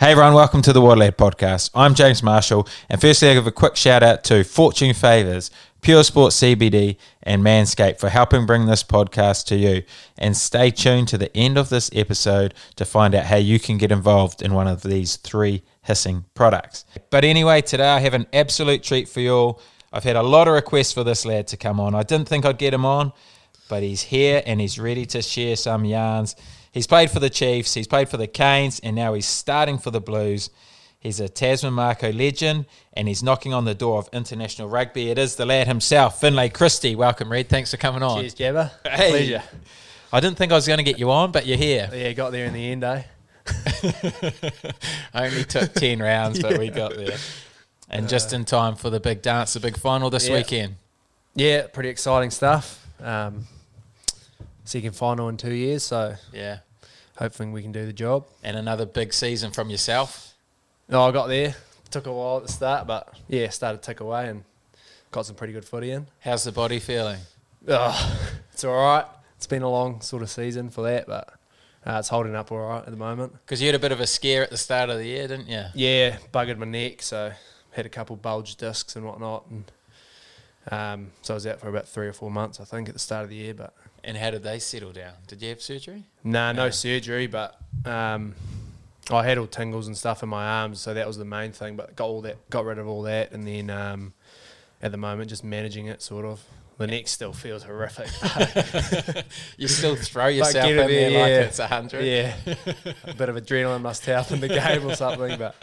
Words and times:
Hey 0.00 0.12
everyone, 0.12 0.32
welcome 0.32 0.62
to 0.62 0.72
the 0.72 0.80
Waterlad 0.80 1.16
podcast. 1.16 1.72
I'm 1.74 1.94
James 1.94 2.22
Marshall, 2.22 2.66
and 2.88 2.98
firstly, 2.98 3.28
I 3.28 3.34
give 3.34 3.46
a 3.46 3.52
quick 3.52 3.76
shout 3.76 4.02
out 4.02 4.24
to 4.24 4.44
Fortune 4.44 4.94
Favors, 4.94 5.50
Pure 5.82 6.04
Sports 6.04 6.40
CBD, 6.40 6.96
and 7.22 7.42
Manscaped 7.42 8.00
for 8.00 8.08
helping 8.08 8.46
bring 8.46 8.64
this 8.64 8.82
podcast 8.82 9.44
to 9.48 9.56
you. 9.56 9.82
And 10.16 10.34
stay 10.34 10.70
tuned 10.70 11.08
to 11.08 11.18
the 11.18 11.36
end 11.36 11.58
of 11.58 11.68
this 11.68 11.90
episode 11.92 12.54
to 12.76 12.86
find 12.86 13.14
out 13.14 13.26
how 13.26 13.36
you 13.36 13.60
can 13.60 13.76
get 13.76 13.92
involved 13.92 14.40
in 14.40 14.54
one 14.54 14.68
of 14.68 14.80
these 14.80 15.16
three 15.16 15.64
hissing 15.82 16.24
products. 16.32 16.86
But 17.10 17.26
anyway, 17.26 17.60
today 17.60 17.90
I 17.90 18.00
have 18.00 18.14
an 18.14 18.26
absolute 18.32 18.82
treat 18.82 19.06
for 19.06 19.20
you 19.20 19.34
all. 19.34 19.60
I've 19.92 20.04
had 20.04 20.16
a 20.16 20.22
lot 20.22 20.48
of 20.48 20.54
requests 20.54 20.94
for 20.94 21.04
this 21.04 21.26
lad 21.26 21.46
to 21.48 21.58
come 21.58 21.78
on. 21.78 21.94
I 21.94 22.04
didn't 22.04 22.26
think 22.26 22.46
I'd 22.46 22.56
get 22.56 22.72
him 22.72 22.86
on, 22.86 23.12
but 23.68 23.82
he's 23.82 24.00
here 24.00 24.42
and 24.46 24.62
he's 24.62 24.78
ready 24.78 25.04
to 25.04 25.20
share 25.20 25.56
some 25.56 25.84
yarns. 25.84 26.36
He's 26.72 26.86
played 26.86 27.10
for 27.10 27.18
the 27.20 27.30
Chiefs, 27.30 27.74
he's 27.74 27.86
played 27.88 28.08
for 28.08 28.16
the 28.16 28.26
Canes, 28.28 28.78
and 28.80 28.94
now 28.94 29.14
he's 29.14 29.26
starting 29.26 29.78
for 29.78 29.90
the 29.90 30.00
Blues. 30.00 30.50
He's 31.00 31.18
a 31.18 31.28
Tasman 31.28 31.72
Mako 31.72 32.12
legend, 32.12 32.66
and 32.92 33.08
he's 33.08 33.22
knocking 33.22 33.54
on 33.54 33.64
the 33.64 33.74
door 33.74 33.98
of 33.98 34.08
international 34.12 34.68
rugby. 34.68 35.10
It 35.10 35.18
is 35.18 35.36
the 35.36 35.46
lad 35.46 35.66
himself, 35.66 36.20
Finlay 36.20 36.50
Christie. 36.50 36.94
Welcome, 36.94 37.32
Reed. 37.32 37.48
Thanks 37.48 37.70
for 37.70 37.78
coming 37.78 38.02
on. 38.02 38.20
Cheers, 38.20 38.34
Jabba. 38.34 38.70
Hey. 38.86 39.10
Pleasure. 39.10 39.42
I 40.12 40.20
didn't 40.20 40.36
think 40.36 40.52
I 40.52 40.56
was 40.56 40.66
going 40.66 40.78
to 40.78 40.82
get 40.84 40.98
you 40.98 41.10
on, 41.10 41.32
but 41.32 41.46
you're 41.46 41.56
here. 41.56 41.88
Yeah, 41.92 42.12
got 42.12 42.32
there 42.32 42.46
in 42.46 42.52
the 42.52 42.70
end, 42.72 42.84
eh? 42.84 43.02
Only 45.14 45.44
took 45.44 45.72
10 45.72 46.00
rounds, 46.00 46.40
but 46.40 46.58
we 46.58 46.68
got 46.68 46.96
there. 46.96 47.16
And 47.88 48.08
just 48.08 48.32
in 48.32 48.44
time 48.44 48.76
for 48.76 48.90
the 48.90 49.00
big 49.00 49.22
dance, 49.22 49.54
the 49.54 49.60
big 49.60 49.76
final 49.76 50.10
this 50.10 50.28
Yeah. 50.28 50.34
weekend. 50.34 50.76
Yeah, 51.34 51.66
pretty 51.68 51.88
exciting 51.88 52.30
stuff. 52.30 52.86
Um, 53.02 53.46
second 54.70 54.92
final 54.94 55.28
in 55.28 55.36
two 55.36 55.52
years, 55.52 55.82
so 55.82 56.14
Yeah. 56.32 56.60
hopefully 57.16 57.50
we 57.50 57.60
can 57.62 57.72
do 57.72 57.84
the 57.86 57.92
job. 57.92 58.24
And 58.44 58.56
another 58.56 58.86
big 58.86 59.12
season 59.12 59.50
from 59.50 59.68
yourself. 59.68 60.34
No, 60.88 61.02
I 61.02 61.10
got 61.10 61.26
there. 61.26 61.56
Took 61.90 62.06
a 62.06 62.12
while 62.12 62.36
at 62.38 62.46
the 62.46 62.52
start, 62.52 62.86
but 62.86 63.12
yeah, 63.28 63.48
started 63.50 63.82
to 63.82 63.86
tick 63.86 63.98
away 64.00 64.28
and 64.28 64.44
got 65.10 65.26
some 65.26 65.34
pretty 65.34 65.52
good 65.52 65.64
footy 65.64 65.90
in. 65.90 66.06
How's 66.20 66.44
the 66.44 66.52
body 66.52 66.78
feeling? 66.78 67.18
Oh, 67.66 68.18
it's 68.52 68.62
all 68.62 68.74
right. 68.76 69.04
It's 69.36 69.48
been 69.48 69.62
a 69.62 69.68
long 69.70 70.00
sort 70.02 70.22
of 70.22 70.30
season 70.30 70.70
for 70.70 70.82
that, 70.82 71.06
but 71.08 71.28
uh, 71.84 71.96
it's 71.98 72.08
holding 72.08 72.36
up 72.36 72.52
all 72.52 72.58
right 72.58 72.78
at 72.84 72.90
the 72.90 72.96
moment. 72.96 73.32
Because 73.44 73.60
you 73.60 73.66
had 73.66 73.74
a 73.74 73.78
bit 73.80 73.90
of 73.90 73.98
a 74.00 74.06
scare 74.06 74.42
at 74.44 74.50
the 74.50 74.56
start 74.56 74.88
of 74.88 74.98
the 74.98 75.04
year, 75.06 75.26
didn't 75.26 75.48
you? 75.48 75.64
Yeah, 75.74 76.18
buggered 76.32 76.58
my 76.58 76.66
neck, 76.66 77.02
so 77.02 77.32
had 77.72 77.86
a 77.86 77.88
couple 77.88 78.14
bulge 78.16 78.54
discs 78.54 78.94
and 78.94 79.04
whatnot, 79.04 79.46
and 79.50 79.64
um, 80.70 81.10
so 81.22 81.34
I 81.34 81.36
was 81.36 81.46
out 81.46 81.60
for 81.60 81.68
about 81.68 81.88
three 81.88 82.06
or 82.06 82.12
four 82.12 82.30
months, 82.30 82.60
I 82.60 82.64
think, 82.64 82.88
at 82.88 82.94
the 82.94 82.98
start 83.00 83.24
of 83.24 83.30
the 83.30 83.36
year. 83.36 83.54
But 83.54 83.74
And 84.04 84.16
how 84.16 84.30
did 84.30 84.42
they 84.42 84.58
settle 84.58 84.92
down? 84.92 85.12
Did 85.26 85.42
you 85.42 85.48
have 85.50 85.60
surgery? 85.62 86.04
Nah, 86.24 86.52
no 86.52 86.66
Yeah. 86.66 86.70
surgery, 86.70 87.26
but 87.26 87.58
um, 87.84 88.34
I 89.10 89.24
had 89.24 89.38
all 89.38 89.46
tingles 89.46 89.86
and 89.88 89.96
stuff 89.96 90.22
in 90.22 90.28
my 90.28 90.46
arms, 90.46 90.80
so 90.80 90.94
that 90.94 91.06
was 91.06 91.16
the 91.16 91.24
main 91.24 91.52
thing. 91.52 91.76
But 91.76 91.96
got 91.96 92.06
all 92.06 92.20
that, 92.22 92.48
got 92.50 92.64
rid 92.64 92.78
of 92.78 92.86
all 92.88 93.02
that, 93.02 93.32
and 93.32 93.46
then 93.46 93.70
um, 93.70 94.12
at 94.82 94.92
the 94.92 94.98
moment, 94.98 95.28
just 95.30 95.44
managing 95.44 95.86
it, 95.86 96.00
sort 96.02 96.24
of. 96.24 96.40
The 96.78 96.86
neck 96.86 97.08
still 97.08 97.34
feels 97.34 97.64
horrific. 97.64 98.08
you 99.58 99.68
still 99.68 99.96
throw 99.96 100.28
yourself 100.28 100.64
in 100.66 100.76
there 100.76 100.88
there, 100.88 101.10
like 101.10 101.28
yeah. 101.28 101.40
it's 101.40 101.58
a 101.58 101.66
hundred. 101.66 102.04
yeah, 102.06 102.34
a 103.04 103.12
bit 103.12 103.28
of 103.28 103.36
adrenaline 103.36 103.82
must 103.82 104.06
help 104.06 104.30
in 104.30 104.40
the 104.40 104.48
game 104.48 104.86
or 104.86 104.94
something, 104.94 105.38
but 105.38 105.54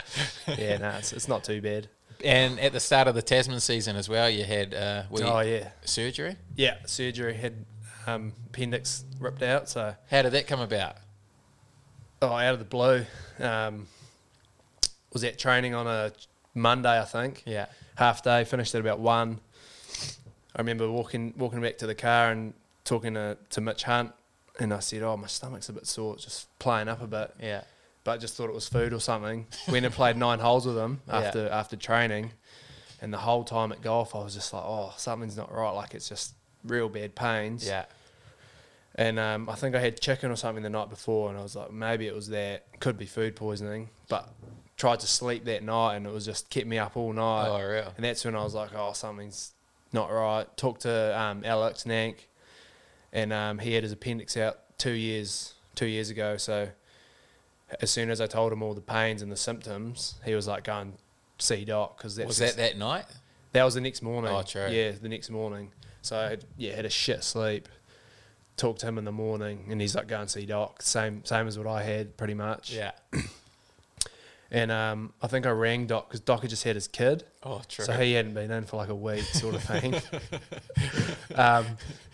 yeah, 0.59 0.77
no, 0.77 0.89
it's, 0.89 1.13
it's 1.13 1.27
not 1.27 1.43
too 1.43 1.59
bad. 1.59 1.87
And 2.23 2.59
at 2.59 2.73
the 2.73 2.79
start 2.79 3.07
of 3.07 3.15
the 3.15 3.21
Tasman 3.21 3.59
season 3.59 3.95
as 3.95 4.09
well, 4.09 4.29
you 4.29 4.43
had 4.43 4.73
uh, 4.73 5.03
Oh 5.11 5.39
yeah, 5.41 5.69
surgery. 5.85 6.35
yeah, 6.55 6.77
surgery 6.85 7.35
had 7.35 7.65
um, 8.07 8.33
appendix 8.49 9.03
ripped 9.19 9.43
out, 9.43 9.69
so 9.69 9.93
How 10.09 10.21
did 10.23 10.31
that 10.33 10.47
come 10.47 10.59
about? 10.61 10.95
oh, 12.21 12.29
out 12.33 12.53
of 12.53 12.59
the 12.59 12.65
blue. 12.65 13.05
Um, 13.39 13.87
was 15.13 15.23
at 15.23 15.37
training 15.37 15.73
on 15.75 15.85
a 15.87 16.11
Monday, 16.55 16.99
I 16.99 17.05
think. 17.05 17.43
Yeah. 17.45 17.67
half 17.95 18.23
day, 18.23 18.43
finished 18.43 18.73
at 18.75 18.81
about 18.81 18.99
one. 18.99 19.39
I 20.55 20.59
remember 20.61 20.89
walking 20.89 21.33
walking 21.37 21.61
back 21.61 21.77
to 21.79 21.87
the 21.87 21.93
car 21.95 22.31
and 22.31 22.53
talking 22.83 23.13
to, 23.13 23.37
to 23.51 23.61
Mitch 23.61 23.83
Hunt, 23.83 24.11
and 24.59 24.73
I 24.73 24.79
said, 24.79 25.03
"Oh, 25.03 25.15
my 25.17 25.27
stomach's 25.27 25.69
a 25.69 25.73
bit 25.73 25.85
sore, 25.85 26.15
it's 26.15 26.23
just 26.23 26.57
playing 26.57 26.87
up 26.87 27.01
a 27.01 27.07
bit." 27.07 27.31
Yeah. 27.39 27.61
But 28.07 28.21
just 28.21 28.35
thought 28.35 28.47
it 28.47 28.53
was 28.55 28.69
food 28.69 28.93
or 28.93 29.01
something. 29.01 29.47
Went 29.67 29.85
and 29.85 29.93
played 29.93 30.15
nine 30.15 30.39
holes 30.39 30.65
with 30.65 30.77
him 30.77 31.01
Yeah. 31.09 31.17
after 31.19 31.49
after 31.49 31.75
training, 31.75 32.31
and 33.01 33.13
the 33.13 33.17
whole 33.17 33.43
time 33.43 33.73
at 33.73 33.81
golf, 33.81 34.15
I 34.15 34.19
was 34.23 34.33
just 34.33 34.53
like, 34.53 34.63
"Oh, 34.63 34.93
something's 34.95 35.35
not 35.35 35.53
right. 35.53 35.71
Like 35.71 35.93
it's 35.93 36.07
just 36.07 36.33
real 36.63 36.87
bad 36.87 37.15
pains." 37.15 37.67
Yeah. 37.67 37.83
And 38.95 39.19
um, 39.19 39.49
I 39.49 39.55
think 39.55 39.75
I 39.75 39.81
had 39.81 39.99
chicken 39.99 40.31
or 40.31 40.37
something 40.37 40.63
the 40.63 40.69
night 40.69 40.89
before, 40.89 41.29
and 41.29 41.37
I 41.37 41.41
was 41.43 41.53
like, 41.53 41.69
maybe 41.73 42.07
it 42.07 42.15
was 42.15 42.29
that. 42.29 42.79
Could 42.79 42.97
be 42.97 43.05
food 43.05 43.35
poisoning, 43.35 43.89
but 44.07 44.29
tried 44.77 45.01
to 45.01 45.07
sleep 45.07 45.43
that 45.43 45.61
night, 45.63 45.97
and 45.97 46.07
it 46.07 46.13
was 46.13 46.23
just 46.23 46.49
kept 46.49 46.65
me 46.65 46.77
up 46.77 46.95
all 46.95 47.11
night. 47.11 47.49
Oh, 47.49 47.61
real. 47.61 47.93
And 47.97 48.05
that's 48.05 48.23
when 48.23 48.37
I 48.37 48.43
was 48.45 48.53
like, 48.53 48.69
oh, 48.73 48.93
something's 48.93 49.51
not 49.91 50.09
right. 50.13 50.45
Talked 50.55 50.83
to 50.83 51.19
um, 51.19 51.43
Alex 51.43 51.83
Nank, 51.83 52.19
and 53.11 53.33
um, 53.33 53.59
he 53.59 53.73
had 53.73 53.83
his 53.83 53.91
appendix 53.91 54.37
out 54.37 54.59
two 54.77 54.93
years 54.93 55.55
two 55.75 55.87
years 55.87 56.09
ago. 56.09 56.37
So 56.37 56.69
as 57.81 57.91
soon 57.91 58.09
as 58.09 58.21
I 58.21 58.27
told 58.27 58.51
him 58.53 58.61
all 58.63 58.73
the 58.73 58.81
pains 58.81 59.21
and 59.21 59.31
the 59.31 59.37
symptoms, 59.37 60.15
he 60.25 60.33
was 60.35 60.47
like, 60.47 60.63
go 60.65 60.79
and 60.79 60.93
see 61.39 61.65
doc 61.65 61.97
because 61.97 62.17
Was 62.19 62.37
that 62.37 62.55
that 62.57 62.77
night? 62.77 63.05
that 63.53 63.63
was 63.63 63.75
the 63.75 63.81
next 63.81 64.01
morning. 64.01 64.31
Oh, 64.31 64.43
true. 64.43 64.67
Yeah, 64.69 64.91
the 64.91 65.09
next 65.09 65.29
morning. 65.29 65.71
So 66.01 66.17
I 66.17 66.29
had, 66.29 66.45
yeah 66.57 66.75
had 66.75 66.85
a 66.85 66.89
shit 66.89 67.23
sleep. 67.23 67.67
Talked 68.55 68.79
to 68.79 68.87
him 68.87 68.97
in 68.97 69.05
the 69.05 69.11
morning, 69.11 69.67
and 69.69 69.79
he's 69.79 69.93
like, 69.95 70.07
go 70.07 70.19
and 70.19 70.29
see 70.29 70.45
doc. 70.47 70.81
Same 70.81 71.23
same 71.25 71.47
as 71.47 71.59
what 71.59 71.67
I 71.67 71.83
had, 71.83 72.17
pretty 72.17 72.33
much. 72.33 72.73
Yeah. 72.73 72.91
And 74.49 74.71
um, 74.71 75.13
I 75.21 75.27
think 75.27 75.45
I 75.45 75.49
rang 75.49 75.87
doc 75.87 76.07
because 76.07 76.21
doc 76.21 76.41
had 76.41 76.49
just 76.49 76.63
had 76.63 76.75
his 76.75 76.87
kid. 76.87 77.25
Oh, 77.43 77.61
true. 77.67 77.83
So 77.83 77.93
he 77.93 78.13
hadn't 78.13 78.33
been 78.33 78.49
in 78.49 78.63
for 78.63 78.77
like 78.77 78.87
a 78.89 78.95
week, 78.95 79.23
sort 79.23 79.55
of 79.55 79.63
thing. 79.63 79.95
um, 81.35 81.65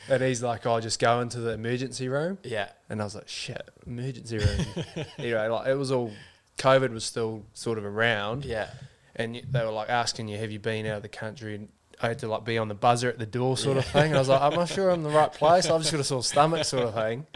and 0.10 0.24
he's 0.24 0.42
like, 0.42 0.66
"I'll 0.66 0.82
just 0.82 1.00
go 1.00 1.22
into 1.22 1.40
the 1.40 1.52
emergency 1.52 2.10
room," 2.10 2.38
yeah. 2.44 2.70
and 2.90 3.02
I 3.02 3.04
was 3.04 3.16
like, 3.16 3.28
"Shit, 3.28 3.70
emergency 3.86 4.40
room." 4.40 4.66
anyway, 5.18 5.48
like 5.48 5.68
it 5.68 5.76
was 5.76 5.92
all 5.92 6.12
COVID 6.58 6.92
was 6.92 7.04
still 7.04 7.44
sort 7.54 7.78
of 7.78 7.86
around, 7.86 8.46
Yeah. 8.46 8.70
and 9.16 9.42
they 9.52 9.64
were 9.64 9.72
like 9.72 9.90
asking 9.90 10.28
you, 10.28 10.38
"Have 10.38 10.52
you 10.52 10.60
been 10.60 10.86
out 10.88 10.98
of 10.98 11.04
the 11.04 11.10
country?" 11.10 11.56
And 11.56 11.70
I 12.02 12.08
had 12.08 12.20
to 12.20 12.28
like 12.28 12.44
be 12.46 12.58
on 12.58 12.68
the 12.68 12.74
buzzer 12.76 13.10
at 13.10 13.20
the 13.20 13.26
door, 13.28 13.58
sort 13.58 13.78
of 13.78 13.86
thing. 13.86 14.08
And 14.08 14.16
I 14.16 14.20
was 14.20 14.30
like, 14.30 14.42
"I'm 14.42 14.56
not 14.56 14.70
sure 14.70 14.90
I'm 14.90 15.00
in 15.00 15.04
the 15.04 15.10
right 15.18 15.32
place. 15.42 15.68
I've 15.68 15.82
just 15.82 15.92
got 15.92 16.02
a 16.02 16.04
sore 16.04 16.24
stomach, 16.24 16.66
sort 16.66 16.84
of 16.88 16.96
thing." 16.96 17.28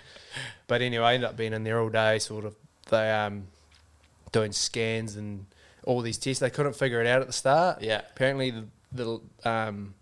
But 0.65 0.81
anyway, 0.81 1.05
I 1.05 1.13
ended 1.13 1.29
up 1.29 1.37
being 1.37 1.53
in 1.53 1.63
there 1.63 1.79
all 1.79 1.89
day, 1.89 2.17
sort 2.19 2.45
of. 2.45 2.55
They 2.89 3.11
um 3.11 3.47
doing 4.37 4.51
scans 4.51 5.15
and 5.15 5.45
all 5.85 6.01
these 6.01 6.17
tests. 6.17 6.39
They 6.39 6.49
couldn't 6.49 6.75
figure 6.75 7.01
it 7.01 7.07
out 7.07 7.21
at 7.21 7.27
the 7.27 7.33
start 7.33 7.81
Yeah. 7.81 8.01
apparently 8.11 8.51
the, 8.51 8.65
the 8.91 9.49
um, 9.49 9.93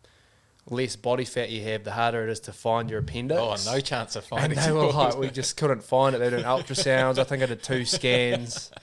less 0.69 0.95
body 0.95 1.25
fat 1.25 1.49
you 1.49 1.61
have, 1.63 1.83
the 1.83 1.91
harder 1.91 2.23
it 2.27 2.29
is 2.29 2.39
to 2.41 2.51
find 2.53 2.89
your 2.89 2.99
appendix. 2.99 3.39
Oh, 3.67 3.73
no 3.73 3.79
chance 3.79 4.15
of 4.15 4.23
And 4.23 4.29
finding 4.41 4.59
they 4.59 4.71
were 4.71 4.87
like, 4.87 5.17
we 5.17 5.29
just 5.29 5.57
couldn't 5.57 5.83
find 5.83 6.15
it. 6.15 6.19
They 6.19 6.29
did 6.31 6.43
ultrasounds. 6.43 7.17
I 7.19 7.23
think 7.23 7.43
I 7.43 7.45
did 7.47 7.63
two 7.63 7.85
scans. 7.85 8.71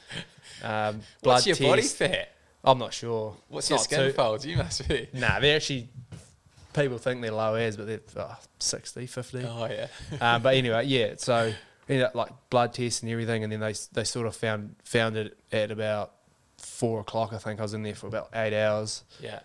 Um, 0.65 1.01
blood 1.23 1.35
What's 1.35 1.47
your 1.49 1.57
test. 1.57 1.69
body 1.69 1.83
fat? 1.83 2.29
I'm 2.63 2.79
not 2.79 2.95
sure. 2.95 3.37
What's 3.49 3.69
your 3.69 3.79
not 3.81 3.85
skin 3.85 3.99
too- 3.99 4.13
folds? 4.13 4.47
You 4.47 4.59
must 4.59 4.87
be. 4.89 5.09
Nah, 5.13 5.41
they're 5.41 5.57
actually. 5.57 5.89
People 6.73 6.99
think 6.99 7.21
they're 7.21 7.33
low 7.33 7.55
as, 7.57 7.77
but 7.77 7.89
they're 7.89 8.01
oh, 8.17 8.37
60, 8.61 9.07
50. 9.07 9.45
Oh, 9.45 9.67
yeah. 9.69 9.87
um, 10.21 10.41
but 10.41 10.55
anyway, 10.55 10.85
yeah. 10.87 11.15
So 11.17 11.53
ended 11.93 12.07
up 12.07 12.15
like 12.15 12.31
blood 12.51 12.73
tests 12.75 13.03
and 13.03 13.11
everything, 13.11 13.45
and 13.45 13.53
then 13.53 13.61
they 13.61 13.75
they 13.93 14.05
sort 14.05 14.27
of 14.27 14.35
found 14.37 14.77
found 14.85 15.17
it 15.17 15.39
at 15.51 15.71
about 15.71 16.13
four 16.59 17.01
o'clock. 17.01 17.33
I 17.33 17.39
think 17.39 17.61
I 17.61 17.63
was 17.63 17.75
in 17.75 17.83
there 17.83 17.95
for 17.95 18.07
about 18.07 18.29
eight 18.35 18.55
hours. 18.55 19.05
Yeah. 19.21 19.41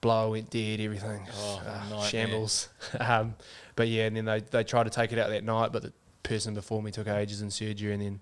blower 0.00 0.30
went 0.30 0.50
dead, 0.50 0.80
everything. 0.80 1.26
Oh, 1.34 1.62
nightmare. 1.90 2.08
shambles. 2.08 2.68
um, 3.00 3.34
but 3.76 3.88
yeah, 3.88 4.06
and 4.06 4.16
then 4.16 4.24
they, 4.26 4.40
they 4.40 4.62
tried 4.64 4.84
to 4.84 4.90
take 4.90 5.12
it 5.12 5.18
out 5.18 5.30
that 5.30 5.44
night, 5.44 5.72
but 5.72 5.82
the 5.82 5.92
person 6.22 6.54
before 6.54 6.82
me 6.82 6.90
took 6.90 7.08
ages 7.08 7.40
in 7.40 7.50
surgery 7.50 7.92
and 7.92 8.02
then 8.02 8.20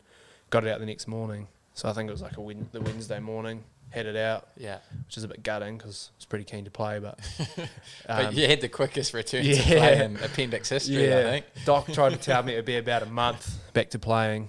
got 0.51 0.65
it 0.65 0.71
out 0.71 0.79
the 0.81 0.87
next 0.87 1.09
morning. 1.09 1.49
So 1.75 1.89
I 1.89 1.93
think 1.93 2.09
it 2.09 2.13
was 2.13 2.23
like 2.23 2.37
a 2.37 2.41
wed- 2.41 2.71
the 2.73 2.81
Wednesday 2.81 3.19
morning, 3.19 3.65
had 3.93 4.07
it 4.07 4.17
out, 4.17 4.49
Yeah. 4.57 4.79
which 5.07 5.17
is 5.17 5.25
a 5.25 5.29
bit 5.29 5.43
gutting 5.43 5.77
because 5.79 6.11
I 6.13 6.17
was 6.19 6.25
pretty 6.27 6.45
keen 6.45 6.65
to 6.65 6.71
play. 6.71 6.99
But, 6.99 7.19
But 8.07 8.27
um, 8.27 8.35
you 8.35 8.47
had 8.49 8.61
the 8.61 8.69
quickest 8.69 9.15
return 9.15 9.45
to 9.45 9.55
play 9.63 10.05
in 10.05 10.17
appendix 10.17 10.69
history, 10.69 11.13
I 11.13 11.17
yeah, 11.19 11.31
think. 11.31 11.47
Doc 11.65 11.87
tried 11.93 12.11
to 12.11 12.17
tell 12.19 12.43
me 12.43 12.55
it 12.55 12.57
would 12.57 12.65
be 12.65 12.77
about 12.77 13.03
a 13.03 13.07
month 13.07 13.59
back 13.75 13.91
to 13.91 13.99
playing, 13.99 14.49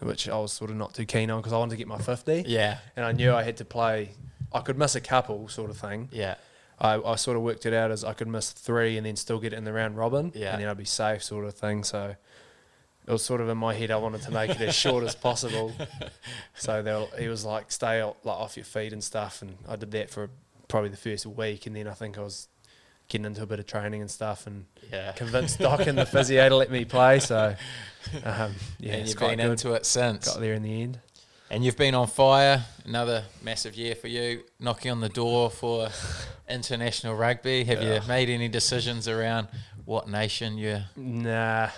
which 0.00 0.28
I 0.28 0.36
was 0.38 0.52
sort 0.52 0.70
of 0.70 0.76
not 0.76 0.94
too 0.94 1.04
keen 1.04 1.30
on 1.30 1.40
because 1.40 1.52
I 1.52 1.58
wanted 1.58 1.72
to 1.72 1.76
get 1.76 1.88
my 1.88 1.98
50. 1.98 2.44
Yeah. 2.46 2.78
And 2.96 3.04
I 3.04 3.12
knew 3.12 3.32
I 3.34 3.42
had 3.42 3.56
to 3.58 3.64
play, 3.64 4.10
I 4.52 4.60
could 4.60 4.78
miss 4.78 4.94
a 4.94 5.00
couple 5.00 5.48
sort 5.48 5.70
of 5.70 5.76
thing. 5.76 6.08
Yeah. 6.12 6.36
I, 6.78 7.00
I 7.00 7.14
sort 7.16 7.36
of 7.36 7.42
worked 7.44 7.66
it 7.66 7.72
out 7.72 7.90
as 7.92 8.02
I 8.04 8.14
could 8.14 8.26
miss 8.28 8.50
three 8.50 8.96
and 8.96 9.06
then 9.06 9.14
still 9.16 9.38
get 9.38 9.52
it 9.52 9.56
in 9.56 9.64
the 9.64 9.72
round 9.72 9.96
robin, 9.96 10.32
Yeah. 10.34 10.52
and 10.54 10.62
then 10.62 10.68
I'd 10.68 10.76
be 10.76 10.84
safe, 10.84 11.22
sort 11.22 11.44
of 11.44 11.54
thing. 11.54 11.84
So 11.84 12.16
it 13.06 13.12
was 13.12 13.24
sort 13.24 13.40
of 13.40 13.48
in 13.48 13.58
my 13.58 13.74
head. 13.74 13.90
I 13.90 13.96
wanted 13.96 14.22
to 14.22 14.30
make 14.30 14.50
it 14.50 14.60
as 14.60 14.74
short 14.84 15.04
as 15.04 15.14
possible. 15.14 15.72
So 16.54 17.08
he 17.18 17.28
was 17.28 17.44
like, 17.44 17.70
"Stay 17.72 18.02
o- 18.02 18.16
like 18.24 18.36
off 18.38 18.56
your 18.56 18.64
feet 18.64 18.92
and 18.92 19.02
stuff," 19.02 19.42
and 19.42 19.56
I 19.68 19.76
did 19.76 19.90
that 19.92 20.10
for 20.10 20.30
probably 20.68 20.90
the 20.90 20.96
first 20.96 21.26
week, 21.26 21.66
and 21.66 21.76
then 21.76 21.86
I 21.88 21.92
think 21.94 22.16
I 22.18 22.22
was 22.22 22.48
getting 23.08 23.26
into 23.26 23.42
a 23.42 23.46
bit 23.46 23.58
of 23.60 23.66
training 23.66 24.00
and 24.00 24.10
stuff, 24.10 24.46
and 24.46 24.64
Yeah. 24.90 25.12
convinced 25.12 25.58
Doc 25.58 25.86
and 25.86 25.98
the 25.98 26.06
physio 26.06 26.48
to 26.48 26.56
let 26.56 26.70
me 26.70 26.84
play. 26.86 27.20
So 27.20 27.54
um, 28.24 28.54
yeah, 28.80 28.94
and 28.94 29.08
you've 29.08 29.18
been 29.18 29.36
good. 29.38 29.50
into 29.50 29.74
it 29.74 29.84
since. 29.84 30.26
Got 30.28 30.40
there 30.40 30.54
in 30.54 30.62
the 30.62 30.82
end. 30.82 31.00
And 31.50 31.62
you've 31.64 31.76
been 31.76 31.94
on 31.94 32.06
fire. 32.06 32.64
Another 32.86 33.24
massive 33.42 33.76
year 33.76 33.94
for 33.94 34.08
you. 34.08 34.42
Knocking 34.58 34.90
on 34.90 35.00
the 35.00 35.10
door 35.10 35.50
for 35.50 35.90
international 36.48 37.14
rugby. 37.14 37.64
Have 37.64 37.82
Yeah. 37.82 38.00
you 38.02 38.08
made 38.08 38.28
any 38.30 38.48
decisions 38.48 39.06
around 39.08 39.48
what 39.84 40.08
nation 40.08 40.56
you're? 40.56 40.84
Nah, 40.96 41.68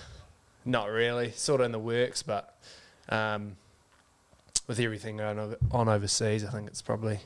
not 0.66 0.90
really. 0.90 1.30
Sort 1.32 1.60
of 1.60 1.66
in 1.66 1.72
the 1.72 1.78
works, 1.78 2.22
but 2.22 2.54
um, 3.08 3.56
with 4.66 4.78
everything 4.80 5.16
going 5.16 5.38
over, 5.38 5.56
on 5.70 5.88
overseas, 5.88 6.44
I 6.44 6.50
think 6.50 6.66
it's 6.68 6.82
probably 6.82 7.20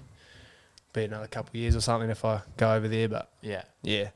be 0.92 1.04
another 1.04 1.26
couple 1.26 1.50
of 1.50 1.54
years 1.56 1.74
or 1.76 1.80
something 1.80 2.10
if 2.10 2.24
I 2.24 2.42
go 2.56 2.74
over 2.74 2.86
there. 2.88 3.08
But 3.08 3.30
Yeah. 3.42 3.62
yeah, 3.82 4.10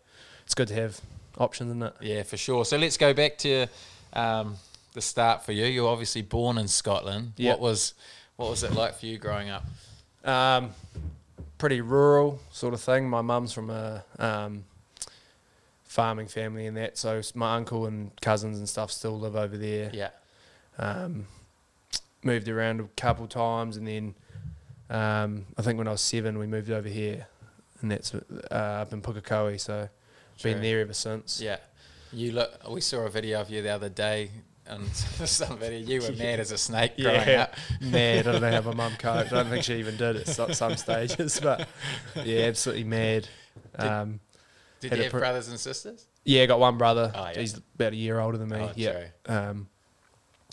it's 0.45 0.55
good 0.55 0.69
to 0.69 0.75
have 0.75 1.01
options, 1.39 1.71
isn't 1.71 1.83
it? 1.83 1.95
Yeah, 2.01 2.23
for 2.23 2.37
sure. 2.37 2.65
So 2.65 2.77
let's 2.77 2.97
go 2.97 3.15
back 3.15 3.39
to 3.39 3.67
um, 4.13 4.57
the 4.93 5.01
start 5.01 5.45
for 5.45 5.53
you. 5.53 5.65
You're 5.67 5.89
obviously 5.89 6.23
born 6.23 6.59
in 6.59 6.69
Scotland. 6.69 7.33
Yep. 7.37 7.59
What 7.59 7.61
was 7.61 7.95
what 8.37 8.51
was 8.51 8.63
it 8.65 8.73
like 8.73 8.99
for 8.99 9.07
you 9.07 9.17
growing 9.19 9.49
up? 9.51 9.65
Um, 10.25 10.71
pretty 11.59 11.81
rural 11.81 12.41
sort 12.51 12.75
of 12.75 12.81
thing. 12.81 13.09
My 13.09 13.23
mum's 13.23 13.53
from 13.53 13.71
a 13.71 14.05
um, 14.19 14.65
farming 15.95 16.27
family 16.27 16.67
and 16.67 16.77
that, 16.77 16.99
so 16.99 17.21
my 17.37 17.55
uncle 17.55 17.87
and 17.87 18.11
cousins 18.21 18.59
and 18.59 18.69
stuff 18.69 18.91
still 18.91 19.17
live 19.17 19.37
over 19.37 19.57
there. 19.57 19.91
Yeah. 19.95 20.11
Um, 20.77 21.27
moved 22.25 22.49
around 22.49 22.81
a 22.81 22.89
couple 22.97 23.29
times, 23.29 23.77
and 23.77 23.87
then 23.87 24.15
um, 24.91 25.47
I 25.57 25.63
think 25.63 25.79
when 25.79 25.87
I 25.87 25.93
was 25.93 26.01
seven, 26.01 26.37
we 26.37 26.49
moved 26.49 26.69
over 26.73 26.89
here, 26.89 27.29
and 27.81 27.93
that's 27.93 28.13
uh, 28.13 28.19
up 28.55 28.93
in 28.93 29.03
Pukekohe. 29.03 29.61
So 29.61 29.89
been 30.43 30.61
there 30.61 30.81
ever 30.81 30.93
since. 30.95 31.41
Yeah. 31.41 31.59
You 32.13 32.33
look. 32.33 32.69
We 32.69 32.81
saw 32.81 33.07
a 33.07 33.09
video 33.11 33.41
of 33.41 33.49
you 33.51 33.63
the 33.63 33.71
other 33.71 33.89
day, 33.89 34.31
and 34.67 34.85
some 34.95 35.59
video. 35.59 35.79
You 35.87 36.03
were 36.03 36.13
mad 36.19 36.41
as 36.41 36.51
a 36.51 36.59
snake 36.59 36.97
growing 36.99 37.21
Yeah, 37.29 37.43
up. 37.43 37.55
mad. 37.81 38.27
I 38.27 38.33
don't 38.33 38.41
know 38.43 38.51
how 38.51 38.63
my 38.63 38.75
mum 38.75 38.93
coped. 38.99 39.33
I 39.33 39.37
don't 39.43 39.49
think 39.49 39.63
she 39.63 39.75
even 39.75 39.97
did 39.97 40.17
at 40.17 40.27
some 40.57 40.77
stages, 40.77 41.39
but 41.41 41.69
yeah, 42.25 42.41
absolutely 42.47 42.85
mad. 42.85 43.29
Did- 43.79 43.87
Um, 43.87 44.21
Did 44.91 44.97
you 44.99 45.03
have 45.05 45.13
pr- 45.13 45.19
brothers 45.19 45.49
and 45.49 45.59
sisters? 45.59 46.07
yeah, 46.25 46.47
got 46.47 46.59
one 46.61 46.79
brother. 46.79 47.13
Oh, 47.15 47.27
yeah. 47.35 47.41
He's 47.41 47.55
about 47.75 47.93
a 47.93 47.97
year 47.97 48.19
older 48.21 48.39
than 48.39 48.49
me. 48.49 48.59
Oh, 48.59 48.73
yeah, 48.77 49.07
um, 49.27 49.69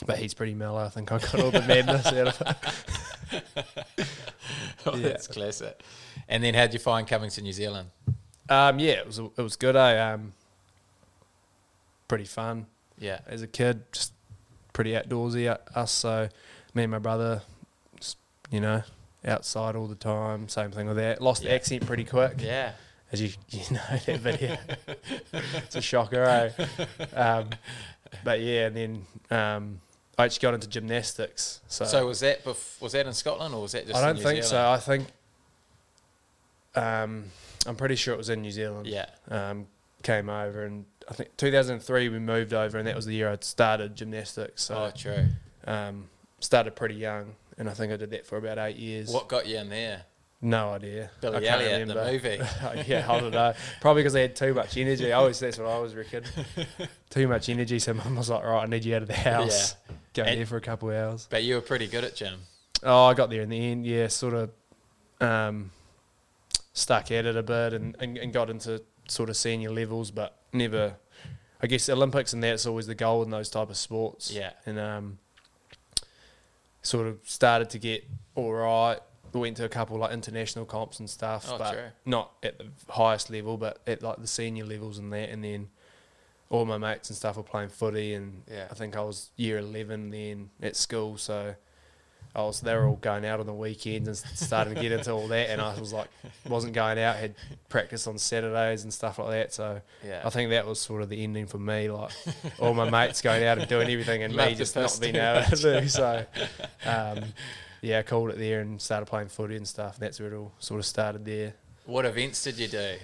but 0.05 0.17
he's 0.19 0.33
pretty 0.33 0.53
mellow. 0.55 0.83
I 0.83 0.89
think 0.89 1.11
I 1.11 1.17
got 1.19 1.39
all 1.39 1.51
the 1.51 1.61
madness 1.61 2.05
out 2.07 2.27
of 2.27 2.41
it. 3.33 4.07
Oh, 4.85 4.95
Yeah. 4.95 5.09
That's 5.09 5.27
classic. 5.27 5.81
And 6.27 6.43
then 6.43 6.53
how'd 6.55 6.73
you 6.73 6.79
find 6.79 7.07
coming 7.07 7.29
to 7.31 7.41
New 7.41 7.53
Zealand? 7.53 7.89
Um, 8.49 8.79
yeah, 8.79 8.93
it 8.93 9.05
was 9.05 9.19
it 9.19 9.37
was 9.37 9.55
good. 9.55 9.75
Eh? 9.75 9.99
Um, 9.99 10.33
pretty 12.07 12.25
fun 12.25 12.65
Yeah. 12.97 13.19
as 13.27 13.41
a 13.43 13.47
kid. 13.47 13.83
Just 13.91 14.13
pretty 14.73 14.91
outdoorsy. 14.93 15.47
uh, 15.49 15.57
Us 15.79 15.91
so 15.91 16.29
me 16.73 16.83
and 16.83 16.91
my 16.91 16.97
brother, 16.99 17.43
just, 17.99 18.17
you 18.49 18.59
know, 18.59 18.81
outside 19.23 19.75
all 19.75 19.87
the 19.87 19.95
time. 19.95 20.49
Same 20.49 20.71
thing 20.71 20.87
with 20.87 20.97
that. 20.97 21.21
Lost 21.21 21.43
the 21.43 21.51
accent 21.51 21.85
pretty 21.85 22.03
quick. 22.03 22.37
Yeah. 22.39 22.71
As 23.11 23.21
you 23.21 23.29
you 23.49 23.61
know 23.71 23.81
that 24.05 24.19
video. 24.19 24.57
it's 25.33 25.75
a 25.75 25.81
shocker, 25.81 26.23
eh? 26.23 26.85
Um, 27.15 27.49
but 28.23 28.41
yeah, 28.41 28.67
and 28.67 28.75
then 28.75 29.05
um, 29.29 29.81
I 30.17 30.25
actually 30.25 30.41
got 30.41 30.53
into 30.53 30.67
gymnastics. 30.67 31.61
So, 31.67 31.85
So 31.85 32.07
was 32.07 32.19
that 32.21 32.43
bef- 32.43 32.81
was 32.81 32.91
that 32.93 33.05
in 33.07 33.13
Scotland 33.13 33.53
or 33.55 33.61
was 33.61 33.71
that 33.73 33.87
just? 33.87 33.97
I 33.97 34.05
don't 34.05 34.21
think 34.21 34.43
so. 34.43 34.49
Zealand? 34.49 34.67
I 34.67 34.77
think 34.77 35.07
um, 36.75 37.25
I'm 37.65 37.75
pretty 37.75 37.95
sure 37.95 38.13
it 38.13 38.17
was 38.17 38.29
in 38.29 38.41
New 38.41 38.51
Zealand. 38.51 38.87
Yeah. 38.87 39.05
Um, 39.29 39.67
came 40.03 40.29
over 40.29 40.63
and 40.65 40.85
I 41.09 41.13
think 41.13 41.35
2003 41.37 42.09
we 42.09 42.17
moved 42.19 42.53
over 42.53 42.77
and 42.77 42.87
that 42.87 42.95
was 42.95 43.05
the 43.05 43.13
year 43.13 43.29
I'd 43.29 43.43
started 43.43 43.95
gymnastics. 43.95 44.63
So 44.63 44.75
Oh, 44.75 44.91
true. 44.95 45.25
um, 45.67 46.09
started 46.39 46.75
pretty 46.75 46.95
young 46.95 47.35
and 47.57 47.69
I 47.69 47.73
think 47.73 47.93
I 47.93 47.97
did 47.97 48.09
that 48.11 48.25
for 48.25 48.37
about 48.37 48.57
eight 48.57 48.77
years. 48.77 49.11
What 49.11 49.27
got 49.27 49.45
you 49.45 49.57
in 49.57 49.69
there? 49.69 50.03
No 50.43 50.71
idea. 50.71 51.11
Billy 51.21 51.47
Elliot, 51.47 51.87
the 51.87 51.93
remember. 51.93 52.11
movie. 52.11 52.39
yeah, 52.89 53.05
I 53.07 53.19
don't 53.19 53.31
know. 53.31 53.53
Probably 53.79 54.01
because 54.01 54.13
they 54.13 54.23
had 54.23 54.35
too 54.35 54.53
much 54.55 54.75
energy. 54.75 55.13
I 55.13 55.17
always 55.17 55.39
that's 55.39 55.57
what 55.59 55.67
I 55.67 55.71
always 55.73 55.93
reckon. 55.93 56.23
too 57.11 57.27
much 57.27 57.47
energy. 57.49 57.77
So 57.79 57.93
mum 57.93 58.15
was 58.15 58.29
like, 58.29 58.43
"Right, 58.43 58.63
I 58.63 58.65
need 58.65 58.83
you 58.83 58.95
out 58.95 59.03
of 59.03 59.07
the 59.07 59.13
house. 59.13 59.75
Go 60.15 60.23
And- 60.23 60.39
there 60.39 60.45
for 60.47 60.57
a 60.57 60.61
couple 60.61 60.89
of 60.89 60.95
hours." 60.95 61.27
But 61.29 61.43
you 61.43 61.55
were 61.55 61.61
pretty 61.61 61.87
good 61.87 62.03
at 62.03 62.15
gym. 62.15 62.39
Oh, 62.83 63.05
I 63.05 63.13
got 63.13 63.29
there 63.29 63.41
in 63.43 63.49
the 63.49 63.71
end. 63.71 63.85
Yeah, 63.85 64.07
sort 64.07 64.33
of 64.33 64.49
um, 65.19 65.69
stuck 66.73 67.11
at 67.11 67.27
it 67.27 67.35
a 67.35 67.43
bit 67.43 67.73
and, 67.73 67.95
and, 67.99 68.17
and 68.17 68.33
got 68.33 68.49
into 68.49 68.81
sort 69.07 69.29
of 69.29 69.37
senior 69.37 69.69
levels, 69.69 70.09
but 70.09 70.35
never. 70.53 70.95
I 71.61 71.67
guess 71.67 71.87
Olympics 71.89 72.33
and 72.33 72.41
that's 72.43 72.65
always 72.65 72.87
the 72.87 72.95
goal 72.95 73.21
in 73.21 73.29
those 73.29 73.47
type 73.51 73.69
of 73.69 73.77
sports. 73.77 74.31
Yeah. 74.31 74.53
and 74.65 74.79
um, 74.79 75.19
sort 76.81 77.05
of 77.05 77.19
started 77.23 77.69
to 77.71 77.77
get 77.79 78.03
all 78.33 78.51
right. 78.51 78.97
Went 79.33 79.57
to 79.57 79.65
a 79.65 79.69
couple 79.69 79.97
like 79.97 80.11
international 80.11 80.65
comps 80.65 80.99
and 80.99 81.09
stuff, 81.09 81.47
Oh, 81.49 81.57
but 81.57 81.71
true. 81.73 81.81
not 82.05 82.31
at 82.43 82.57
the 82.57 82.65
highest 82.89 83.29
level, 83.29 83.57
but 83.57 83.79
at 83.87 84.01
like 84.03 84.17
the 84.17 84.27
senior 84.27 84.65
levels 84.65 84.97
and 84.97 85.11
that. 85.13 85.29
And 85.29 85.43
then 85.43 85.69
all 86.49 86.65
my 86.65 86.77
mates 86.77 87.09
and 87.09 87.15
stuff 87.17 87.37
were 87.37 87.43
playing 87.43 87.69
footy, 87.69 88.13
and 88.13 88.43
Yeah. 88.51 88.67
I 88.69 88.73
think 88.73 88.95
I 88.97 89.01
was 89.01 89.29
year 89.37 89.57
eleven 89.59 90.09
then 90.11 90.49
at 90.61 90.75
school, 90.75 91.17
so 91.17 91.55
I 92.35 92.41
was 92.43 92.61
they 92.61 92.73
were 92.75 92.85
all 92.87 92.95
going 92.97 93.25
out 93.25 93.39
on 93.41 93.45
the 93.45 93.53
weekends 93.53 94.07
and 94.07 94.17
starting 94.37 94.75
to 94.75 94.81
get 94.81 94.91
into 94.91 95.11
all 95.11 95.27
that, 95.29 95.49
and 95.49 95.61
I 95.61 95.77
was 95.79 95.91
like 95.93 96.07
wasn't 96.47 96.73
going 96.73 96.99
out, 96.99 97.15
had 97.15 97.35
practice 97.69 98.07
on 98.07 98.17
Saturdays 98.17 98.83
and 98.83 98.93
stuff 98.93 99.17
like 99.19 99.29
that. 99.31 99.53
So 99.53 99.81
Yeah. 100.05 100.21
I 100.25 100.29
think 100.29 100.49
that 100.49 100.65
was 100.67 100.79
sort 100.79 101.01
of 101.01 101.09
the 101.09 101.23
ending 101.23 101.45
for 101.47 101.57
me, 101.57 101.89
like 101.89 102.11
all 102.59 102.73
my 102.73 102.89
mates 102.89 103.21
going 103.21 103.43
out 103.45 103.57
and 103.57 103.67
doing 103.69 103.89
everything, 103.89 104.23
and 104.23 104.33
Love 104.35 104.49
me 104.49 104.55
just 104.55 104.75
not 104.75 104.97
being 105.01 105.15
able 105.15 105.43
to 105.49 105.55
do. 105.81 105.87
So 105.87 106.25
um, 106.85 107.23
yeah, 107.81 107.99
I 107.99 108.03
called 108.03 108.29
it 108.29 108.37
there 108.37 108.61
and 108.61 108.81
started 108.81 109.05
playing 109.07 109.29
footy 109.29 109.55
and 109.55 109.67
stuff. 109.67 109.95
And 109.95 110.03
That's 110.03 110.19
where 110.19 110.31
it 110.31 110.35
all 110.35 110.53
sort 110.59 110.79
of 110.79 110.85
started 110.85 111.25
there. 111.25 111.53
What 111.85 112.05
events 112.05 112.43
did 112.43 112.57
you 112.57 112.67
do? 112.67 112.95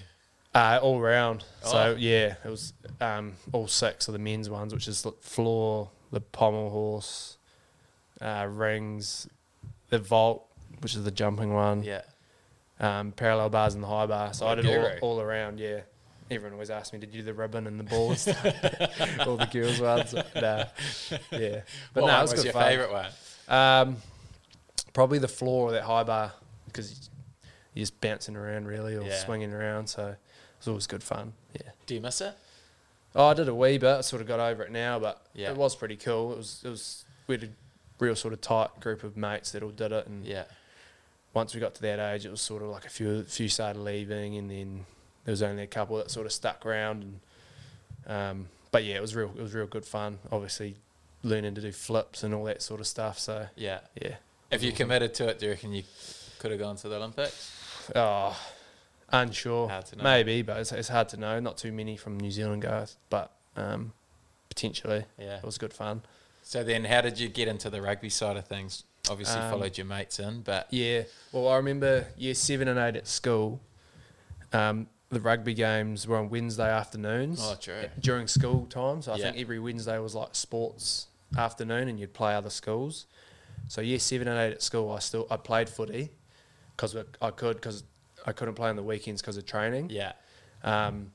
Uh, 0.55 0.79
all 0.81 0.99
round. 0.99 1.43
So 1.63 1.77
Oh. 1.77 1.95
yeah, 1.97 2.35
it 2.43 2.49
was 2.49 2.73
um, 3.01 3.33
all 3.51 3.67
six 3.67 4.07
of 4.07 4.13
the 4.13 4.19
men's 4.19 4.49
ones, 4.49 4.73
which 4.73 4.87
is 4.87 5.01
the 5.01 5.11
floor, 5.21 5.89
the 6.11 6.21
pommel 6.21 6.69
horse, 6.69 7.37
uh, 8.21 8.47
rings, 8.49 9.27
the 9.89 9.99
vault, 9.99 10.45
which 10.81 10.95
is 10.95 11.03
the 11.03 11.11
jumping 11.11 11.53
one, 11.53 11.83
Yeah. 11.83 12.01
um, 12.79 13.11
parallel 13.11 13.49
bars 13.49 13.73
and 13.75 13.83
the 13.83 13.87
high 13.87 14.05
bar. 14.05 14.33
So 14.33 14.45
What 14.45 14.59
I 14.59 14.61
did 14.61 15.01
all, 15.01 15.15
all 15.15 15.21
around. 15.21 15.59
Yeah, 15.59 15.81
everyone 16.31 16.53
always 16.53 16.69
asks 16.71 16.91
me, 16.93 16.99
"Did 16.99 17.13
you 17.13 17.21
do 17.21 17.25
the 17.25 17.33
ribbon 17.33 17.67
and 17.67 17.79
the 17.79 17.83
ball 17.83 18.11
and 18.11 18.19
stuff?" 18.19 18.45
all 19.27 19.37
the 19.37 19.45
girls 19.51 19.79
ones. 19.79 20.13
Nah. 20.13 20.65
Yeah, 21.31 21.61
but 21.93 22.03
what 22.03 22.07
no, 22.07 22.17
it 22.19 22.21
was, 22.21 22.31
was 22.33 22.43
your 22.45 22.53
favourite 22.53 22.91
one? 22.91 23.11
Um, 23.47 23.97
probably 24.97 25.19
the 25.19 25.27
floor 25.27 25.67
of 25.67 25.73
that 25.73 25.83
high 25.83 26.01
bar 26.01 26.31
because 26.65 27.07
you're 27.75 27.83
just 27.83 28.01
bouncing 28.01 28.35
around 28.35 28.65
really 28.65 28.95
or 28.95 29.03
Yeah. 29.03 29.19
swinging 29.23 29.53
around. 29.53 29.85
So 29.85 30.07
it 30.07 30.17
was 30.57 30.67
always 30.67 30.87
good 30.87 31.03
fun. 31.03 31.33
Yeah. 31.53 31.69
Do 31.85 31.93
you 31.93 32.01
miss 32.01 32.19
it? 32.19 32.33
Oh, 33.13 33.27
I 33.27 33.35
did 33.35 33.47
a 33.47 33.53
wee 33.53 33.77
bit. 33.77 33.97
I 33.97 34.01
sort 34.01 34.23
of 34.23 34.27
got 34.27 34.39
over 34.39 34.63
it 34.63 34.71
now, 34.71 34.97
but 34.97 35.23
Yeah. 35.35 35.51
it 35.51 35.55
was 35.55 35.75
pretty 35.75 35.97
cool. 35.97 36.31
It 36.33 36.37
was 36.37 36.61
it 36.63 36.69
was 36.69 37.05
we 37.27 37.35
had 37.37 37.43
a 37.43 37.49
real 37.99 38.15
sort 38.15 38.33
of 38.33 38.41
tight 38.41 38.79
group 38.79 39.03
of 39.03 39.15
mates 39.15 39.51
that 39.51 39.61
all 39.61 39.69
did 39.69 39.91
it, 39.91 40.07
and 40.07 40.25
Yeah. 40.25 40.45
once 41.31 41.53
we 41.53 41.59
got 41.59 41.75
to 41.75 41.81
that 41.83 41.99
age, 41.99 42.25
it 42.25 42.31
was 42.31 42.41
sort 42.41 42.63
of 42.63 42.69
like 42.69 42.85
a 42.85 42.89
few 42.89 43.23
few 43.25 43.49
started 43.49 43.79
leaving, 43.79 44.35
and 44.35 44.49
then 44.49 44.87
there 45.25 45.31
was 45.31 45.43
only 45.43 45.61
a 45.61 45.67
couple 45.67 45.97
that 45.97 46.09
sort 46.09 46.25
of 46.25 46.31
stuck 46.31 46.65
around. 46.65 47.03
And 47.03 47.19
um, 48.11 48.49
but 48.71 48.83
yeah, 48.83 48.95
it 48.95 49.01
was 49.01 49.13
real. 49.15 49.29
It 49.37 49.43
was 49.43 49.53
real 49.53 49.67
good 49.67 49.85
fun. 49.85 50.17
Obviously, 50.31 50.77
learning 51.21 51.53
to 51.53 51.61
do 51.61 51.71
flips 51.71 52.23
and 52.23 52.33
all 52.33 52.45
that 52.45 52.63
sort 52.63 52.79
of 52.79 52.87
stuff. 52.87 53.19
So 53.19 53.47
Yeah. 53.55 53.81
yeah. 54.01 54.15
If 54.51 54.63
you 54.63 54.71
committed 54.71 55.13
to 55.15 55.27
it, 55.29 55.39
do 55.39 55.45
you 55.47 55.51
reckon 55.51 55.73
you 55.73 55.83
could 56.39 56.51
have 56.51 56.59
gone 56.59 56.75
to 56.77 56.89
the 56.89 56.95
Olympics? 56.95 57.89
Oh, 57.95 58.37
unsure. 59.09 59.69
Hard 59.69 59.85
to 59.87 59.95
know. 59.97 60.03
Maybe, 60.03 60.41
but 60.41 60.57
it's, 60.59 60.71
it's 60.71 60.87
hard 60.89 61.09
to 61.09 61.17
know. 61.17 61.39
Not 61.39 61.57
too 61.57 61.71
many 61.71 61.97
from 61.97 62.17
New 62.17 62.31
Zealand 62.31 62.61
guys, 62.61 62.97
but 63.09 63.31
um, 63.55 63.93
potentially 64.49 65.05
Yeah. 65.17 65.37
it 65.37 65.43
was 65.43 65.57
good 65.57 65.73
fun. 65.73 66.01
So 66.43 66.63
then, 66.63 66.85
how 66.85 67.01
did 67.01 67.19
you 67.19 67.27
get 67.27 67.47
into 67.49 67.69
the 67.69 67.81
rugby 67.81 68.09
side 68.09 68.37
of 68.37 68.47
things? 68.47 68.83
Obviously, 69.09 69.39
Um, 69.39 69.51
followed 69.51 69.77
your 69.77 69.85
mates 69.85 70.19
in, 70.19 70.41
but 70.41 70.67
Yeah. 70.71 71.03
Well, 71.31 71.47
I 71.49 71.57
remember 71.57 72.07
year 72.17 72.33
seven 72.33 72.67
and 72.69 72.79
eight 72.79 72.95
at 72.95 73.07
school. 73.07 73.59
Um, 74.53 74.87
the 75.09 75.19
rugby 75.19 75.53
games 75.53 76.07
were 76.07 76.17
on 76.17 76.29
Wednesday 76.29 76.69
afternoons. 76.69 77.39
Oh, 77.41 77.55
true. 77.55 77.89
During 77.99 78.27
school 78.27 78.65
time, 78.65 79.01
so 79.01 79.13
I 79.13 79.17
Yeah. 79.17 79.25
think 79.31 79.37
every 79.37 79.59
Wednesday 79.59 79.97
was 79.99 80.15
like 80.15 80.35
sports 80.35 81.07
afternoon, 81.37 81.87
and 81.89 81.99
you'd 81.99 82.13
play 82.13 82.33
other 82.33 82.49
schools. 82.49 83.05
So 83.67 83.81
year 83.81 83.99
seven 83.99 84.27
and 84.27 84.39
eight 84.39 84.53
at 84.53 84.61
school, 84.61 84.91
I 84.91 84.99
still 84.99 85.27
I 85.29 85.37
played 85.37 85.69
footy 85.69 86.09
because 86.75 86.95
I 87.21 87.31
could 87.31 87.55
because 87.57 87.83
I 88.25 88.31
couldn't 88.31 88.55
play 88.55 88.69
on 88.69 88.75
the 88.75 88.83
weekends 88.83 89.21
because 89.21 89.37
of 89.37 89.45
training. 89.45 89.89
yeah. 89.89 90.13
Um, 90.63 91.11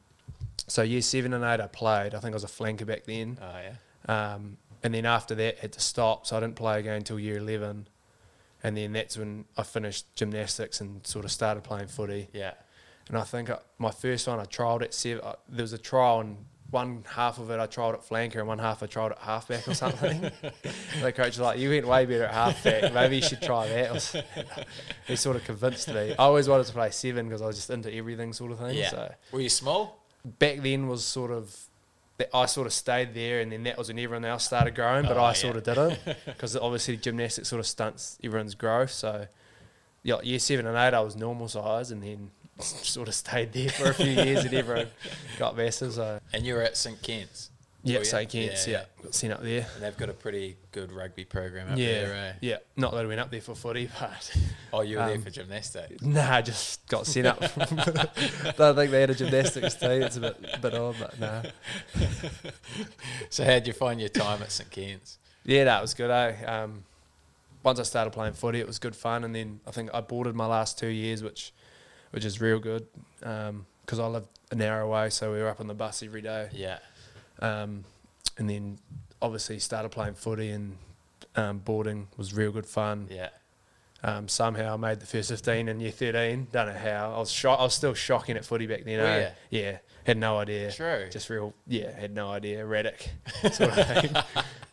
so 0.68 0.82
year 0.82 1.02
seven 1.02 1.32
and 1.34 1.44
eight, 1.44 1.60
I 1.60 1.66
played. 1.66 2.14
I 2.14 2.20
think 2.20 2.32
I 2.32 2.36
was 2.36 2.44
a 2.44 2.48
flanker 2.48 2.86
back 2.86 3.04
then. 3.04 3.38
Oh 3.42 3.54
yeah. 4.08 4.34
Um, 4.34 4.56
and 4.82 4.94
then 4.94 5.06
after 5.06 5.34
that, 5.36 5.58
had 5.58 5.72
to 5.72 5.80
stop. 5.80 6.26
So 6.26 6.36
I 6.36 6.40
didn't 6.40 6.56
play 6.56 6.78
again 6.80 6.94
until 6.96 7.18
year 7.18 7.38
11. 7.38 7.88
And 8.64 8.76
then 8.76 8.92
that's 8.92 9.16
when 9.16 9.44
I 9.56 9.62
finished 9.62 10.06
gymnastics 10.16 10.80
and 10.80 11.06
sort 11.06 11.24
of 11.24 11.30
started 11.32 11.62
playing 11.64 11.86
footy. 11.88 12.28
Yeah. 12.32 12.54
And 13.08 13.16
I 13.18 13.22
think 13.22 13.50
I, 13.50 13.58
my 13.78 13.90
first 13.90 14.26
one, 14.28 14.38
I 14.40 14.44
trialled 14.44 14.82
at 14.82 14.92
seven. 14.94 15.22
uh, 15.24 15.34
There 15.48 15.62
was 15.62 15.72
a 15.72 15.78
trial 15.78 16.20
in 16.20 16.36
one 16.72 17.04
half 17.06 17.38
of 17.38 17.50
it 17.50 17.60
I 17.60 17.66
tried 17.66 17.94
at 17.94 18.00
flanker 18.02 18.36
and 18.36 18.48
one 18.48 18.58
half 18.58 18.82
I 18.82 18.86
tried 18.86 19.12
at 19.12 19.18
halfback 19.18 19.68
or 19.68 19.74
something. 19.74 20.20
the 21.00 21.12
coach 21.12 21.26
was 21.36 21.40
like, 21.40 21.58
"You 21.60 21.70
went 21.70 21.86
way 21.86 22.04
better 22.06 22.24
at 22.24 22.34
halfback. 22.34 22.92
Maybe 22.92 23.16
you 23.16 23.22
should 23.22 23.42
try 23.42 23.68
that." 23.68 24.24
He 25.06 25.14
sort 25.16 25.36
of 25.36 25.44
convinced 25.44 25.88
me. 25.88 26.12
I 26.12 26.24
always 26.24 26.48
wanted 26.48 26.66
to 26.66 26.72
play 26.72 26.90
seven 26.90 27.28
because 27.28 27.42
I 27.42 27.46
was 27.46 27.56
just 27.56 27.70
into 27.70 27.92
everything 27.94 28.32
sort 28.32 28.50
of 28.52 28.58
thing. 28.58 28.76
Yeah. 28.76 28.90
So 28.90 29.14
Were 29.30 29.40
you 29.40 29.48
small? 29.48 30.02
back 30.38 30.60
then 30.62 30.88
was 30.88 31.04
sort 31.04 31.30
of. 31.30 31.54
I 32.32 32.46
sort 32.46 32.66
of 32.68 32.72
stayed 32.72 33.14
there, 33.14 33.40
and 33.40 33.50
then 33.50 33.64
that 33.64 33.76
was 33.76 33.88
when 33.88 33.98
everyone 33.98 34.24
else 34.24 34.44
started 34.44 34.74
growing, 34.76 35.04
but 35.04 35.16
Oh, 35.16 35.22
I 35.24 35.28
yeah. 35.28 35.32
sort 35.34 35.56
of 35.56 35.64
didn't 35.64 35.98
because 36.26 36.56
obviously 36.56 36.96
gymnastics 36.96 37.48
sort 37.48 37.58
of 37.60 37.66
stunts 37.66 38.16
everyone's 38.22 38.54
growth. 38.54 38.92
So, 38.92 39.26
yeah, 40.04 40.20
year 40.22 40.38
seven 40.38 40.66
and 40.66 40.76
eight, 40.76 40.94
I 40.96 41.00
was 41.00 41.16
normal 41.16 41.48
size, 41.48 41.90
and 41.90 42.00
then 42.02 42.30
sort 42.58 43.08
of 43.08 43.14
stayed 43.14 43.52
there 43.52 43.70
for 43.70 43.90
a 43.90 43.94
few 43.94 44.06
years, 44.10 44.44
and 44.44 44.54
everyone 44.54 44.88
got 45.38 45.56
massive. 45.56 45.92
So, 45.94 46.20
And 46.32 46.44
you 46.44 46.54
were 46.54 46.62
at 46.62 46.76
St 46.76 47.00
Kitts. 47.02 47.50
yeah, 47.82 47.94
were 47.94 47.98
you? 48.00 48.04
St 48.04 48.30
Kent's. 48.30 48.68
yeah, 48.68 48.84
got 49.02 49.14
sent 49.14 49.32
up 49.32 49.42
there. 49.42 49.66
And 49.74 49.82
they've 49.82 49.96
got 49.96 50.08
a 50.08 50.12
pretty 50.12 50.56
good 50.70 50.92
rugby 50.92 51.24
program 51.24 51.72
up 51.72 51.78
yeah, 51.78 51.86
there, 51.86 52.14
eh? 52.14 52.32
yeah. 52.40 52.56
Not 52.76 52.92
that 52.92 53.04
I 53.04 53.06
went 53.06 53.18
up 53.20 53.30
there 53.30 53.40
for 53.40 53.54
footy, 53.56 53.88
but 54.00 54.36
Oh, 54.72 54.82
you 54.82 54.98
were 54.98 55.06
there 55.06 55.16
Um, 55.16 55.22
for 55.22 55.30
gymnastics. 55.30 56.02
nah, 56.02 56.40
just 56.40 56.86
got 56.88 57.06
sent 57.06 57.26
up. 57.26 57.40
Don't 58.56 58.76
think 58.76 58.90
they 58.90 59.00
had 59.00 59.10
a 59.10 59.14
gymnastics 59.14 59.74
team. 59.74 60.02
It's 60.02 60.16
a 60.16 60.20
bit, 60.20 60.62
bit 60.62 60.74
odd, 60.74 60.96
but 61.00 61.18
nah. 61.18 61.42
So 63.30 63.44
how'd 63.44 63.66
you 63.66 63.72
find 63.72 63.98
your 64.00 64.08
time 64.10 64.42
at 64.42 64.52
St 64.52 64.70
Kent's? 64.70 65.18
Yeah, 65.44 65.64
that 65.64 65.80
was 65.82 65.94
good. 65.94 66.10
Eh? 66.10 66.44
Um, 66.44 66.84
once 67.62 67.78
I 67.80 67.82
started 67.84 68.12
playing 68.12 68.34
footy, 68.34 68.60
it 68.60 68.66
was 68.66 68.78
good 68.78 68.94
fun, 68.96 69.24
and 69.24 69.34
then 69.34 69.60
I 69.66 69.70
think 69.70 69.90
I 69.94 70.00
boarded 70.00 70.34
my 70.34 70.46
last 70.46 70.78
two 70.78 70.88
years, 70.88 71.22
which 71.22 71.52
which 72.12 72.24
is 72.24 72.40
real 72.40 72.58
good 72.58 72.86
because 73.18 73.98
I 73.98 74.06
lived 74.06 74.28
an 74.50 74.62
hour 74.62 74.80
away, 74.80 75.10
so 75.10 75.32
we 75.32 75.38
were 75.38 75.48
up 75.48 75.60
on 75.60 75.66
the 75.66 75.74
bus 75.74 76.02
every 76.02 76.22
day. 76.22 76.48
Yeah. 76.52 76.78
Um, 77.40 77.84
and 78.38 78.48
then 78.48 78.78
obviously 79.20 79.58
started 79.58 79.90
playing 79.90 80.14
footy 80.14 80.50
and 80.50 80.76
um, 81.36 81.58
boarding 81.58 82.08
was 82.16 82.32
real 82.32 82.52
good 82.52 82.66
fun. 82.66 83.08
Yeah. 83.10 83.30
Um, 84.04 84.26
somehow 84.26 84.74
I 84.74 84.76
made 84.76 85.00
the 85.00 85.06
first 85.06 85.28
15 85.30 85.68
in 85.68 85.80
year 85.80 85.92
13. 85.92 86.48
Don't 86.50 86.66
know 86.66 86.72
how. 86.72 87.14
I 87.14 87.18
was 87.18 87.30
sho- 87.30 87.52
I 87.52 87.62
was 87.62 87.74
still 87.74 87.94
shocking 87.94 88.36
at 88.36 88.44
footy 88.44 88.66
back 88.66 88.84
then. 88.84 88.98
Were 88.98 89.04
eh? 89.04 89.30
Yeah. 89.50 89.78
Had 90.04 90.18
no 90.18 90.38
idea. 90.38 90.72
True. 90.72 91.08
Just 91.10 91.30
real, 91.30 91.54
yeah, 91.68 91.92
had 91.92 92.12
no 92.12 92.28
idea. 92.28 92.60
Erratic 92.60 93.08
sort 93.52 93.78
of 93.78 93.86
thing. 93.86 94.12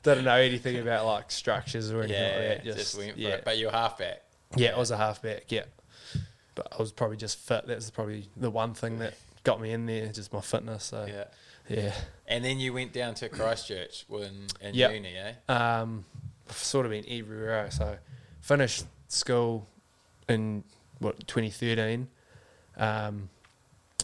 Didn't 0.01 0.25
know 0.25 0.35
anything 0.35 0.77
about 0.79 1.05
like 1.05 1.29
structures 1.29 1.91
or 1.91 1.99
anything 2.01 2.19
yeah, 2.19 2.35
like 2.35 2.47
that. 2.47 2.63
just, 2.63 2.77
Just, 2.77 2.97
went 2.97 3.13
for 3.13 3.19
yeah. 3.19 3.29
it. 3.29 3.45
But 3.45 3.57
you 3.59 3.67
were 3.67 3.71
halfback. 3.71 4.23
Yeah, 4.55 4.75
I 4.75 4.79
was 4.79 4.89
a 4.89 4.97
halfback, 4.97 5.51
yeah. 5.51 5.65
But 6.59 6.73
I 6.73 6.77
was 6.81 6.91
probably 6.91 7.15
just 7.15 7.37
fit. 7.37 7.67
That 7.67 7.75
was 7.77 7.89
probably 7.89 8.27
the 8.35 8.49
one 8.49 8.73
thing 8.73 8.99
that 8.99 9.13
got 9.45 9.61
me 9.61 9.71
in 9.71 9.85
there, 9.85 10.07
just 10.07 10.33
my 10.33 10.41
fitness. 10.41 10.83
So, 10.83 11.05
Yeah. 11.09 11.23
yeah. 11.69 11.93
And 12.27 12.43
then 12.43 12.59
you 12.59 12.73
went 12.73 12.91
down 12.91 13.13
to 13.15 13.29
Christchurch 13.29 14.03
when 14.09 14.47
in 14.59 14.75
Yep. 14.75 14.91
uni, 14.91 15.15
eh? 15.15 15.33
Um, 15.47 16.03
I've 16.49 16.57
sort 16.57 16.85
of 16.85 16.91
been 16.91 17.05
everywhere. 17.07 17.71
So, 17.71 17.97
finished 18.41 18.83
school 19.07 19.69
in 20.27 20.65
what 20.97 21.25
2013, 21.27 22.09
um, 22.75 23.29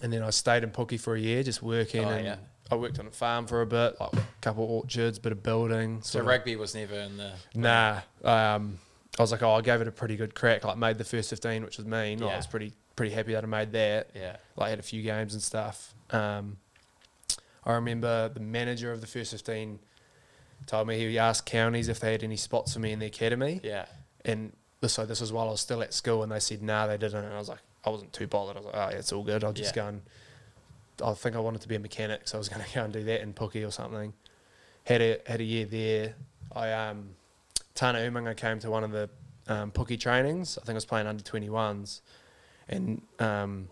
and 0.01 0.13
then 0.13 0.24
I 0.24 0.29
stayed 0.29 0.63
in 0.63 0.71
Pookie 0.71 1.00
for 1.00 1.13
a 1.15 1.19
year, 1.19 1.43
just 1.43 1.62
working. 1.62 2.05
Oh, 2.05 2.09
and 2.09 2.25
yeah. 2.25 2.35
I 2.71 2.75
worked 2.75 3.00
on 3.00 3.07
a 3.07 3.12
farm 3.12 3.47
for 3.47 3.62
a 3.62 3.65
bit, 3.67 4.00
like 4.00 4.13
a 4.13 4.24
couple 4.39 4.63
orchards, 4.63 5.19
bit 5.19 5.33
of 5.33 5.43
building. 5.43 6.01
So 6.03 6.21
of- 6.21 6.25
rugby 6.25 6.55
was 6.55 6.74
never 6.74 6.95
in 6.95 7.17
the. 7.17 7.33
Nah. 7.53 8.00
Um, 8.24 8.79
I 9.17 9.22
was 9.22 9.31
like, 9.31 9.43
oh, 9.43 9.53
I 9.53 9.62
gave 9.62 9.79
it 9.81 9.88
a 9.88 9.91
pretty 9.91 10.17
good 10.17 10.36
crack. 10.36 10.65
Like, 10.65 10.77
made 10.77 10.98
the 10.98 11.03
first 11.05 11.29
15, 11.29 11.63
which 11.63 11.77
was 11.77 11.86
mean. 11.86 12.19
Like, 12.19 12.34
I 12.34 12.38
was 12.38 12.48
pretty 12.48 12.74
pretty 12.95 13.13
happy 13.13 13.34
that 13.34 13.43
I 13.43 13.48
made 13.48 13.72
that. 13.74 14.10
Yeah. 14.15 14.38
Like, 14.55 14.69
had 14.69 14.79
a 14.79 14.84
few 14.84 15.01
games 15.01 15.34
and 15.34 15.41
stuff. 15.43 15.93
Um, 16.12 16.57
I 17.63 17.74
remember 17.74 18.29
the 18.29 18.39
manager 18.39 18.91
of 18.91 19.01
the 19.01 19.07
first 19.07 19.31
15 19.31 19.79
told 20.65 20.88
me 20.88 20.98
he 20.98 21.17
asked 21.17 21.45
counties 21.45 21.89
if 21.89 22.00
they 22.00 22.12
had 22.12 22.24
any 22.24 22.38
spots 22.38 22.74
for 22.74 22.79
me 22.79 22.91
in 22.91 23.00
the 23.00 23.05
academy. 23.05 23.60
Yeah. 23.63 23.86
And 24.24 24.53
so 24.88 25.05
this 25.05 25.22
was 25.22 25.31
while 25.34 25.48
I 25.48 25.51
was 25.51 25.62
still 25.62 25.81
at 25.81 25.93
school, 25.93 26.24
and 26.24 26.31
they 26.31 26.39
said, 26.39 26.62
nah, 26.62 26.88
they 26.88 26.98
didn't. 26.98 27.24
And 27.24 27.34
I 27.34 27.38
was 27.39 27.50
like, 27.50 27.60
I 27.86 27.89
wasn't 27.89 28.13
too 28.13 28.27
bothered. 28.27 28.55
I 28.57 28.60
was 28.60 28.65
like, 28.65 28.75
oh, 28.75 28.89
yeah, 28.91 28.98
it's 28.98 29.12
all 29.13 29.24
good. 29.24 29.43
I'll 29.43 29.53
just 29.53 29.75
Yeah. 29.75 29.84
go 29.84 29.88
and. 29.89 30.01
I 31.03 31.13
think 31.13 31.36
I 31.36 31.39
wanted 31.39 31.60
to 31.62 31.67
be 31.67 31.75
a 31.75 31.79
mechanic, 31.79 32.22
so 32.25 32.38
I 32.38 32.39
was 32.39 32.48
going 32.48 32.63
to 32.63 32.74
go 32.74 32.84
and 32.86 32.93
do 32.93 33.03
that 33.03 33.19
in 33.22 33.34
Pookie 33.34 33.67
or 33.67 33.72
something. 33.72 34.13
Had 34.86 35.01
a 35.01 35.17
had 35.25 35.41
a 35.41 35.43
year 35.43 35.65
there. 35.65 36.15
I 36.55 36.72
um, 36.72 37.10
Tana 37.75 38.00
Umaga, 38.00 38.29
I 38.29 38.34
came 38.34 38.60
to 38.60 38.72
one 38.72 38.84
of 38.84 38.91
the 38.91 39.10
um, 39.48 39.72
Pookie 39.72 40.00
trainings. 40.00 40.58
I 40.58 40.62
think 40.65 40.72
I 40.72 40.75
was 40.75 40.86
playing 40.86 41.08
under 41.08 41.24
21s, 41.24 42.01
and 42.70 43.01
um, 43.20 43.67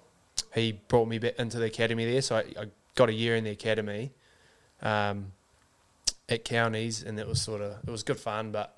he 0.54 0.74
brought 0.90 1.08
me 1.08 1.18
back 1.20 1.40
into 1.40 1.58
the 1.58 1.66
academy 1.66 2.06
there. 2.10 2.22
So 2.22 2.36
I, 2.36 2.40
I 2.60 2.66
got 2.96 3.10
a 3.10 3.14
year 3.14 3.36
in 3.36 3.44
the 3.46 3.50
academy 3.52 4.12
um, 4.82 5.32
at 6.30 6.44
counties, 6.46 7.02
and 7.02 7.18
it 7.20 7.28
was 7.28 7.42
sort 7.42 7.62
of 7.62 7.78
it 7.88 7.90
was 7.92 8.04
good 8.04 8.20
fun, 8.20 8.52
but 8.52 8.78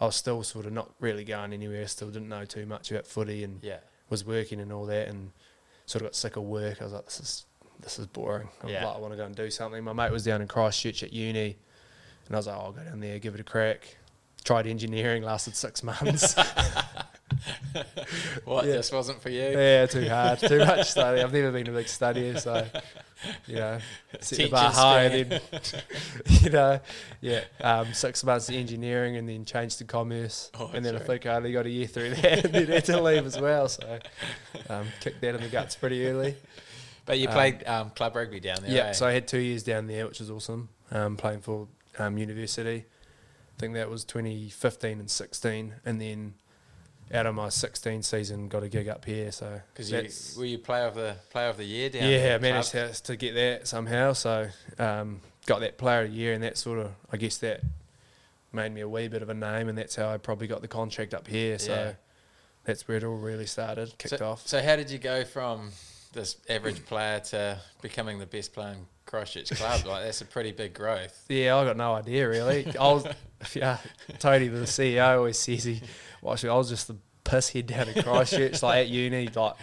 I 0.00 0.06
was 0.06 0.16
still 0.16 0.42
sort 0.42 0.66
of 0.66 0.72
not 0.72 0.90
really 1.00 1.24
going 1.24 1.52
anywhere. 1.52 1.86
Still 1.86 2.10
didn't 2.10 2.28
know 2.28 2.44
too 2.44 2.66
much 2.66 2.90
about 2.90 3.06
footy, 3.06 3.44
and 3.44 3.60
Yeah. 3.62 3.78
was 4.10 4.24
working 4.26 4.60
and 4.60 4.72
all 4.72 4.86
that, 4.86 5.06
and 5.08 5.30
sort 5.86 6.02
of 6.02 6.06
got 6.08 6.16
sick 6.16 6.36
of 6.36 6.42
work. 6.42 6.80
I 6.80 6.84
was 6.84 6.92
like, 6.92 7.04
this 7.04 7.20
is 7.20 7.46
this 7.80 7.98
is 7.98 8.06
boring. 8.06 8.48
I, 8.62 8.66
was 8.66 8.72
Yeah. 8.72 8.86
like, 8.86 8.96
I 8.96 8.98
want 8.98 9.12
to 9.12 9.16
go 9.16 9.24
and 9.24 9.34
do 9.36 9.50
something. 9.50 9.82
My 9.84 9.92
mate 9.92 10.10
was 10.10 10.24
down 10.24 10.42
in 10.42 10.48
Christchurch 10.48 11.02
at 11.04 11.12
uni, 11.12 11.56
and 12.26 12.34
I 12.34 12.38
was 12.38 12.48
like, 12.48 12.56
oh, 12.56 12.60
I'll 12.60 12.72
go 12.72 12.82
down 12.82 12.98
there, 13.00 13.18
give 13.20 13.34
it 13.34 13.40
a 13.40 13.44
crack. 13.44 13.98
Tried 14.44 14.66
engineering, 14.66 15.22
lasted 15.22 15.56
six 15.56 15.82
months. 15.82 16.36
What? 18.44 18.66
Yeah. 18.66 18.72
This 18.74 18.92
wasn't 18.92 19.20
for 19.20 19.28
you? 19.30 19.42
yeah, 19.42 19.86
too 19.86 20.08
hard, 20.08 20.38
too 20.38 20.58
much 20.58 20.90
study. 20.90 21.20
I've 21.20 21.32
never 21.32 21.50
been 21.50 21.68
a 21.68 21.72
big 21.72 21.86
studier, 21.86 22.38
so 22.38 22.66
you 23.46 23.56
know, 23.56 23.78
set 24.20 24.38
the 24.38 24.48
bar 24.50 24.70
high, 24.70 25.02
and 25.04 25.30
then 25.30 25.40
you 26.42 26.50
know, 26.50 26.80
yeah, 27.20 27.44
um, 27.60 27.92
six 27.92 28.22
months 28.22 28.48
of 28.48 28.54
engineering, 28.54 29.16
and 29.16 29.28
then 29.28 29.44
changed 29.44 29.78
to 29.78 29.84
commerce, 29.84 30.50
Oh, 30.58 30.70
and 30.72 30.84
then 30.84 30.94
I 30.94 30.98
true. 30.98 31.06
think 31.06 31.26
I 31.26 31.34
only 31.36 31.52
got 31.52 31.66
a 31.66 31.70
year 31.70 31.86
through 31.86 32.10
that, 32.16 32.44
and 32.44 32.54
then 32.54 32.66
had 32.66 32.84
to 32.86 33.00
leave 33.00 33.26
as 33.26 33.38
well. 33.40 33.68
So 33.68 33.98
um, 34.68 34.86
kicked 35.00 35.20
that 35.22 35.34
in 35.34 35.40
the 35.40 35.48
guts 35.48 35.74
pretty 35.74 36.06
early. 36.06 36.36
But 37.06 37.18
you 37.18 37.28
Um, 37.28 37.34
played 37.34 37.66
um, 37.66 37.90
club 37.90 38.14
rugby 38.16 38.40
down 38.40 38.58
there. 38.62 38.70
Yeah, 38.70 38.84
eh? 38.88 38.92
so 38.92 39.06
I 39.06 39.12
had 39.12 39.26
two 39.26 39.38
years 39.40 39.62
down 39.62 39.86
there, 39.86 40.06
which 40.06 40.20
was 40.20 40.30
awesome. 40.30 40.68
Um, 40.90 41.16
playing 41.16 41.40
for 41.40 41.66
um, 41.98 42.16
university. 42.18 42.84
I 43.56 43.60
think 43.60 43.74
that 43.74 43.88
was 43.88 44.04
2015 44.04 44.98
and 44.98 45.10
16, 45.10 45.74
and 45.84 46.00
then 46.00 46.34
out 47.12 47.26
of 47.26 47.34
my 47.34 47.48
16 47.48 48.02
season, 48.02 48.48
got 48.48 48.62
a 48.62 48.68
gig 48.68 48.88
up 48.88 49.04
here. 49.04 49.30
So 49.30 49.60
Because 49.72 49.90
you 49.90 50.40
were 50.40 50.46
you 50.46 50.58
player 50.58 50.86
of 50.86 50.94
the 50.94 51.16
player 51.30 51.48
of 51.48 51.56
the 51.56 51.64
year 51.64 51.90
down 51.90 52.08
yeah? 52.08 52.34
I 52.34 52.38
managed 52.38 52.72
to, 52.72 52.92
to 53.02 53.16
get 53.16 53.34
that 53.34 53.68
somehow. 53.68 54.12
So 54.14 54.48
um, 54.78 55.20
got 55.46 55.60
that 55.60 55.78
player 55.78 56.02
of 56.02 56.10
the 56.10 56.16
year, 56.16 56.32
and 56.32 56.42
that 56.42 56.56
sort 56.56 56.78
of, 56.78 56.92
I 57.12 57.16
guess 57.16 57.38
that 57.38 57.60
made 58.52 58.72
me 58.72 58.80
a 58.80 58.88
wee 58.88 59.08
bit 59.08 59.22
of 59.22 59.28
a 59.28 59.34
name, 59.34 59.68
and 59.68 59.76
that's 59.76 59.96
how 59.96 60.08
I 60.08 60.16
probably 60.16 60.46
got 60.46 60.62
the 60.62 60.68
contract 60.68 61.14
up 61.14 61.26
here. 61.26 61.58
So 61.58 61.72
Yeah. 61.72 61.92
that's 62.64 62.88
where 62.88 62.96
it 62.96 63.04
all 63.04 63.16
really 63.16 63.46
started, 63.46 63.96
kicked 63.98 64.18
so, 64.18 64.30
off. 64.30 64.46
So 64.46 64.62
how 64.62 64.76
did 64.76 64.90
you 64.90 64.98
go 64.98 65.24
from 65.24 65.70
this 66.12 66.36
average 66.48 66.84
player 66.86 67.20
to 67.20 67.58
becoming 67.82 68.18
the 68.18 68.26
best 68.26 68.52
player 68.52 68.72
in 68.72 68.86
Christchurch 69.06 69.50
club? 69.50 69.84
like 69.86 70.04
that's 70.04 70.20
a 70.20 70.24
pretty 70.24 70.52
big 70.52 70.72
growth. 70.74 71.24
Yeah, 71.28 71.56
I 71.56 71.64
got 71.64 71.76
no 71.76 71.94
idea 71.94 72.28
really. 72.28 72.66
I 72.78 72.92
was, 72.92 73.06
yeah, 73.54 73.78
Tony, 74.18 74.48
the 74.48 74.60
CEO, 74.60 75.16
always 75.18 75.38
says 75.38 75.64
he. 75.64 75.80
Well, 76.22 76.34
actually, 76.34 76.50
I 76.50 76.54
was 76.56 76.68
just 76.68 76.88
the 76.88 76.96
piss 77.24 77.50
head 77.50 77.66
down 77.66 77.88
at 77.88 78.04
Christchurch, 78.04 78.62
like 78.62 78.78
at 78.86 78.88
uni. 78.88 79.28
Like, 79.34 79.54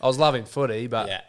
I 0.00 0.06
was 0.06 0.18
loving 0.18 0.44
footy, 0.44 0.86
but 0.86 1.08
yeah. 1.08 1.20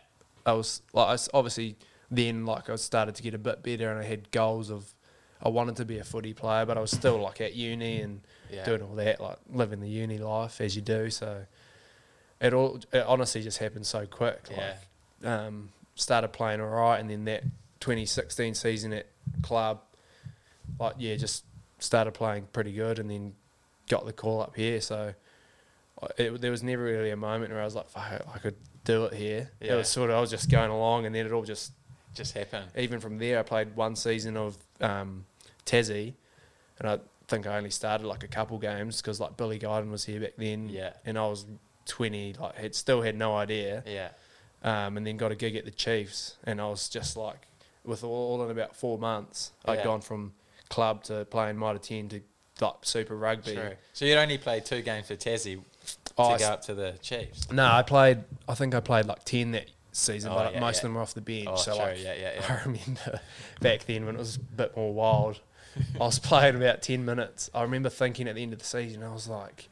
I 0.45 0.53
was 0.53 0.81
like, 0.93 1.07
I 1.07 1.11
was 1.13 1.29
obviously 1.33 1.75
then 2.11 2.45
like 2.45 2.69
I 2.69 2.75
started 2.75 3.15
to 3.15 3.23
get 3.23 3.33
a 3.33 3.37
bit 3.37 3.63
better, 3.63 3.89
and 3.89 3.99
I 3.99 4.03
had 4.03 4.29
goals 4.31 4.69
of 4.69 4.93
I 5.41 5.49
wanted 5.49 5.75
to 5.77 5.85
be 5.85 5.97
a 5.99 6.03
footy 6.03 6.33
player, 6.33 6.65
but 6.65 6.77
I 6.77 6.81
was 6.81 6.91
still 6.91 7.17
like 7.19 7.41
at 7.41 7.53
uni 7.55 8.01
and 8.01 8.21
Yeah. 8.51 8.63
doing 8.65 8.81
all 8.81 8.95
that, 8.95 9.19
like 9.19 9.37
living 9.51 9.79
the 9.81 9.89
uni 9.89 10.17
life 10.17 10.61
as 10.61 10.75
you 10.75 10.81
do. 10.81 11.09
So 11.09 11.45
it 12.39 12.53
all 12.53 12.79
it 12.91 13.05
honestly 13.05 13.41
just 13.41 13.57
happened 13.57 13.85
so 13.85 14.05
quick. 14.05 14.41
Yeah. 14.51 14.75
Like, 15.21 15.29
um, 15.31 15.69
started 15.95 16.29
playing 16.29 16.59
all 16.61 16.67
right, 16.67 16.99
and 16.99 17.09
then 17.09 17.25
that 17.25 17.43
2016 17.79 18.53
season 18.55 18.93
at 18.93 19.07
club, 19.41 19.81
like 20.79 20.95
yeah, 20.97 21.15
just 21.15 21.43
started 21.83 22.13
playing 22.13 22.47
pretty 22.53 22.71
good, 22.73 22.99
and 22.99 23.09
then 23.09 23.33
got 23.89 24.05
the 24.05 24.13
call 24.13 24.41
up 24.41 24.55
here. 24.55 24.79
So 24.81 25.13
it, 26.17 26.41
there 26.41 26.51
was 26.51 26.63
never 26.63 26.83
really 26.83 27.11
a 27.11 27.15
moment 27.17 27.51
where 27.51 27.61
I 27.61 27.65
was 27.65 27.75
like, 27.75 27.89
Fuck, 27.89 28.21
I 28.33 28.37
could 28.39 28.55
do 28.83 29.05
it 29.05 29.13
here. 29.13 29.51
Yeah. 29.61 29.73
It 29.73 29.75
was 29.77 29.87
sort 29.89 30.09
of 30.09 30.17
I 30.17 30.21
was 30.21 30.29
just 30.29 30.49
going 30.49 30.71
along, 30.71 31.05
and 31.05 31.13
then 31.13 31.25
it 31.25 31.31
all 31.31 31.43
just 31.43 31.71
Just 32.13 32.33
happened. 32.33 32.65
even 32.77 32.99
from 32.99 33.17
there, 33.17 33.39
I 33.39 33.43
played 33.43 33.75
one 33.75 33.95
season 33.95 34.37
of 34.37 34.57
um, 34.81 35.25
Tassie, 35.65 36.13
and 36.79 36.89
I 36.89 36.99
think 37.27 37.47
I 37.47 37.57
only 37.57 37.69
started 37.69 38.05
like 38.05 38.23
a 38.23 38.27
couple 38.27 38.57
games 38.59 39.01
because 39.01 39.19
like 39.19 39.37
Billy 39.37 39.59
Guyton 39.59 39.89
was 39.91 40.05
here 40.05 40.19
back 40.21 40.33
then, 40.37 40.69
Yeah. 40.69 40.93
and 41.05 41.17
I 41.17 41.25
was 41.27 41.45
twenty, 41.85 42.33
like 42.39 42.55
had 42.55 42.75
still 42.75 43.01
had 43.01 43.15
no 43.15 43.35
idea, 43.35 43.83
Yeah. 43.85 44.09
um, 44.63 44.97
and 44.97 45.05
then 45.07 45.17
got 45.17 45.31
a 45.31 45.35
gig 45.35 45.55
at 45.55 45.65
the 45.65 45.71
Chiefs, 45.71 46.37
and 46.45 46.59
I 46.61 46.67
was 46.67 46.87
just 46.89 47.15
like, 47.17 47.47
with 47.85 48.03
all, 48.03 48.43
in 48.43 48.51
about 48.51 48.75
four 48.75 48.97
months, 48.97 49.51
I'd 49.65 49.83
gone 49.83 49.99
from 50.01 50.33
club 50.73 51.03
to 51.03 51.25
playing 51.25 51.57
mitre 51.57 51.79
ten 51.79 52.09
to 52.09 52.21
like 52.61 52.73
super 52.81 53.15
rugby. 53.15 53.55
True. 53.55 53.71
So 53.93 54.05
you'd 54.05 54.17
only 54.17 54.37
played 54.37 54.65
two 54.65 54.81
games 54.81 55.07
for 55.07 55.15
Tassie 55.15 55.59
to 56.05 56.13
Oh, 56.17 56.23
I 56.29 56.37
go 56.37 56.45
up 56.47 56.61
to 56.63 56.73
the 56.73 56.93
Chiefs. 57.01 57.51
No, 57.51 57.65
I 57.65 57.81
played. 57.83 58.23
I 58.47 58.55
think 58.55 58.73
I 58.75 58.79
played 58.79 59.05
like 59.05 59.23
ten 59.25 59.51
that 59.51 59.67
season, 59.91 60.31
Oh, 60.31 60.35
but 60.35 60.53
yeah, 60.53 60.59
most 60.59 60.75
yeah. 60.75 60.79
of 60.79 60.81
them 60.83 60.93
were 60.95 61.01
off 61.01 61.13
the 61.13 61.21
bench. 61.21 61.47
Oh, 61.49 61.55
so 61.55 61.75
true, 61.75 61.83
like, 61.85 62.03
yeah, 62.03 62.13
yeah, 62.15 62.31
yeah. 62.35 62.59
I 62.61 62.63
remember 62.65 63.19
back 63.61 63.85
then 63.85 64.05
when 64.05 64.15
it 64.15 64.19
was 64.19 64.35
a 64.37 64.39
bit 64.39 64.75
more 64.75 64.93
wild. 64.93 65.39
I 65.95 65.99
was 65.99 66.19
playing 66.19 66.55
about 66.55 66.81
ten 66.81 67.03
minutes. 67.05 67.49
I 67.53 67.63
remember 67.63 67.89
thinking 67.89 68.27
at 68.27 68.35
the 68.35 68.43
end 68.43 68.53
of 68.53 68.59
the 68.59 68.65
season, 68.65 69.03
I 69.03 69.11
was 69.13 69.27
like, 69.27 69.69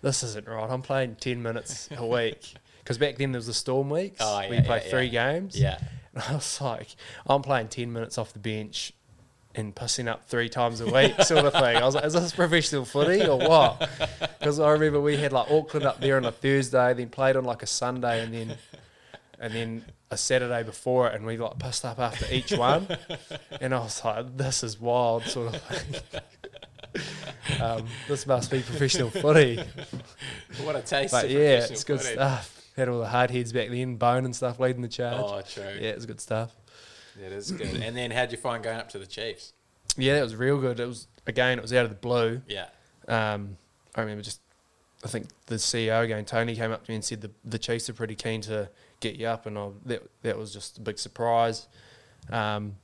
"This 0.00 0.22
isn't 0.22 0.46
right. 0.48 0.70
I'm 0.70 0.82
playing 0.82 1.16
ten 1.16 1.42
minutes 1.42 1.88
a 1.96 2.06
week." 2.18 2.54
Because 2.78 2.98
back 2.98 3.16
then 3.16 3.32
there 3.32 3.38
was 3.38 3.46
the 3.46 3.54
storm 3.54 3.90
weeks. 3.90 4.18
Oh, 4.20 4.40
yeah, 4.40 4.52
you 4.54 4.62
play 4.62 4.80
three 4.80 5.08
games. 5.08 5.58
Yeah. 5.58 5.78
And 6.14 6.22
I 6.28 6.34
was 6.34 6.60
like, 6.60 6.88
I'm 7.26 7.40
playing 7.42 7.68
10 7.68 7.90
minutes 7.92 8.18
off 8.18 8.32
the 8.32 8.38
bench 8.40 8.92
and 9.54 9.74
pissing 9.74 10.08
up 10.08 10.26
three 10.28 10.48
times 10.48 10.80
a 10.80 10.86
week, 10.86 11.20
sort 11.22 11.44
of 11.44 11.52
thing. 11.52 11.76
I 11.76 11.84
was 11.84 11.94
like, 11.94 12.04
is 12.04 12.12
this 12.14 12.32
professional 12.32 12.84
footy 12.84 13.26
or 13.26 13.38
what? 13.38 13.88
Because 14.38 14.58
I 14.58 14.70
remember 14.70 15.00
we 15.00 15.16
had 15.16 15.32
like 15.32 15.48
Auckland 15.52 15.86
up 15.86 16.00
there 16.00 16.16
on 16.16 16.24
a 16.24 16.32
Thursday, 16.32 16.94
then 16.94 17.10
played 17.10 17.36
on 17.36 17.44
like 17.44 17.62
a 17.62 17.66
Sunday, 17.66 18.24
and 18.24 18.34
then 18.34 18.56
and 19.38 19.54
then 19.54 19.84
a 20.10 20.16
Saturday 20.16 20.64
before 20.64 21.06
it, 21.08 21.14
and 21.14 21.24
we 21.24 21.36
like 21.36 21.58
pissed 21.60 21.84
up 21.84 22.00
after 22.00 22.26
each 22.32 22.50
one. 22.52 22.88
And 23.60 23.72
I 23.72 23.78
was 23.78 24.04
like, 24.04 24.36
this 24.36 24.64
is 24.64 24.80
wild, 24.80 25.22
sort 25.24 25.54
of 25.54 25.62
thing. 25.62 26.22
um, 27.60 27.86
this 28.08 28.26
must 28.26 28.50
be 28.50 28.60
professional 28.62 29.10
footy. 29.10 29.62
What 30.64 30.74
a 30.76 30.80
taste 30.82 31.12
But 31.12 31.26
of 31.26 31.30
yeah, 31.30 31.64
it's 31.64 31.84
good 31.84 32.00
footy. 32.00 32.14
stuff. 32.14 32.60
Had 32.76 32.88
all 32.88 32.98
the 33.00 33.06
hard 33.06 33.30
heads 33.30 33.52
back 33.52 33.68
then, 33.70 33.96
Bone 33.96 34.24
and 34.24 34.34
stuff 34.34 34.58
leading 34.58 34.82
the 34.82 34.88
charge. 34.88 35.20
Oh, 35.24 35.40
true. 35.42 35.62
Yeah, 35.80 35.90
it 35.90 35.96
was 35.96 36.06
good 36.06 36.20
stuff. 36.20 36.52
It 37.20 37.32
is 37.32 37.50
good. 37.50 37.74
and 37.82 37.96
then 37.96 38.10
how'd 38.10 38.30
you 38.32 38.38
find 38.38 38.62
going 38.62 38.78
up 38.78 38.88
to 38.90 38.98
the 38.98 39.06
Chiefs? 39.06 39.52
Yeah, 39.96 40.14
that 40.14 40.22
was 40.22 40.34
real 40.36 40.58
good. 40.58 40.80
It 40.80 40.86
was 40.86 41.06
again, 41.26 41.58
it 41.58 41.62
was 41.62 41.72
out 41.72 41.84
of 41.84 41.90
the 41.90 41.96
blue. 41.96 42.40
Yeah. 42.48 42.66
Um, 43.08 43.56
I 43.94 44.00
remember 44.00 44.22
just, 44.22 44.40
I 45.04 45.08
think 45.08 45.26
the 45.46 45.56
CEO 45.56 46.02
again, 46.02 46.24
Tony, 46.24 46.54
came 46.56 46.70
up 46.72 46.84
to 46.84 46.90
me 46.90 46.94
and 46.96 47.04
said 47.04 47.20
the 47.20 47.30
the 47.44 47.58
Chiefs 47.58 47.90
are 47.90 47.92
pretty 47.94 48.14
keen 48.14 48.40
to 48.42 48.68
get 49.00 49.16
you 49.16 49.26
up, 49.26 49.44
and 49.46 49.58
I, 49.58 49.68
that 49.86 50.02
that 50.22 50.38
was 50.38 50.52
just 50.52 50.78
a 50.78 50.80
big 50.80 50.98
surprise. 50.98 51.66
Um, 52.30 52.76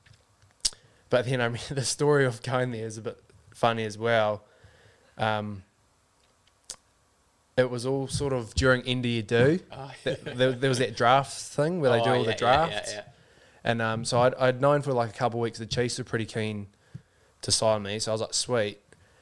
but 1.10 1.24
then 1.24 1.40
I 1.40 1.48
mean, 1.50 1.62
the 1.70 1.84
story 1.84 2.26
of 2.26 2.42
going 2.42 2.72
there 2.72 2.86
is 2.86 2.98
a 2.98 3.02
bit 3.02 3.18
funny 3.54 3.84
as 3.84 3.96
well. 3.96 4.44
Um, 5.16 5.62
it 7.56 7.70
was 7.70 7.84
all 7.86 8.06
sort 8.06 8.32
of 8.32 8.54
during 8.54 8.82
India 8.82 9.22
do. 9.22 9.58
Oh, 9.72 9.90
Th- 10.04 10.18
there, 10.20 10.52
there 10.52 10.68
was 10.68 10.78
that 10.78 10.96
draft 10.96 11.32
thing 11.32 11.80
where 11.80 11.90
they 11.90 11.98
do 12.02 12.10
Oh, 12.10 12.12
all 12.12 12.18
yeah, 12.18 12.24
the 12.24 12.30
yeah, 12.30 12.36
drafts. 12.36 12.92
Yeah, 12.92 13.02
And 13.64 13.82
um, 13.82 14.04
so 14.04 14.20
I'd, 14.20 14.34
I'd 14.34 14.60
known 14.60 14.82
for 14.82 14.92
like 14.92 15.10
a 15.10 15.12
couple 15.12 15.40
of 15.40 15.42
weeks 15.42 15.58
the 15.58 15.66
Chiefs 15.66 15.98
were 15.98 16.04
pretty 16.04 16.26
keen 16.26 16.68
to 17.42 17.50
sign 17.50 17.82
me. 17.82 17.98
So 17.98 18.12
I 18.12 18.14
was 18.14 18.20
like, 18.20 18.34
sweet. 18.34 18.80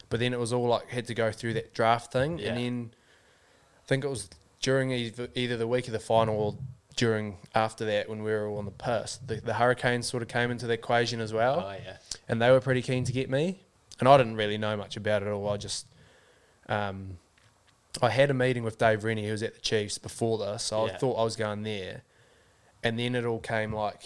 But 0.08 0.20
then 0.20 0.32
it 0.32 0.38
was 0.38 0.52
all 0.52 0.68
like, 0.68 0.88
had 0.88 1.06
to 1.06 1.14
go 1.14 1.32
through 1.32 1.54
that 1.54 1.74
draft 1.74 2.12
thing. 2.12 2.38
Yeah. 2.38 2.48
And 2.50 2.58
then 2.58 2.90
I 3.84 3.86
think 3.88 4.04
it 4.04 4.08
was 4.08 4.28
during 4.60 4.90
either, 4.90 5.56
the 5.56 5.66
week 5.66 5.86
of 5.86 5.92
the 5.92 5.98
final 5.98 6.36
or 6.36 6.56
during 6.96 7.36
after 7.54 7.84
that 7.84 8.08
when 8.08 8.22
we 8.22 8.30
were 8.30 8.46
all 8.46 8.58
on 8.58 8.64
the 8.64 8.70
piss, 8.70 9.18
the, 9.26 9.36
the 9.36 9.54
Hurricanes 9.54 10.06
sort 10.06 10.22
of 10.22 10.28
came 10.28 10.50
into 10.50 10.66
the 10.66 10.74
equation 10.74 11.20
as 11.20 11.32
well. 11.32 11.64
Oh, 11.66 11.76
yeah. 11.84 11.96
And 12.28 12.40
they 12.40 12.50
were 12.50 12.60
pretty 12.60 12.82
keen 12.82 13.04
to 13.04 13.12
get 13.12 13.28
me. 13.28 13.60
And 13.98 14.08
I 14.08 14.16
didn't 14.16 14.36
really 14.36 14.58
know 14.58 14.76
much 14.76 14.96
about 14.96 15.22
it 15.22 15.26
at 15.26 15.32
all. 15.32 15.48
I 15.48 15.56
just, 15.56 15.86
um, 16.68 17.18
I 18.02 18.10
had 18.10 18.30
a 18.30 18.34
meeting 18.34 18.62
with 18.62 18.76
Dave 18.78 19.04
Rennie, 19.04 19.24
who 19.24 19.32
was 19.32 19.42
at 19.42 19.54
the 19.54 19.60
Chiefs 19.60 19.98
before 19.98 20.38
this. 20.38 20.64
So 20.64 20.86
Yeah. 20.86 20.92
I 20.92 20.96
thought 20.96 21.14
I 21.14 21.24
was 21.24 21.34
going 21.36 21.62
there. 21.62 22.02
And 22.86 22.96
then 22.96 23.16
it 23.16 23.24
all 23.24 23.40
came 23.40 23.72
like, 23.72 24.04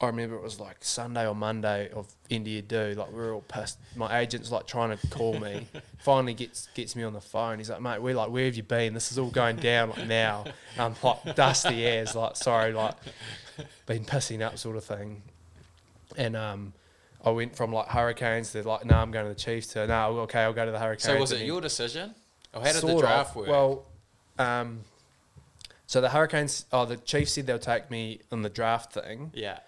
I 0.00 0.06
remember 0.06 0.34
it 0.34 0.42
was 0.42 0.58
like 0.58 0.78
Sunday 0.80 1.28
or 1.28 1.34
Monday 1.34 1.90
of 1.92 2.12
India 2.28 2.60
do. 2.60 2.94
Like 2.96 3.12
we 3.12 3.20
are 3.20 3.34
all 3.34 3.42
pissed. 3.42 3.78
My 3.94 4.18
agent's 4.18 4.50
like 4.50 4.66
trying 4.66 4.98
to 4.98 5.06
call 5.08 5.38
me. 5.38 5.68
Finally 6.00 6.34
gets 6.34 6.66
gets 6.74 6.96
me 6.96 7.04
on 7.04 7.12
the 7.12 7.20
phone. 7.20 7.58
He's 7.58 7.70
like, 7.70 7.80
mate, 7.80 8.02
we're 8.02 8.16
like, 8.16 8.30
where 8.30 8.46
have 8.46 8.56
you 8.56 8.64
been? 8.64 8.94
This 8.94 9.12
is 9.12 9.18
all 9.18 9.30
going 9.30 9.56
down 9.56 9.90
like 9.90 10.08
now. 10.08 10.44
And 10.76 10.80
I'm 10.80 10.94
like 11.04 11.36
dusty 11.36 11.86
as 11.86 12.16
like 12.16 12.34
sorry, 12.34 12.72
like 12.72 12.96
been 13.86 14.04
pissing 14.04 14.42
up 14.42 14.58
sort 14.58 14.76
of 14.76 14.82
thing. 14.82 15.22
And 16.16 16.34
um, 16.34 16.72
I 17.24 17.30
went 17.30 17.54
from 17.54 17.72
like 17.72 17.86
Hurricanes 17.86 18.50
to 18.52 18.68
like, 18.68 18.84
no, 18.84 18.96
I'm 18.96 19.12
going 19.12 19.26
to 19.26 19.28
the 19.28 19.40
Chiefs 19.40 19.68
to 19.68 19.86
no, 19.86 20.18
okay, 20.22 20.40
I'll 20.40 20.52
go 20.52 20.64
to 20.64 20.72
the 20.72 20.80
Hurricanes. 20.80 21.04
So 21.04 21.16
was 21.16 21.30
it 21.30 21.46
your 21.46 21.60
decision? 21.60 22.12
Or 22.52 22.60
how 22.60 22.66
did 22.66 22.74
the 22.74 22.80
Sort 22.80 22.94
of. 22.94 23.00
draft 23.00 23.36
work? 23.36 23.48
Well, 23.48 23.86
um, 24.38 24.80
so 25.94 26.00
the 26.00 26.08
Hurricanes, 26.08 26.66
oh, 26.72 26.84
the 26.86 26.96
Chiefs 26.96 27.30
said 27.34 27.46
they'll 27.46 27.56
take 27.60 27.88
me 27.88 28.18
on 28.32 28.42
the 28.42 28.48
draft 28.48 28.92
thing, 28.94 29.30
yeah. 29.32 29.60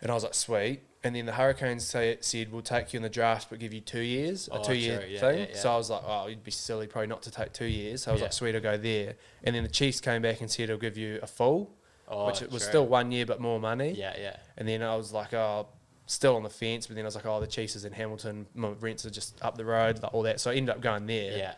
and 0.00 0.10
I 0.10 0.14
was 0.14 0.24
like, 0.24 0.34
sweet. 0.34 0.80
And 1.04 1.14
then 1.14 1.26
the 1.26 1.32
Hurricanes 1.32 1.84
say, 1.86 2.16
said, 2.20 2.50
we'll 2.50 2.60
take 2.62 2.92
you 2.92 2.96
in 2.96 3.04
the 3.04 3.08
draft, 3.08 3.46
but 3.48 3.60
give 3.60 3.72
you 3.72 3.80
two 3.80 4.00
years, 4.00 4.48
a 4.48 4.54
Oh, 4.58 4.62
two 4.64 4.74
year 4.74 4.98
true. 5.00 5.08
Yeah, 5.10 5.20
thing. 5.20 5.38
yeah, 5.38 5.46
yeah. 5.50 5.56
So 5.56 5.72
I 5.72 5.76
was 5.76 5.90
like, 5.90 6.02
oh, 6.04 6.26
you'd 6.26 6.42
be 6.42 6.50
silly 6.50 6.88
probably 6.88 7.06
not 7.06 7.22
to 7.22 7.30
take 7.30 7.52
two 7.52 7.66
years. 7.66 8.02
So 8.02 8.10
I 8.10 8.14
was 8.14 8.20
Yeah. 8.20 8.24
like, 8.26 8.32
sweet, 8.32 8.54
I'll 8.56 8.60
go 8.60 8.76
there. 8.76 9.14
And 9.44 9.54
then 9.54 9.62
the 9.62 9.68
Chiefs 9.68 10.00
came 10.00 10.22
back 10.22 10.40
and 10.40 10.50
said, 10.50 10.68
I'll 10.70 10.76
give 10.76 10.96
you 10.98 11.20
a 11.22 11.28
full, 11.28 11.70
Oh, 12.08 12.26
which 12.26 12.42
it 12.42 12.50
was 12.50 12.62
true. 12.62 12.70
still 12.70 12.86
one 12.86 13.12
year 13.12 13.26
but 13.26 13.40
more 13.40 13.60
money. 13.60 13.92
Yeah, 13.92 14.14
yeah. 14.18 14.36
And 14.56 14.66
then 14.68 14.82
I 14.82 14.96
was 14.96 15.12
like, 15.12 15.32
oh, 15.34 15.68
still 16.06 16.34
on 16.34 16.42
the 16.42 16.50
fence. 16.50 16.88
But 16.88 16.96
then 16.96 17.04
I 17.04 17.06
was 17.06 17.14
like, 17.14 17.26
oh, 17.26 17.38
the 17.40 17.46
Chiefs 17.46 17.76
is 17.76 17.84
in 17.84 17.92
Hamilton. 17.92 18.46
My 18.54 18.70
rents 18.80 19.06
are 19.06 19.10
just 19.10 19.40
up 19.40 19.56
the 19.56 19.64
road, 19.64 20.02
like 20.02 20.12
all 20.14 20.22
that. 20.22 20.40
So 20.40 20.50
I 20.50 20.54
ended 20.56 20.74
up 20.74 20.80
going 20.80 21.06
there. 21.06 21.36
Yeah. 21.38 21.54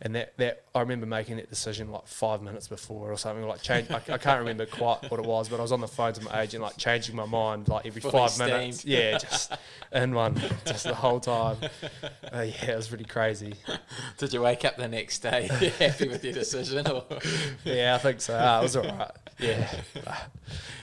And 0.00 0.14
that, 0.14 0.36
that 0.36 0.62
I 0.76 0.80
remember 0.80 1.06
making 1.06 1.38
that 1.38 1.50
decision 1.50 1.90
like 1.90 2.06
five 2.06 2.40
minutes 2.40 2.68
before 2.68 3.10
or 3.10 3.16
something 3.18 3.44
like 3.48 3.62
change. 3.62 3.90
I, 3.90 3.96
I 3.96 4.18
can't 4.18 4.38
remember 4.38 4.64
quite 4.64 5.10
what 5.10 5.18
it 5.18 5.26
was, 5.26 5.48
but 5.48 5.58
I 5.58 5.62
was 5.62 5.72
on 5.72 5.80
the 5.80 5.88
phone 5.88 6.12
to 6.12 6.22
my 6.22 6.40
agent 6.42 6.62
like 6.62 6.76
changing 6.76 7.16
my 7.16 7.26
mind 7.26 7.66
like 7.66 7.84
every 7.84 8.00
Fully 8.00 8.12
five 8.12 8.30
steamed. 8.30 8.50
minutes. 8.52 8.84
Yeah, 8.84 9.18
just 9.18 9.52
in 9.92 10.14
one, 10.14 10.40
just 10.64 10.84
the 10.84 10.94
whole 10.94 11.18
time. 11.18 11.56
Uh, 12.32 12.42
yeah, 12.42 12.70
it 12.70 12.76
was 12.76 12.86
pretty 12.86 13.06
crazy. 13.06 13.54
Did 14.18 14.32
you 14.32 14.40
wake 14.42 14.64
up 14.64 14.76
the 14.76 14.86
next 14.86 15.18
day 15.18 15.48
happy 15.80 16.06
with 16.06 16.22
your 16.22 16.32
decision? 16.34 16.86
Or? 16.86 17.02
Yeah, 17.64 17.96
I 17.96 17.98
think 17.98 18.20
so. 18.20 18.38
Ah, 18.40 18.60
it 18.60 18.62
was 18.62 18.76
all 18.76 18.84
right. 18.84 19.10
Yeah, 19.40 19.68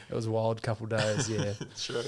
it 0.09 0.13
was 0.13 0.25
a 0.25 0.31
wild 0.31 0.61
couple 0.61 0.87
days. 0.87 1.29
Yeah. 1.29 1.53
True. 1.77 2.03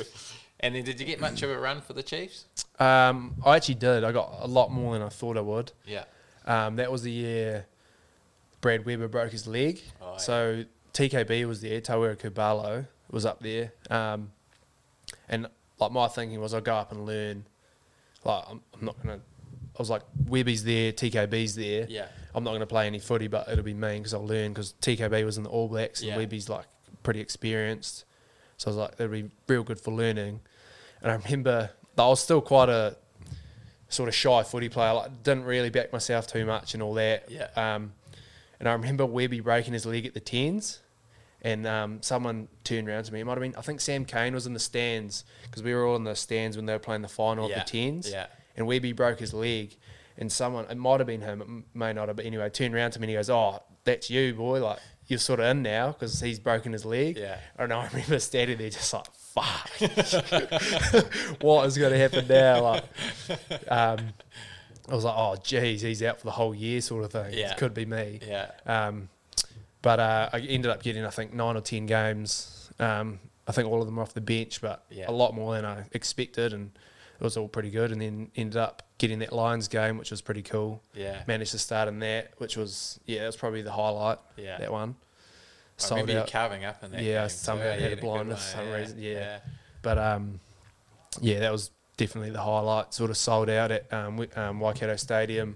And 0.59 0.75
then 0.75 0.83
did 0.83 0.99
you 0.99 1.05
get 1.05 1.21
much 1.21 1.41
of 1.41 1.49
a 1.51 1.57
run 1.57 1.79
for 1.79 1.93
the 1.93 2.03
Chiefs? 2.03 2.45
Um, 2.79 3.35
I 3.45 3.55
actually 3.55 3.75
did. 3.75 4.03
I 4.03 4.11
got 4.11 4.39
a 4.41 4.47
lot 4.47 4.71
more 4.71 4.91
than 4.93 5.01
I 5.03 5.09
thought 5.09 5.37
I 5.37 5.41
would. 5.41 5.71
Yeah. 5.85 6.03
Um, 6.47 6.77
that 6.77 6.91
was 6.91 7.03
the 7.03 7.11
year 7.11 7.65
Brad 8.61 8.85
Weber 8.85 9.07
broke 9.07 9.31
his 9.31 9.45
leg. 9.47 9.81
Oh, 10.01 10.13
yeah. 10.13 10.17
so 10.17 10.63
TKB 10.93 11.45
was 11.47 11.61
there, 11.61 11.79
Tawera 11.81 12.17
Kerr-Barlow 12.17 12.85
was 13.11 13.25
up 13.25 13.39
there. 13.41 13.73
Um, 13.89 14.31
and 15.29 15.47
like 15.79 15.91
my 15.91 16.07
thinking 16.07 16.39
was 16.39 16.53
I'll 16.53 16.61
go 16.61 16.75
up 16.75 16.91
and 16.91 17.05
learn. 17.05 17.45
Like 18.23 18.43
I'm, 18.49 18.61
I'm 18.73 18.85
not 18.85 19.01
gonna. 19.01 19.19
I 19.19 19.79
was 19.79 19.89
like 19.89 20.01
Webby's 20.25 20.63
there, 20.63 20.91
TKB's 20.91 21.55
there. 21.55 21.85
Yeah. 21.87 22.07
I'm 22.33 22.43
not 22.43 22.53
gonna 22.53 22.65
play 22.65 22.87
any 22.87 22.99
footy, 22.99 23.27
but 23.27 23.47
it'll 23.47 23.63
be 23.63 23.73
mean 23.73 23.99
because 23.99 24.13
I'll 24.13 24.25
learn 24.25 24.53
because 24.53 24.73
TKB 24.81 25.23
was 25.23 25.37
in 25.37 25.43
the 25.43 25.49
All 25.49 25.67
Blacks 25.67 26.01
and 26.01 26.09
Yeah. 26.09 26.17
Webby's 26.17 26.49
like 26.49 26.65
pretty 27.03 27.19
experienced. 27.19 28.05
So 28.57 28.67
I 28.67 28.69
was 28.71 28.77
like, 28.77 28.93
it'll 28.93 29.11
be 29.11 29.29
real 29.47 29.63
good 29.63 29.79
for 29.79 29.91
learning. 29.91 30.39
And 31.01 31.11
I 31.11 31.15
remember 31.15 31.69
I 31.97 32.07
was 32.07 32.19
still 32.19 32.41
quite 32.41 32.69
a 32.69 32.97
sort 33.89 34.09
of 34.09 34.15
shy 34.15 34.43
footy 34.43 34.69
player. 34.69 34.93
Like 34.93 35.23
didn't 35.23 35.45
really 35.45 35.69
back 35.69 35.91
myself 35.93 36.27
too 36.27 36.45
much 36.45 36.73
and 36.73 36.83
all 36.83 36.93
that. 36.95 37.29
Yeah. 37.29 37.47
Um, 37.55 37.93
and 38.59 38.67
I 38.67 38.73
remember 38.73 39.05
Webby 39.05 39.39
breaking 39.39 39.73
his 39.73 39.85
leg 39.85 40.05
at 40.05 40.13
the 40.13 40.19
tens, 40.19 40.79
and 41.41 41.67
um, 41.67 42.01
someone 42.01 42.47
turned 42.63 42.89
around 42.89 43.03
to 43.05 43.13
me. 43.13 43.19
It 43.21 43.25
might 43.25 43.33
have 43.33 43.41
been 43.41 43.55
I 43.55 43.61
think 43.61 43.81
Sam 43.81 44.03
Cane 44.05 44.33
was 44.33 44.47
in 44.47 44.53
the 44.53 44.59
stands 44.59 45.23
because 45.43 45.61
we 45.63 45.73
were 45.73 45.85
all 45.85 45.95
in 45.95 46.03
the 46.03 46.15
stands 46.15 46.57
when 46.57 46.65
they 46.65 46.73
were 46.73 46.79
playing 46.79 47.01
the 47.03 47.07
final 47.07 47.49
Yeah. 47.49 47.59
of 47.61 47.65
the 47.65 47.71
tens. 47.71 48.09
Yeah. 48.11 48.27
And 48.55 48.65
Webby 48.65 48.91
broke 48.93 49.19
his 49.19 49.33
leg, 49.33 49.75
and 50.17 50.31
someone 50.31 50.65
it 50.69 50.75
might 50.77 50.99
have 50.99 51.05
been 51.07 51.21
him, 51.21 51.41
it 51.73 51.77
may 51.77 51.93
not 51.93 52.07
have, 52.07 52.15
but 52.17 52.25
anyway, 52.25 52.49
turned 52.49 52.73
around 52.73 52.91
to 52.91 52.99
me 52.99 53.03
and 53.05 53.09
he 53.11 53.15
goes, 53.15 53.29
"Oh, 53.29 53.61
that's 53.83 54.09
you, 54.09 54.33
boy. 54.33 54.63
Like 54.63 54.79
you're 55.05 55.19
sort 55.19 55.39
of 55.39 55.45
in 55.45 55.61
now 55.61 55.91
because 55.91 56.19
he's 56.19 56.39
broken 56.39 56.73
his 56.73 56.83
leg." 56.83 57.17
Yeah. 57.17 57.37
And 57.59 57.71
I 57.71 57.87
remember 57.93 58.17
standing 58.19 58.57
there 58.57 58.71
just 58.71 58.91
like, 58.91 59.05
"Fuck, 59.41 59.69
what 61.41 61.65
is 61.67 61.77
going 61.77 61.91
to 61.93 61.97
happen 61.99 62.27
now?" 62.27 62.61
Like, 62.63 62.83
um, 63.69 63.99
I 64.89 64.95
was 64.95 65.03
like, 65.03 65.15
"Oh, 65.17 65.35
geez, 65.43 65.81
he's 65.81 66.01
out 66.03 66.19
for 66.19 66.25
the 66.25 66.31
whole 66.31 66.53
year," 66.55 66.81
sort 66.81 67.03
of 67.03 67.11
thing. 67.11 67.33
Yeah. 67.33 67.51
It 67.51 67.57
could 67.57 67.73
be 67.73 67.85
me. 67.85 68.19
Yeah. 68.27 68.51
Um, 68.65 69.09
but 69.81 69.99
uh, 69.99 70.29
I 70.33 70.39
ended 70.39 70.71
up 70.71 70.81
getting, 70.83 71.05
I 71.05 71.09
think, 71.09 71.33
nine 71.33 71.55
or 71.55 71.61
ten 71.61 71.85
games. 71.85 72.69
Um, 72.79 73.19
I 73.47 73.51
think 73.51 73.69
all 73.69 73.79
of 73.79 73.85
them 73.85 73.95
were 73.95 74.03
off 74.03 74.13
the 74.13 74.21
bench, 74.21 74.59
but 74.61 74.83
Yeah. 74.89 75.05
a 75.09 75.11
lot 75.13 75.33
more 75.33 75.55
than 75.55 75.63
I 75.65 75.85
expected, 75.93 76.51
and 76.53 76.71
it 77.19 77.23
was 77.23 77.37
all 77.37 77.47
pretty 77.47 77.69
good. 77.69 77.91
And 77.91 78.01
then 78.01 78.29
ended 78.35 78.57
up 78.57 78.83
getting 78.97 79.19
that 79.19 79.31
Lions 79.31 79.67
game, 79.67 79.97
which 79.97 80.11
was 80.11 80.21
pretty 80.21 80.41
cool. 80.41 80.81
Yeah. 80.93 81.21
Managed 81.27 81.51
to 81.51 81.59
start 81.59 81.87
in 81.87 81.99
that, 81.99 82.31
which 82.37 82.57
was 82.57 82.99
yeah, 83.05 83.19
that 83.21 83.27
was 83.27 83.35
probably 83.37 83.61
the 83.61 83.71
highlight. 83.71 84.17
Yeah. 84.35 84.57
that 84.57 84.71
one. 84.71 84.95
I 85.79 85.81
Sold 85.83 86.01
remember 86.01 86.21
out. 86.21 86.31
carving 86.31 86.65
up 86.65 86.83
in 86.83 86.91
that. 86.91 87.03
Yeah, 87.03 87.27
somehow 87.27 87.75
too. 87.75 87.81
had 87.81 87.93
a 87.93 87.97
blindness 87.97 88.51
for 88.51 88.57
some 88.57 88.71
reason, 88.71 88.99
yeah. 88.99 89.11
yeah. 89.11 89.39
But 89.83 89.97
um, 89.99 90.39
yeah, 91.21 91.39
that 91.41 91.51
was 91.51 91.69
definitely 91.97 92.31
the 92.31 92.41
highlight. 92.41 92.93
Sort 92.93 93.09
of 93.11 93.17
sold 93.17 93.49
out 93.49 93.71
at 93.71 93.91
um, 93.93 94.25
um, 94.35 94.59
Waikato 94.59 94.95
Stadium, 94.95 95.55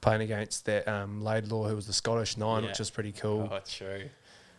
playing 0.00 0.22
against 0.22 0.64
that 0.66 0.88
um, 0.88 1.22
Laidlaw, 1.22 1.68
who 1.68 1.76
was 1.76 1.86
the 1.86 1.92
Scottish 1.92 2.36
nine, 2.38 2.62
Yeah. 2.62 2.70
which 2.70 2.78
was 2.78 2.90
pretty 2.90 3.12
cool. 3.12 3.48
Oh, 3.52 3.58
true. 3.68 4.04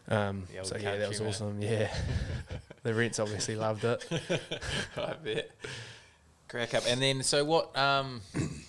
Um, 0.09 0.43
so 0.63 0.77
yeah, 0.77 0.95
that 0.97 1.09
was 1.09 1.17
country, 1.17 1.27
awesome. 1.33 1.61
Yeah, 1.61 1.93
the 2.83 2.93
Rents 2.93 3.19
obviously 3.19 3.55
loved 3.55 3.83
it. 3.83 4.05
I 4.97 5.13
bet. 5.23 5.51
Crack 6.47 6.73
up. 6.75 6.83
And 6.87 7.01
then, 7.01 7.23
so 7.23 7.43
what? 7.43 7.75
Um, 7.77 8.21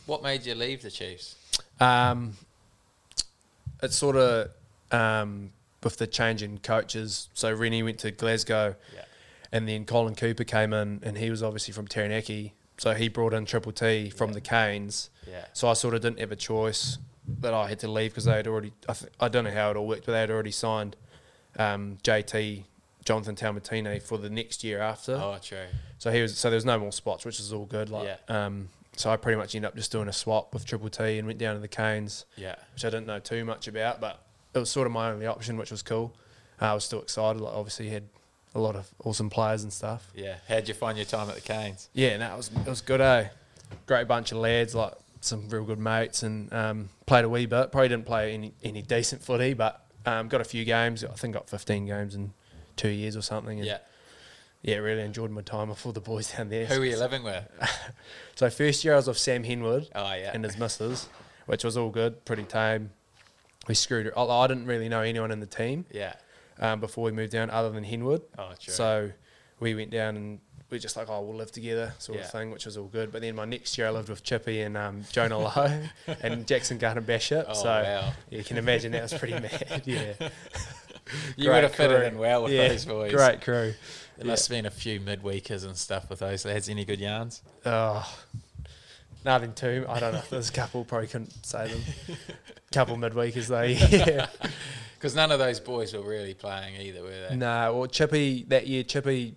what 0.06 0.22
made 0.22 0.44
you 0.46 0.54
leave 0.56 0.82
the 0.82 0.90
Chiefs? 0.90 1.36
Um, 1.78 2.32
it 3.80 3.92
sort 3.92 4.16
of 4.16 4.48
um, 4.90 5.52
with 5.82 5.98
the 5.98 6.06
change 6.06 6.42
in 6.42 6.58
coaches. 6.58 7.28
So 7.34 7.52
Rennie 7.52 7.82
went 7.82 7.98
to 8.00 8.10
Glasgow, 8.10 8.74
Yeah. 8.94 9.04
and 9.52 9.68
then 9.68 9.84
Colin 9.84 10.14
Cooper 10.14 10.44
came 10.44 10.72
in, 10.72 11.00
and 11.02 11.16
he 11.18 11.30
was 11.30 11.42
obviously 11.42 11.72
from 11.72 11.86
Taranaki. 11.86 12.54
So 12.78 12.94
he 12.94 13.08
brought 13.08 13.34
in 13.34 13.44
Triple 13.44 13.72
T 13.72 14.10
from 14.10 14.30
Yeah. 14.30 14.34
the 14.34 14.40
Canes. 14.40 15.10
Yeah. 15.26 15.44
So 15.52 15.68
I 15.68 15.72
sort 15.74 15.94
of 15.94 16.00
didn't 16.00 16.20
have 16.20 16.32
a 16.32 16.36
choice 16.36 16.98
that 17.40 17.52
I 17.52 17.68
had 17.68 17.78
to 17.80 17.88
leave 17.88 18.12
because 18.12 18.24
they 18.24 18.32
had 18.36 18.46
already. 18.46 18.72
I, 18.88 18.92
th- 18.94 19.12
I 19.20 19.28
don't 19.28 19.44
know 19.44 19.50
how 19.50 19.70
it 19.70 19.76
all 19.76 19.86
worked, 19.86 20.06
but 20.06 20.12
they 20.12 20.20
had 20.20 20.30
already 20.30 20.50
signed 20.52 20.96
um, 21.58 21.98
JT 22.02 22.64
Jonathan 23.04 23.34
Taumateine 23.36 24.00
for 24.02 24.18
the 24.18 24.30
next 24.30 24.62
year 24.64 24.80
after. 24.80 25.14
Oh, 25.14 25.38
true. 25.42 25.66
So 25.98 26.10
he 26.12 26.22
was. 26.22 26.36
So 26.38 26.50
there 26.50 26.56
was 26.56 26.64
no 26.64 26.78
more 26.78 26.92
spots, 26.92 27.24
which 27.24 27.40
is 27.40 27.52
all 27.52 27.64
good. 27.66 27.90
Like, 27.90 28.18
um, 28.28 28.68
so 28.96 29.10
I 29.10 29.16
pretty 29.16 29.36
much 29.38 29.54
ended 29.54 29.68
up 29.68 29.76
just 29.76 29.90
doing 29.92 30.08
a 30.08 30.12
swap 30.12 30.52
with 30.54 30.64
Triple 30.66 30.88
T 30.88 31.18
and 31.18 31.26
went 31.26 31.38
down 31.38 31.54
to 31.54 31.60
the 31.60 31.68
Canes, 31.68 32.24
Yeah. 32.36 32.54
which 32.74 32.84
I 32.84 32.90
didn't 32.90 33.06
know 33.06 33.18
too 33.18 33.44
much 33.44 33.66
about, 33.68 34.00
but 34.00 34.22
it 34.58 34.60
was 34.60 34.70
sort 34.70 34.86
of 34.86 34.92
my 34.92 35.10
only 35.10 35.26
option, 35.26 35.56
which 35.56 35.70
was 35.70 35.82
cool. 35.82 36.14
Uh, 36.60 36.66
I 36.66 36.74
was 36.74 36.84
still 36.84 37.00
excited. 37.02 37.40
Like, 37.40 37.54
obviously, 37.54 37.86
you 37.86 37.92
had 37.92 38.08
a 38.54 38.60
lot 38.60 38.76
of 38.76 38.88
awesome 39.04 39.30
players 39.30 39.62
and 39.62 39.72
stuff. 39.72 40.10
Yeah. 40.14 40.36
How'd 40.48 40.68
you 40.68 40.74
find 40.74 40.96
your 40.98 41.04
time 41.06 41.28
at 41.28 41.34
the 41.36 41.40
Canes? 41.40 41.88
Yeah, 41.92 42.16
no, 42.16 42.34
it 42.34 42.36
was 42.36 42.50
it 42.66 42.68
was 42.68 42.80
good. 42.80 43.00
Eh, 43.00 43.28
great 43.86 44.08
bunch 44.08 44.32
of 44.32 44.38
lads, 44.38 44.74
like 44.74 44.92
some 45.20 45.48
real 45.48 45.64
good 45.64 45.78
mates, 45.78 46.22
and 46.22 46.52
um, 46.52 46.88
played 47.06 47.24
a 47.24 47.28
wee 47.28 47.46
bit. 47.46 47.72
Probably 47.72 47.88
didn't 47.88 48.06
play 48.06 48.34
any 48.34 48.52
any 48.62 48.82
decent 48.82 49.22
footy, 49.22 49.54
but 49.54 49.84
um, 50.06 50.28
got 50.28 50.40
a 50.40 50.44
few 50.44 50.64
games. 50.64 51.04
I 51.04 51.08
think 51.08 51.34
got 51.34 51.48
15 51.50 51.86
games 51.86 52.14
in 52.14 52.32
two 52.76 52.88
years 52.88 53.16
or 53.16 53.22
something. 53.22 53.58
And 53.58 53.66
Yeah. 53.66 53.78
yeah, 54.62 54.76
really 54.76 55.02
enjoyed 55.02 55.30
my 55.30 55.42
time 55.42 55.68
with 55.68 55.84
all 55.84 55.92
the 55.92 56.00
boys 56.00 56.32
down 56.36 56.48
there. 56.48 56.66
Who 56.66 56.78
were 56.80 56.86
you 56.86 56.96
living 56.98 57.22
with? 57.24 57.44
So 58.36 58.48
first 58.50 58.84
year 58.84 58.94
I 58.94 58.96
was 58.98 59.08
with 59.08 59.18
Sam 59.18 59.42
Henwood 59.42 59.88
Oh, 59.96 60.14
yeah. 60.14 60.30
and 60.32 60.44
his 60.44 60.56
missus, 60.56 61.08
which 61.46 61.64
was 61.64 61.76
all 61.76 61.90
good, 61.90 62.24
pretty 62.24 62.44
tame. 62.44 62.90
We 63.66 63.74
screwed 63.74 64.06
her. 64.06 64.18
I 64.18 64.46
didn't 64.46 64.66
really 64.66 64.88
know 64.88 65.00
anyone 65.02 65.30
in 65.30 65.40
the 65.40 65.46
team 65.46 65.84
yeah. 65.90 66.14
um, 66.58 66.80
before 66.80 67.04
we 67.04 67.12
moved 67.12 67.32
down, 67.32 67.50
other 67.50 67.70
than 67.70 67.84
Henwood. 67.84 68.22
Oh, 68.38 68.52
true. 68.58 68.72
So 68.72 69.10
we 69.60 69.74
went 69.74 69.90
down 69.90 70.16
and 70.16 70.40
we 70.70 70.76
are 70.76 70.80
just 70.80 70.96
like, 70.96 71.08
oh, 71.08 71.22
we'll 71.22 71.36
live 71.36 71.50
together, 71.52 71.94
sort 71.98 72.18
Yeah. 72.18 72.24
of 72.24 72.30
thing, 72.30 72.50
which 72.50 72.66
was 72.66 72.76
all 72.76 72.86
good. 72.86 73.10
But 73.10 73.22
then 73.22 73.34
my 73.34 73.44
next 73.44 73.76
year 73.78 73.86
I 73.86 73.90
lived 73.90 74.08
with 74.08 74.22
Chippy 74.22 74.60
and 74.62 74.76
um, 74.76 75.02
Jonah 75.10 75.38
Lowe 75.38 75.82
and 76.22 76.46
Jackson 76.46 76.78
Garden-Bachop. 76.78 77.44
Oh, 77.48 77.54
so 77.54 77.68
wow. 77.68 78.12
you 78.30 78.44
can 78.44 78.58
imagine 78.58 78.92
that 78.92 79.02
was 79.02 79.14
pretty 79.14 79.34
mad. 79.40 79.82
Yeah. 79.84 80.12
You 81.36 81.50
would 81.52 81.62
have 81.62 81.74
fitted 81.74 82.02
in 82.04 82.18
well 82.18 82.42
with 82.44 82.52
yeah, 82.52 82.68
those 82.68 82.84
boys. 82.84 83.12
Great 83.12 83.40
crew. 83.40 83.74
There 84.18 84.26
must 84.26 84.48
have 84.48 84.56
been 84.56 84.66
a 84.66 84.70
few 84.70 85.00
midweekers 85.00 85.64
and 85.64 85.76
stuff 85.76 86.10
with 86.10 86.18
those 86.18 86.44
lads. 86.44 86.68
Any 86.68 86.84
good 86.84 87.00
yarns? 87.00 87.42
Oh, 87.64 88.06
nothing 89.28 89.52
too. 89.52 89.84
I 89.88 90.00
don't 90.00 90.12
know. 90.14 90.22
There's 90.30 90.48
a 90.48 90.52
couple 90.52 90.84
probably 90.84 91.06
couldn't 91.06 91.46
say 91.46 91.68
them. 91.68 92.16
couple 92.72 92.96
midweekers 92.96 93.46
though. 93.46 93.62
Yeah. 94.06 94.26
Because 94.94 95.14
none 95.14 95.30
of 95.30 95.38
those 95.38 95.60
boys 95.60 95.94
were 95.94 96.02
really 96.02 96.34
playing 96.34 96.74
either, 96.80 97.02
were 97.04 97.28
they? 97.28 97.36
no, 97.36 97.72
well, 97.78 97.86
Chippy 97.86 98.44
that 98.48 98.66
year, 98.66 98.82
Chippy 98.82 99.36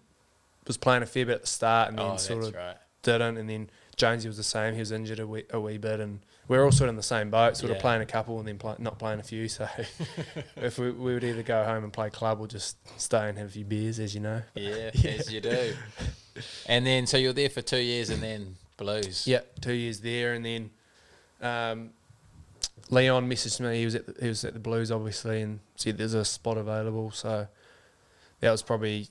was 0.65 0.75
playing 0.75 1.03
a 1.03 1.05
fair 1.05 1.25
bit 1.27 1.35
at 1.35 1.41
the 1.41 1.47
start 1.47 1.89
and 1.89 1.99
then 1.99 2.05
oh, 2.13 2.17
sort 2.17 2.45
of 2.45 2.55
right. 2.55 2.77
didn't. 3.03 3.37
And 3.37 3.47
then 3.47 3.69
Jonesy 3.95 4.27
was 4.27 4.37
the 4.37 4.43
same. 4.43 4.73
He 4.73 4.79
was 4.79 4.91
injured 4.91 5.19
a 5.19 5.27
wee, 5.27 5.43
a 5.51 5.59
wee 5.59 5.77
bit, 5.77 5.99
and 5.99 6.19
we 6.47 6.57
were 6.57 6.63
all 6.65 6.71
sort 6.71 6.87
of 6.87 6.93
in 6.93 6.95
the 6.95 7.03
same 7.03 7.29
boat, 7.29 7.57
sort 7.57 7.69
Yeah. 7.69 7.75
of 7.75 7.81
playing 7.81 8.01
a 8.01 8.07
couple 8.07 8.39
and 8.39 8.47
then 8.47 8.57
play, 8.57 8.73
not 8.79 8.97
playing 8.97 9.19
a 9.19 9.23
few. 9.23 9.47
So 9.47 9.67
if 10.55 10.79
we, 10.79 10.89
we 10.89 11.13
would 11.13 11.23
either 11.23 11.43
go 11.43 11.63
home 11.63 11.83
and 11.83 11.93
play 11.93 12.09
club 12.09 12.39
or 12.41 12.47
just 12.47 12.77
stay 12.99 13.29
and 13.29 13.37
have 13.37 13.47
a 13.49 13.51
few 13.51 13.65
beers, 13.65 13.99
as 13.99 14.15
you 14.15 14.21
know. 14.21 14.41
Yeah, 14.55 14.89
Yeah. 14.95 15.11
as 15.11 15.31
you 15.31 15.41
do. 15.41 15.73
And 16.65 16.87
then, 16.87 17.05
so 17.05 17.17
you're 17.17 17.33
there 17.33 17.49
for 17.51 17.61
two 17.61 17.77
years 17.81 18.09
and 18.09 18.23
then 18.23 18.55
Blues. 18.81 19.27
Yeah, 19.27 19.41
two 19.61 19.73
years 19.73 19.99
there, 19.99 20.33
and 20.33 20.45
then 20.45 20.69
um, 21.41 21.89
Leon 22.89 23.29
messaged 23.29 23.59
me. 23.59 23.79
He 23.79 23.85
was 23.85 23.95
at 23.95 24.05
the, 24.07 24.15
he 24.21 24.27
was 24.27 24.43
at 24.43 24.53
the 24.53 24.59
Blues, 24.59 24.91
obviously, 24.91 25.41
and 25.41 25.59
said 25.75 25.97
there's 25.97 26.13
a 26.13 26.25
spot 26.25 26.57
available. 26.57 27.11
So 27.11 27.47
that 28.39 28.51
was 28.51 28.61
probably 28.61 29.07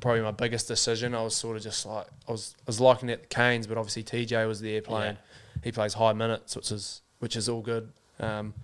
probably 0.00 0.22
my 0.22 0.30
biggest 0.30 0.68
decision. 0.68 1.14
I 1.14 1.22
was 1.22 1.34
sort 1.34 1.56
of 1.56 1.62
just 1.62 1.84
like 1.86 2.06
I 2.28 2.32
was 2.32 2.54
I 2.60 2.64
was 2.66 2.80
liking 2.80 3.08
it 3.08 3.14
at 3.14 3.22
the 3.22 3.28
Canes, 3.28 3.66
but 3.66 3.76
obviously 3.78 4.04
TJ 4.04 4.46
was 4.46 4.60
there 4.60 4.80
playing. 4.82 5.18
He 5.64 5.72
plays 5.72 5.94
high 5.94 6.12
minutes, 6.12 6.54
which 6.56 6.70
is 6.70 7.02
which 7.18 7.36
is 7.36 7.48
all 7.48 7.62
good. 7.62 7.92
Um, 8.20 8.54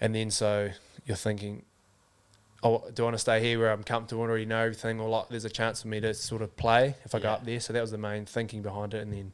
and 0.00 0.14
then 0.14 0.30
so 0.30 0.70
you're 1.06 1.16
thinking, 1.16 1.64
oh, 2.62 2.84
do 2.92 3.02
I 3.02 3.04
want 3.04 3.14
to 3.14 3.18
stay 3.18 3.40
here 3.40 3.58
where 3.58 3.70
I'm 3.72 3.84
comfortable 3.84 4.22
and 4.22 4.30
already 4.30 4.46
know 4.46 4.60
everything, 4.60 5.00
or 5.00 5.08
like 5.08 5.28
there's 5.28 5.44
a 5.44 5.50
chance 5.50 5.82
for 5.82 5.88
me 5.88 6.00
to 6.00 6.12
sort 6.14 6.42
of 6.42 6.56
play 6.56 6.94
if 7.04 7.14
I 7.14 7.18
go 7.20 7.30
up 7.30 7.44
there? 7.44 7.60
So 7.60 7.72
that 7.72 7.80
was 7.80 7.90
the 7.90 7.98
main 7.98 8.26
thinking 8.26 8.62
behind 8.62 8.94
it. 8.94 9.02
And 9.02 9.12
then 9.12 9.32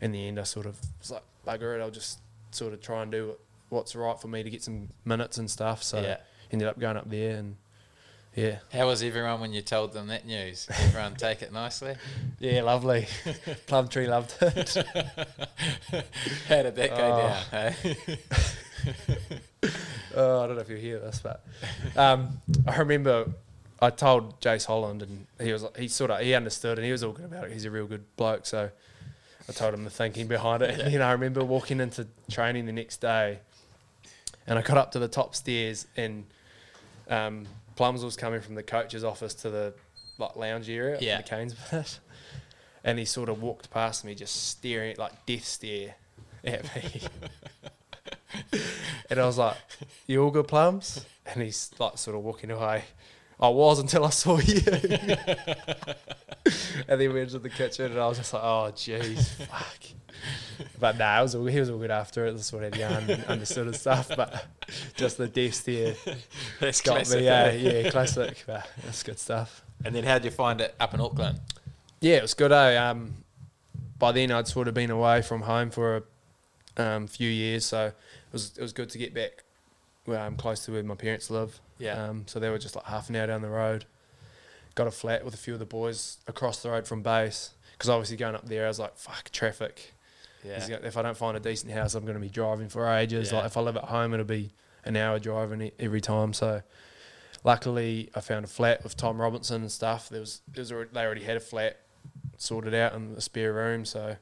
in 0.00 0.12
the 0.12 0.26
end, 0.28 0.38
I 0.38 0.42
sort 0.44 0.66
of 0.66 0.78
was 1.00 1.10
like, 1.10 1.22
bugger 1.46 1.76
it, 1.78 1.80
I'll 1.82 1.90
just 1.90 2.18
sort 2.50 2.72
of 2.72 2.80
try 2.80 3.02
and 3.02 3.10
do 3.12 3.34
what's 3.68 3.94
right 3.96 4.18
for 4.18 4.28
me 4.28 4.42
to 4.42 4.50
get 4.50 4.62
some 4.62 4.88
minutes 5.04 5.38
and 5.38 5.50
stuff. 5.50 5.82
So 5.82 6.00
Yeah. 6.00 6.18
ended 6.52 6.68
up 6.68 6.78
going 6.78 6.96
up 6.96 7.08
there 7.10 7.36
and 7.36 7.56
yeah, 8.34 8.58
How 8.70 8.86
was 8.86 9.02
everyone 9.02 9.40
when 9.40 9.52
you 9.54 9.62
told 9.62 9.94
them 9.94 10.08
that 10.08 10.26
news? 10.26 10.68
Everyone 10.70 11.14
take 11.18 11.40
it 11.42 11.52
nicely? 11.54 11.94
yeah, 12.38 12.60
lovely. 12.62 13.06
Plumtree 13.66 14.06
loved 14.08 14.34
it. 14.42 14.74
How 16.48 16.62
did 16.62 16.76
that 16.76 16.90
go 16.90 16.96
Oh. 16.96 17.16
down? 17.16 17.42
Hey? 17.50 18.18
Oh, 20.16 20.40
I 20.42 20.46
don't 20.46 20.56
know 20.56 20.62
if 20.62 20.68
you 20.70 20.76
hear 20.76 20.98
this, 20.98 21.20
but 21.22 21.44
um, 21.96 22.40
I 22.66 22.76
remember 22.78 23.26
I 23.80 23.90
told 23.90 24.40
Jace 24.40 24.64
Holland, 24.66 25.02
and 25.02 25.26
he 25.40 25.52
was 25.52 25.64
he 25.78 25.88
sort 25.88 26.10
of 26.10 26.20
he 26.20 26.34
understood, 26.34 26.78
and 26.78 26.84
he 26.84 26.92
was 26.92 27.04
all 27.04 27.12
good 27.12 27.26
about 27.26 27.44
it. 27.44 27.52
He's 27.52 27.64
a 27.66 27.70
real 27.70 27.86
good 27.86 28.04
bloke, 28.16 28.46
so 28.46 28.70
I 29.48 29.52
told 29.52 29.74
him 29.74 29.84
the 29.84 29.90
thinking 29.90 30.26
behind 30.26 30.62
it. 30.62 30.80
And 30.80 30.92
then 30.94 31.02
I 31.02 31.12
remember 31.12 31.44
walking 31.44 31.80
into 31.80 32.06
training 32.30 32.66
the 32.66 32.72
next 32.72 32.98
day, 33.02 33.40
and 34.46 34.58
I 34.58 34.62
got 34.62 34.76
up 34.78 34.92
to 34.92 34.98
the 34.98 35.08
top 35.08 35.34
stairs, 35.34 35.86
and 35.96 36.24
um, 37.08 37.46
Plums 37.76 38.02
was 38.04 38.16
coming 38.16 38.40
from 38.40 38.54
the 38.54 38.62
coach's 38.62 39.04
office 39.04 39.34
to 39.34 39.50
the 39.50 39.74
like 40.18 40.34
lounge 40.36 40.70
area, 40.70 40.98
Yeah. 41.00 41.18
the 41.18 41.22
Canes 41.24 41.54
bit, 41.70 41.98
and 42.82 42.98
he 42.98 43.04
sort 43.04 43.28
of 43.28 43.42
walked 43.42 43.70
past 43.70 44.04
me, 44.04 44.14
just 44.14 44.48
staring 44.48 44.96
like 44.96 45.26
death 45.26 45.44
stare 45.44 45.96
at 46.44 46.64
me. 46.74 47.02
And 49.10 49.20
I 49.20 49.26
was 49.26 49.38
like, 49.38 49.56
"You 50.06 50.24
all 50.24 50.32
good, 50.32 50.48
plums?" 50.48 51.04
And 51.26 51.40
he's 51.40 51.70
like, 51.78 51.96
sort 51.96 52.16
of 52.16 52.24
walking 52.24 52.50
away. 52.50 52.82
I 53.38 53.48
was 53.48 53.78
until 53.78 54.04
I 54.04 54.10
saw 54.10 54.38
you. 54.38 54.60
and 56.88 56.98
then 56.98 56.98
we 56.98 57.08
went 57.08 57.30
to 57.30 57.38
the 57.38 57.50
kitchen, 57.50 57.92
and 57.92 58.00
I 58.00 58.08
was 58.08 58.18
just 58.18 58.32
like, 58.32 58.42
"Oh, 58.42 58.72
jeez, 58.74 59.28
fuck." 59.46 59.78
But 60.78 60.98
nah, 60.98 61.22
was 61.22 61.34
all, 61.34 61.46
he 61.46 61.60
was 61.60 61.70
all 61.70 61.78
good 61.78 61.90
after 61.90 62.26
it. 62.26 62.32
That's 62.32 62.52
what 62.52 62.64
I'd 62.64 62.76
yarn 62.76 63.08
and 63.08 63.24
understood 63.24 63.66
and 63.66 63.76
stuff. 63.76 64.10
But 64.14 64.46
just 64.96 65.18
the 65.18 65.28
death 65.28 65.54
stare 65.54 65.94
That's 66.60 66.80
got 66.80 66.96
classic. 66.96 67.18
me. 67.18 67.24
Yeah, 67.26 67.44
eh? 67.44 67.56
yeah, 67.56 67.90
classic. 67.90 68.44
But 68.46 68.68
that's 68.84 69.02
good 69.02 69.18
stuff. 69.18 69.62
And 69.84 69.94
then 69.94 70.04
how'd 70.04 70.24
you 70.24 70.30
find 70.30 70.60
it 70.60 70.74
up 70.80 70.94
in 70.94 71.00
Auckland? 71.00 71.40
Yeah, 72.00 72.16
it 72.16 72.22
was 72.22 72.34
good. 72.34 72.52
Eh? 72.52 72.76
Um, 72.76 73.14
by 73.98 74.12
then, 74.12 74.30
I'd 74.30 74.48
sort 74.48 74.68
of 74.68 74.74
been 74.74 74.90
away 74.90 75.22
from 75.22 75.42
home 75.42 75.70
for 75.70 76.04
a 76.76 76.82
um, 76.82 77.06
few 77.06 77.28
years, 77.28 77.64
so 77.64 77.92
was 78.36 78.58
it 78.58 78.62
was 78.62 78.72
good 78.72 78.90
to 78.90 78.98
get 78.98 79.14
back 79.14 79.44
where 80.04 80.20
I'm 80.20 80.36
close 80.36 80.64
to 80.66 80.72
where 80.72 80.82
my 80.82 80.94
parents 80.94 81.30
live. 81.30 81.60
Yeah. 81.78 82.02
Um, 82.02 82.24
so 82.26 82.38
they 82.38 82.48
were 82.48 82.58
just 82.58 82.76
like 82.76 82.84
half 82.84 83.08
an 83.08 83.16
hour 83.16 83.26
down 83.26 83.42
the 83.42 83.48
road. 83.48 83.84
Got 84.74 84.86
a 84.86 84.90
flat 84.90 85.24
with 85.24 85.34
a 85.34 85.36
few 85.36 85.54
of 85.54 85.58
the 85.58 85.66
boys 85.66 86.18
across 86.26 86.62
the 86.62 86.70
road 86.70 86.86
from 86.86 87.02
base. 87.02 87.50
Because 87.72 87.90
obviously 87.90 88.16
going 88.16 88.34
up 88.34 88.46
there, 88.46 88.64
I 88.64 88.68
was 88.68 88.78
like, 88.78 88.96
fuck, 88.96 89.30
traffic. 89.30 89.94
Yeah. 90.44 90.64
If 90.84 90.96
I 90.96 91.02
don't 91.02 91.16
find 91.16 91.36
a 91.36 91.40
decent 91.40 91.72
house, 91.72 91.94
I'm 91.94 92.04
going 92.04 92.14
to 92.14 92.20
be 92.20 92.28
driving 92.28 92.68
for 92.68 92.86
ages. 92.86 93.30
Yeah. 93.30 93.38
Like 93.38 93.46
if 93.46 93.56
I 93.56 93.60
live 93.60 93.76
at 93.76 93.84
home, 93.84 94.14
it'll 94.14 94.24
be 94.24 94.52
an 94.84 94.96
hour 94.96 95.18
driving 95.18 95.72
every 95.78 96.00
time. 96.00 96.32
So 96.32 96.62
luckily, 97.42 98.10
I 98.14 98.20
found 98.20 98.44
a 98.44 98.48
flat 98.48 98.84
with 98.84 98.96
Tom 98.96 99.20
Robinson 99.20 99.62
and 99.62 99.72
stuff. 99.72 100.08
There 100.08 100.20
was, 100.20 100.42
there 100.46 100.62
was 100.62 100.70
already, 100.70 100.90
they 100.92 101.04
already 101.04 101.24
had 101.24 101.36
a 101.36 101.40
flat 101.40 101.80
sorted 102.36 102.74
out 102.74 102.94
in 102.94 103.14
a 103.16 103.20
spare 103.20 103.52
room, 103.52 103.84
so 103.84 104.16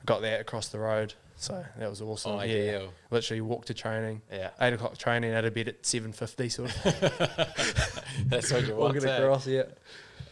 I 0.00 0.04
got 0.04 0.22
that 0.22 0.40
across 0.40 0.68
the 0.68 0.78
road. 0.78 1.14
So 1.36 1.64
that 1.78 1.90
was 1.90 2.00
awesome. 2.00 2.32
Oh, 2.32 2.42
yeah, 2.42 2.76
ideal. 2.76 2.92
literally 3.10 3.40
walked 3.40 3.66
to 3.66 3.74
training. 3.74 4.22
Yeah. 4.32 4.50
Eight 4.60 4.72
o'clock 4.72 4.96
training, 4.96 5.34
out 5.34 5.44
of 5.44 5.52
bed 5.54 5.68
at 5.68 5.84
seven 5.84 6.12
fifty, 6.12 6.48
sort 6.48 6.70
of 6.70 6.82
That's 8.26 8.52
what 8.52 8.66
you 8.66 8.74
want. 8.74 8.94
walking 8.94 9.08
eh? 9.08 9.16
across. 9.16 9.46
Yeah. 9.46 9.64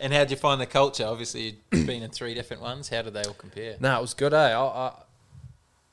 And 0.00 0.12
how'd 0.12 0.30
you 0.30 0.36
find 0.36 0.60
the 0.60 0.66
culture? 0.66 1.04
Obviously, 1.06 1.58
you've 1.70 1.86
been 1.86 2.02
in 2.02 2.10
three 2.10 2.34
different 2.34 2.62
ones. 2.62 2.88
How 2.88 3.02
did 3.02 3.14
they 3.14 3.22
all 3.22 3.34
compare? 3.34 3.76
No, 3.78 3.98
it 3.98 4.00
was 4.00 4.14
good, 4.14 4.32
eh? 4.32 4.52
I, 4.52 4.62
I, 4.62 4.92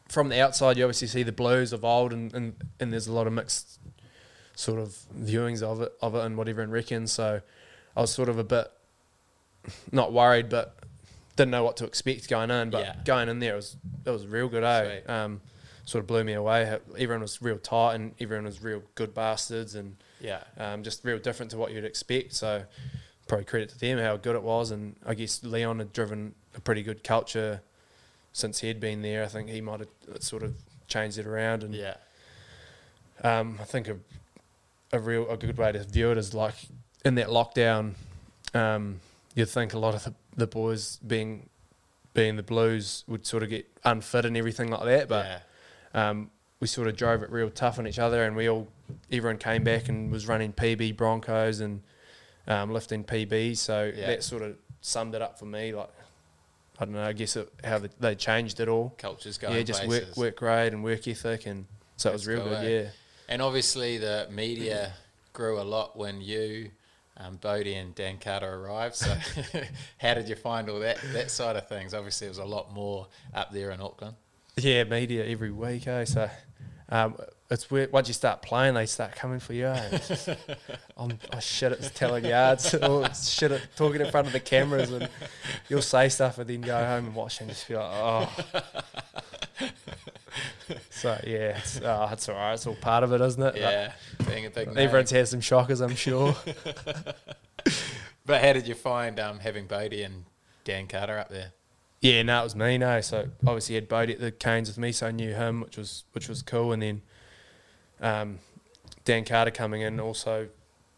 from 0.08 0.30
the 0.30 0.42
outside, 0.42 0.78
you 0.78 0.84
obviously 0.84 1.08
see 1.08 1.24
the 1.24 1.32
blues 1.32 1.74
of 1.74 1.86
old, 1.86 2.12
and, 2.12 2.34
and, 2.34 2.56
and 2.80 2.92
there's 2.92 3.08
a 3.08 3.14
lot 3.14 3.28
of 3.28 3.34
mixed 3.34 3.80
sort 4.56 4.80
of 4.80 4.98
viewings 5.16 5.62
of 5.62 5.82
it, 5.82 5.94
of 6.02 6.16
it, 6.16 6.26
and 6.26 6.38
what 6.38 6.50
everyone 6.50 6.72
reckons. 6.72 7.12
So 7.12 7.42
I 7.96 8.02
was 8.02 8.12
sort 8.12 8.30
of 8.30 8.40
a 8.40 8.44
bit 8.44 8.72
not 9.92 10.12
worried, 10.12 10.50
but 10.50 10.76
didn't 11.40 11.52
know 11.52 11.64
what 11.64 11.78
to 11.78 11.86
expect 11.86 12.28
going 12.28 12.52
in. 12.52 12.70
But 12.70 12.82
Yeah. 12.86 12.96
going 13.06 13.30
in 13.30 13.40
there, 13.40 13.54
it 13.54 13.56
was 13.56 13.78
it 14.06 14.10
was 14.10 14.28
real 14.28 14.50
good, 14.50 14.64
eh? 14.64 15.00
Um, 15.08 15.42
sort 15.86 16.02
of 16.04 16.08
blew 16.08 16.24
me 16.26 16.34
away. 16.34 16.78
Everyone 16.98 17.22
was 17.22 17.42
real 17.42 17.58
tight, 17.58 17.96
and 17.96 18.14
everyone 18.20 18.44
was 18.46 18.62
real 18.62 18.84
good 18.96 19.14
bastards, 19.14 19.74
and 19.74 19.96
Yeah. 20.20 20.44
um, 20.58 20.84
just 20.84 21.04
real 21.06 21.18
different 21.18 21.50
to 21.52 21.58
what 21.58 21.72
you'd 21.72 21.86
expect. 21.86 22.34
So 22.34 22.66
probably 23.28 23.46
credit 23.46 23.70
to 23.70 23.80
them 23.80 24.00
how 24.00 24.18
good 24.18 24.36
it 24.36 24.44
was, 24.44 24.70
and 24.72 24.98
I 25.06 25.14
guess 25.14 25.42
Leon 25.44 25.80
had 25.80 25.94
driven 25.94 26.36
a 26.56 26.60
pretty 26.60 26.84
good 26.84 27.04
culture 27.06 27.62
since 28.34 28.60
he'd 28.60 28.80
been 28.82 29.02
there. 29.02 29.24
I 29.24 29.28
think 29.28 29.50
he 29.50 29.62
might 29.62 29.80
have 29.80 29.90
sort 30.22 30.44
of 30.44 30.56
changed 30.88 31.18
it 31.18 31.26
around, 31.26 31.64
and 31.64 31.74
Yeah. 31.74 31.96
um, 33.24 33.58
I 33.62 33.64
think 33.66 33.88
a 33.88 33.98
a 34.92 35.00
real 35.00 35.30
a 35.30 35.38
good 35.38 35.58
way 35.58 35.72
to 35.72 35.84
view 35.84 36.12
it 36.12 36.18
is 36.18 36.34
like 36.34 36.56
in 37.06 37.16
that 37.16 37.28
lockdown, 37.28 37.94
um, 38.56 39.00
you'd 39.36 39.48
think 39.48 39.74
a 39.74 39.80
lot 39.80 39.94
of 39.96 40.04
the, 40.04 40.14
the 40.36 40.48
boys 40.48 40.98
being 41.06 41.50
being 42.14 42.36
the 42.36 42.44
Blues 42.44 43.04
would 43.08 43.26
sort 43.26 43.44
of 43.44 43.50
get 43.50 43.68
unfit 43.86 44.26
and 44.26 44.36
everything 44.36 44.70
like 44.70 44.84
that, 44.86 45.08
but 45.08 45.26
yeah. 45.96 46.10
um, 46.10 46.32
we 46.60 46.68
sort 46.68 46.88
of 46.88 46.98
drove 46.98 47.24
it 47.24 47.30
real 47.30 47.50
tough 47.50 47.80
on 47.80 47.88
each 47.88 48.00
other, 48.00 48.24
and 48.24 48.36
we 48.36 48.50
all 48.50 48.68
everyone 49.12 49.38
came 49.38 49.64
back 49.64 49.88
and 49.90 50.12
was 50.12 50.28
running 50.28 50.52
PB 50.52 50.98
Broncos 50.98 51.60
and 51.60 51.82
um, 52.48 52.72
lifting 52.74 53.04
PBs. 53.04 53.58
So 53.58 53.92
Yeah. 53.96 54.08
that 54.08 54.24
sort 54.24 54.42
of 54.42 54.58
summed 54.82 55.14
it 55.16 55.22
up 55.22 55.38
for 55.38 55.46
me. 55.46 55.74
Like 55.74 55.90
I 56.80 56.86
don't 56.86 56.94
know, 56.96 57.04
I 57.04 57.14
guess 57.14 57.36
it, 57.36 57.52
how 57.64 57.78
they, 57.80 57.90
they 58.00 58.16
changed 58.16 58.60
it 58.60 58.68
all. 58.68 58.96
cultures 58.98 59.38
going 59.38 59.56
yeah, 59.56 59.64
just 59.64 59.84
places. 59.84 60.16
work 60.18 60.40
work 60.40 60.42
rate 60.42 60.74
and 60.74 60.84
work 60.84 61.08
ethic, 61.08 61.46
and 61.46 61.66
so 61.98 62.10
it 62.10 62.14
was 62.14 62.26
real 62.28 62.44
good. 62.44 62.66
eh? 62.66 62.84
Yeah. 62.84 62.90
And 63.28 63.42
obviously, 63.42 63.98
the 64.00 64.28
media 64.32 64.94
grew 65.34 65.62
a 65.62 65.64
lot 65.64 65.96
when 65.96 66.20
you, 66.22 66.72
um, 67.20 67.36
Bodie, 67.36 67.76
and 67.76 67.94
Dan 67.94 68.18
Carter 68.18 68.54
arrived. 68.54 68.96
So, 68.96 69.16
how 69.98 70.14
did 70.14 70.30
you 70.30 70.36
find 70.36 70.70
all 70.70 70.80
that 70.80 70.98
that 71.14 71.30
side 71.32 71.56
of 71.56 71.68
things? 71.68 71.94
Obviously, 71.94 72.28
it 72.28 72.32
was 72.32 72.38
a 72.38 72.46
lot 72.46 72.74
more 72.74 73.08
up 73.34 73.52
there 73.52 73.72
in 73.72 73.82
Auckland. 73.82 74.16
Yeah, 74.58 74.84
media 74.86 75.26
every 75.26 75.52
week, 75.52 75.88
eh? 75.88 76.06
So 76.06 76.30
um, 76.90 77.16
it's 77.50 77.70
weird. 77.72 77.92
Once 77.92 78.08
you 78.08 78.14
start 78.14 78.42
playing, 78.42 78.74
they 78.74 78.86
start 78.86 79.16
coming 79.16 79.40
for 79.40 79.54
you. 79.54 79.68
Eh? 79.68 79.98
Just- 80.08 80.30
I'm 80.98 81.18
I 81.32 81.40
shit 81.40 81.72
at 81.72 81.96
telling 81.96 82.26
yards 82.26 82.74
or 82.76 83.12
shit 83.14 83.52
at 83.52 83.76
talking 83.76 84.02
in 84.02 84.12
front 84.12 84.28
of 84.28 84.34
the 84.34 84.40
cameras, 84.40 84.92
and 84.92 85.10
you'll 85.70 85.82
say 85.82 86.10
stuff 86.10 86.38
and 86.38 86.50
then 86.50 86.62
go 86.62 86.78
home 86.78 87.08
and 87.08 87.16
watch 87.16 87.42
and 87.42 87.50
just 87.50 87.66
feel 87.66 87.80
like, 87.80 87.92
oh. 87.94 88.30
so 90.90 91.20
yeah, 91.26 91.58
it's, 91.58 91.80
oh, 91.82 92.10
it's 92.12 92.30
all 92.30 92.36
right. 92.36 92.54
It's 92.54 92.68
all 92.68 92.76
part 92.76 93.04
of 93.04 93.14
it, 93.14 93.22
isn't 93.22 93.42
it? 93.42 93.56
Yeah, 93.58 93.94
being 94.30 94.46
a 94.46 94.50
big 94.50 94.68
name. 94.68 94.78
everyone's 94.78 95.12
had 95.12 95.28
some 95.28 95.42
shockers, 95.42 95.82
I'm 95.82 95.96
sure. 95.96 96.36
But 98.26 98.42
how 98.44 98.54
did 98.54 98.68
you 98.68 98.76
find 98.76 99.20
um, 99.20 99.40
having 99.40 99.66
Bodie 99.66 100.04
and 100.04 100.26
Dan 100.64 100.86
Carter 100.88 101.18
up 101.18 101.30
there? 101.30 101.52
Yeah, 102.00 102.22
no, 102.22 102.42
it 102.42 102.44
was 102.44 102.56
me. 102.56 102.78
No, 102.78 103.02
so 103.02 103.30
obviously 103.46 103.74
had 103.76 103.88
Bodie 103.90 104.14
at 104.14 104.20
the 104.20 104.32
Canes 104.32 104.70
with 104.70 104.78
me, 104.78 104.92
so 104.92 105.08
I 105.08 105.12
knew 105.12 105.34
him, 105.34 105.62
which 105.62 105.78
was 105.78 106.04
which 106.12 106.30
was 106.30 106.44
cool. 106.44 106.72
And 106.72 106.82
then 106.84 107.02
um, 108.02 108.40
Dan 109.04 109.26
Carter 109.26 109.50
coming 109.52 109.82
in 109.82 110.00
also 110.00 110.50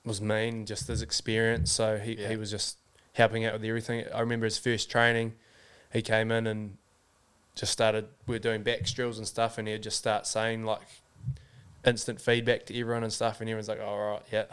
was 0.06 0.20
mean, 0.22 0.66
just 0.66 0.88
his 0.88 1.02
experience. 1.02 1.72
So 1.72 1.98
he, 1.98 2.20
Yeah. 2.20 2.28
he 2.30 2.36
was 2.36 2.52
just 2.52 2.78
helping 3.14 3.46
out 3.46 3.54
with 3.54 3.64
everything. 3.64 4.04
I 4.14 4.20
remember 4.20 4.46
his 4.46 4.58
first 4.58 4.92
training, 4.92 5.34
he 5.94 6.02
came 6.02 6.32
in 6.32 6.46
and 6.48 6.78
just 7.56 7.72
started. 7.72 8.08
We 8.28 8.36
are 8.36 8.40
doing 8.40 8.62
back 8.62 8.84
drills 8.86 9.18
and 9.18 9.26
stuff, 9.28 9.58
and 9.58 9.70
he'd 9.70 9.84
just 9.84 9.98
start 9.98 10.28
saying 10.28 10.66
like 10.66 10.82
instant 11.86 12.22
feedback 12.22 12.66
to 12.68 12.80
everyone 12.80 13.04
and 13.04 13.12
stuff, 13.12 13.42
and 13.42 13.50
everyone's 13.50 13.68
like, 13.70 13.80
"Oh, 13.82 13.86
all 13.86 14.12
right, 14.14 14.22
yeah, 14.32 14.46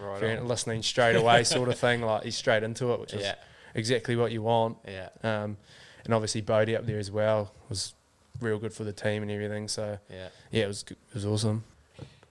Right. 0.00 0.42
Listening 0.44 0.82
straight 0.82 1.16
away, 1.16 1.44
sort 1.56 1.68
of 1.68 1.78
thing." 1.78 2.02
Like 2.02 2.24
he's 2.24 2.36
straight 2.36 2.62
into 2.62 2.92
it, 2.92 3.00
which 3.00 3.14
is 3.14 3.22
Yeah, 3.22 3.34
exactly 3.74 4.16
what 4.16 4.32
you 4.32 4.42
want. 4.42 4.78
yeah, 4.86 5.08
Um, 5.22 5.56
and 6.04 6.12
obviously 6.12 6.40
Bodie 6.40 6.76
up 6.76 6.84
there 6.86 6.98
as 6.98 7.10
well 7.10 7.52
was 7.68 7.94
real 8.40 8.58
good 8.58 8.72
for 8.72 8.82
the 8.84 8.92
team 8.92 9.22
and 9.22 9.30
everything. 9.30 9.68
So 9.68 9.98
yeah. 10.10 10.28
yeah, 10.50 10.64
it 10.64 10.68
was 10.68 10.82
good. 10.82 10.96
it 11.10 11.14
was 11.14 11.24
awesome. 11.26 11.64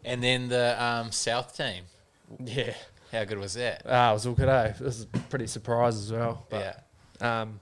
And 0.04 0.22
then 0.24 0.50
the 0.50 0.82
um, 0.84 1.12
South 1.12 1.56
team. 1.56 1.84
Yeah, 2.44 2.74
How 3.12 3.24
good 3.24 3.38
was 3.38 3.54
that? 3.54 3.84
ah, 3.86 4.12
it 4.12 4.14
was 4.14 4.26
all 4.26 4.34
good. 4.34 4.50
Eh? 4.50 4.74
It 4.78 4.80
was 4.82 5.06
pretty 5.30 5.48
surprise 5.48 5.96
as 5.98 6.12
well. 6.12 6.46
But 6.50 6.76
yeah, 7.22 7.42
um, 7.42 7.60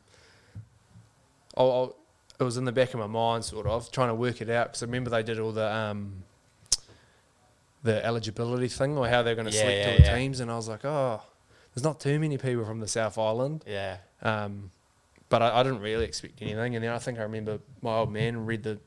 I'll, 1.58 1.72
I'll, 1.72 1.96
it 2.40 2.44
was 2.44 2.58
in 2.58 2.66
the 2.66 2.72
back 2.72 2.94
of 2.94 3.00
my 3.00 3.08
mind, 3.08 3.44
sort 3.46 3.66
of 3.68 3.92
trying 3.92 4.08
to 4.10 4.16
work 4.16 4.42
it 4.42 4.50
out 4.50 4.68
because 4.68 4.84
I 4.84 4.86
remember 4.86 5.10
they 5.10 5.24
did 5.24 5.40
all 5.40 5.52
the 5.52 5.70
um, 5.72 6.24
the 7.84 8.04
eligibility 8.06 8.68
thing 8.68 8.98
or 8.98 9.08
how 9.08 9.24
they're 9.24 9.36
going 9.36 9.48
to 9.48 9.54
Yeah, 9.54 9.60
select 9.62 9.78
yeah, 9.80 9.92
all 9.92 9.98
the 9.98 10.04
yeah. 10.04 10.16
teams, 10.18 10.40
and 10.40 10.52
I 10.52 10.56
was 10.56 10.68
like, 10.68 10.84
oh, 10.86 11.22
there's 11.74 11.84
not 11.84 12.00
too 12.00 12.20
many 12.20 12.38
people 12.38 12.66
from 12.66 12.80
the 12.80 12.88
South 12.88 13.18
Island. 13.18 13.64
yeah, 13.68 13.98
Um, 14.22 14.72
but 15.30 15.42
I, 15.42 15.60
I 15.60 15.64
didn't 15.64 15.82
really 15.82 16.06
expect 16.06 16.42
anything. 16.42 16.76
And 16.76 16.84
then 16.84 16.92
I 16.92 16.98
think 16.98 17.20
I 17.20 17.22
remember 17.24 17.60
my 17.82 17.98
old 17.98 18.12
man 18.12 18.46
read 18.46 18.64
the 18.64 18.80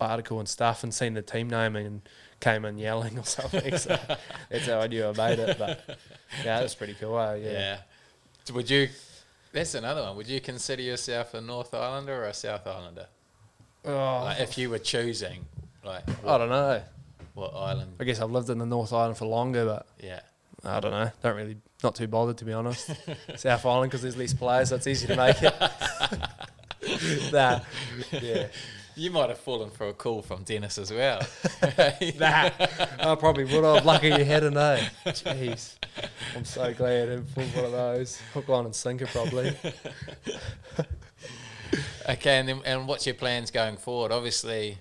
article 0.00 0.38
and 0.38 0.48
stuff 0.48 0.82
and 0.84 0.92
seen 0.92 1.14
the 1.14 1.22
team 1.22 1.48
name 1.48 1.74
and 1.76 2.02
came 2.40 2.64
in 2.66 2.76
yelling 2.78 3.18
or 3.18 3.24
something. 3.24 3.76
so 3.78 3.98
that's 4.50 4.66
how 4.66 4.80
I 4.80 4.86
knew 4.86 5.06
I 5.06 5.12
made 5.12 5.38
it. 5.38 5.56
But 5.58 5.80
yeah, 6.44 6.60
that's 6.60 6.74
pretty 6.74 6.94
cool. 6.94 7.18
eh? 7.18 7.36
yeah. 7.36 7.50
yeah. 7.52 7.78
Would 8.54 8.68
you? 8.68 8.88
That's 9.52 9.74
another 9.74 10.02
one. 10.02 10.16
Would 10.16 10.28
you 10.28 10.40
consider 10.40 10.82
yourself 10.82 11.32
a 11.32 11.40
North 11.40 11.72
Islander 11.72 12.22
or 12.22 12.26
a 12.26 12.34
South 12.34 12.66
Islander? 12.66 13.06
Oh, 13.86 14.24
Like, 14.24 14.40
if 14.40 14.58
you 14.58 14.68
were 14.68 14.78
choosing, 14.78 15.46
like, 15.84 16.02
I 16.26 16.38
don't 16.38 16.48
know. 16.50 16.82
What 17.34 17.52
island? 17.54 17.96
I 18.00 18.04
guess 18.04 18.20
I've 18.20 18.30
lived 18.30 18.48
in 18.50 18.58
the 18.58 18.66
North 18.66 18.92
Island 18.92 19.16
for 19.16 19.26
longer, 19.26 19.64
but 19.64 19.86
Yeah, 20.02 20.20
I 20.64 20.80
don't 20.80 20.92
know. 20.92 21.10
Don't 21.22 21.36
really, 21.36 21.56
not 21.82 21.94
too 21.94 22.06
bothered 22.06 22.38
to 22.38 22.44
be 22.44 22.52
honest. 22.52 22.90
South 23.36 23.66
Island 23.66 23.90
because 23.90 24.02
there's 24.02 24.16
less 24.16 24.32
players, 24.32 24.70
so 24.70 24.76
it's 24.76 24.86
easy 24.86 25.06
to 25.08 25.16
make 25.16 25.36
it. 25.42 25.54
nah, 27.32 27.60
yeah, 28.12 28.46
you 28.96 29.10
might 29.10 29.28
have 29.30 29.38
fallen 29.38 29.70
for 29.70 29.88
a 29.88 29.92
call 29.92 30.22
from 30.22 30.44
Dennis 30.44 30.78
as 30.78 30.92
well. 30.92 31.20
nah. 32.18 32.50
I 33.00 33.14
probably 33.18 33.44
would 33.44 33.64
have. 33.64 33.84
Lucky 33.84 34.08
you 34.08 34.24
hadn't, 34.24 34.56
eh? 34.56 34.88
Jeez, 35.06 35.74
I'm 36.36 36.44
so 36.44 36.72
glad 36.72 37.02
I 37.02 37.06
didn't 37.16 37.34
pull 37.34 37.44
one 37.44 37.64
of 37.64 37.72
those. 37.72 38.20
Hook, 38.32 38.48
line, 38.48 38.66
and 38.66 38.74
sinker, 38.74 39.06
probably. 39.06 39.56
Okay, 42.08 42.38
and 42.38 42.48
then, 42.48 42.60
and 42.66 42.86
what's 42.86 43.06
your 43.06 43.14
plans 43.14 43.50
going 43.50 43.76
forward? 43.76 44.12
Obviously, 44.12 44.78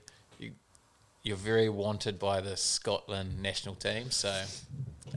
you're 1.24 1.38
very 1.38 1.70
wanted 1.70 2.20
by 2.20 2.42
the 2.42 2.56
Scotland 2.58 3.42
national 3.42 3.76
team. 3.76 4.12
So, 4.12 4.30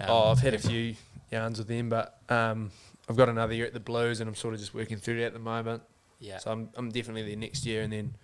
um, 0.01 0.07
oh, 0.09 0.31
I've 0.31 0.39
had 0.39 0.55
a 0.55 0.59
few 0.59 0.95
yarns 1.33 1.59
with 1.59 1.67
them, 1.69 1.89
but 1.89 2.19
um, 2.29 2.71
I've 3.09 3.17
got 3.17 3.29
another 3.29 3.55
year 3.55 3.67
at 3.67 3.73
the 3.75 3.81
Blues, 3.81 4.21
and 4.21 4.29
I'm 4.29 4.35
sort 4.37 4.55
of 4.55 4.61
just 4.61 4.75
working 4.75 4.99
through 4.99 5.19
it 5.19 5.25
at 5.25 5.33
the 5.33 5.39
moment. 5.41 5.83
yeah, 6.21 6.39
So 6.39 6.51
I'm 6.53 6.69
I'm 6.77 6.91
definitely 6.91 7.23
there 7.27 7.37
next 7.37 7.67
year, 7.67 7.83
and 7.83 7.93
then 7.93 8.15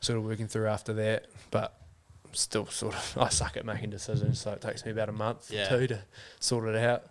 sort 0.00 0.18
of 0.18 0.24
working 0.24 0.46
through 0.48 0.68
after 0.68 0.92
that. 0.94 1.26
But 1.50 1.74
I'm 2.24 2.34
still 2.34 2.66
sort 2.66 2.94
of 2.94 3.18
I 3.20 3.28
suck 3.30 3.56
at 3.56 3.64
making 3.66 3.90
decisions, 3.90 4.40
so 4.40 4.52
it 4.52 4.60
takes 4.60 4.84
me 4.84 4.92
about 4.92 5.08
a 5.08 5.12
month 5.12 5.50
Yeah. 5.50 5.66
or 5.74 5.80
two 5.80 5.86
to 5.88 6.02
sort 6.40 6.68
it 6.68 6.76
out. 6.76 7.04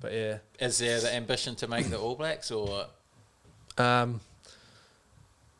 But 0.00 0.12
yeah, 0.12 0.38
is 0.60 0.78
there 0.78 1.00
the 1.00 1.14
ambition 1.14 1.54
to 1.56 1.68
make 1.68 1.88
the 1.88 1.98
All 1.98 2.14
Blacks 2.16 2.50
or? 2.50 2.86
um, 3.78 4.20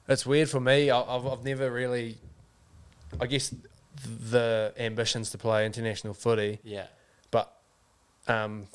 it's 0.09 0.27
weird 0.27 0.51
for 0.51 0.61
me. 0.61 0.91
I- 0.91 1.01
I've 1.17 1.27
I've 1.27 1.45
never 1.45 1.71
really, 1.71 2.19
I 3.21 3.27
guess, 3.27 3.55
the 4.31 4.73
ambitions 4.79 5.31
to 5.31 5.39
play 5.39 5.67
international 5.67 6.15
footy, 6.15 6.59
Yeah, 6.65 6.87
but 7.31 7.53
um, 8.29 8.67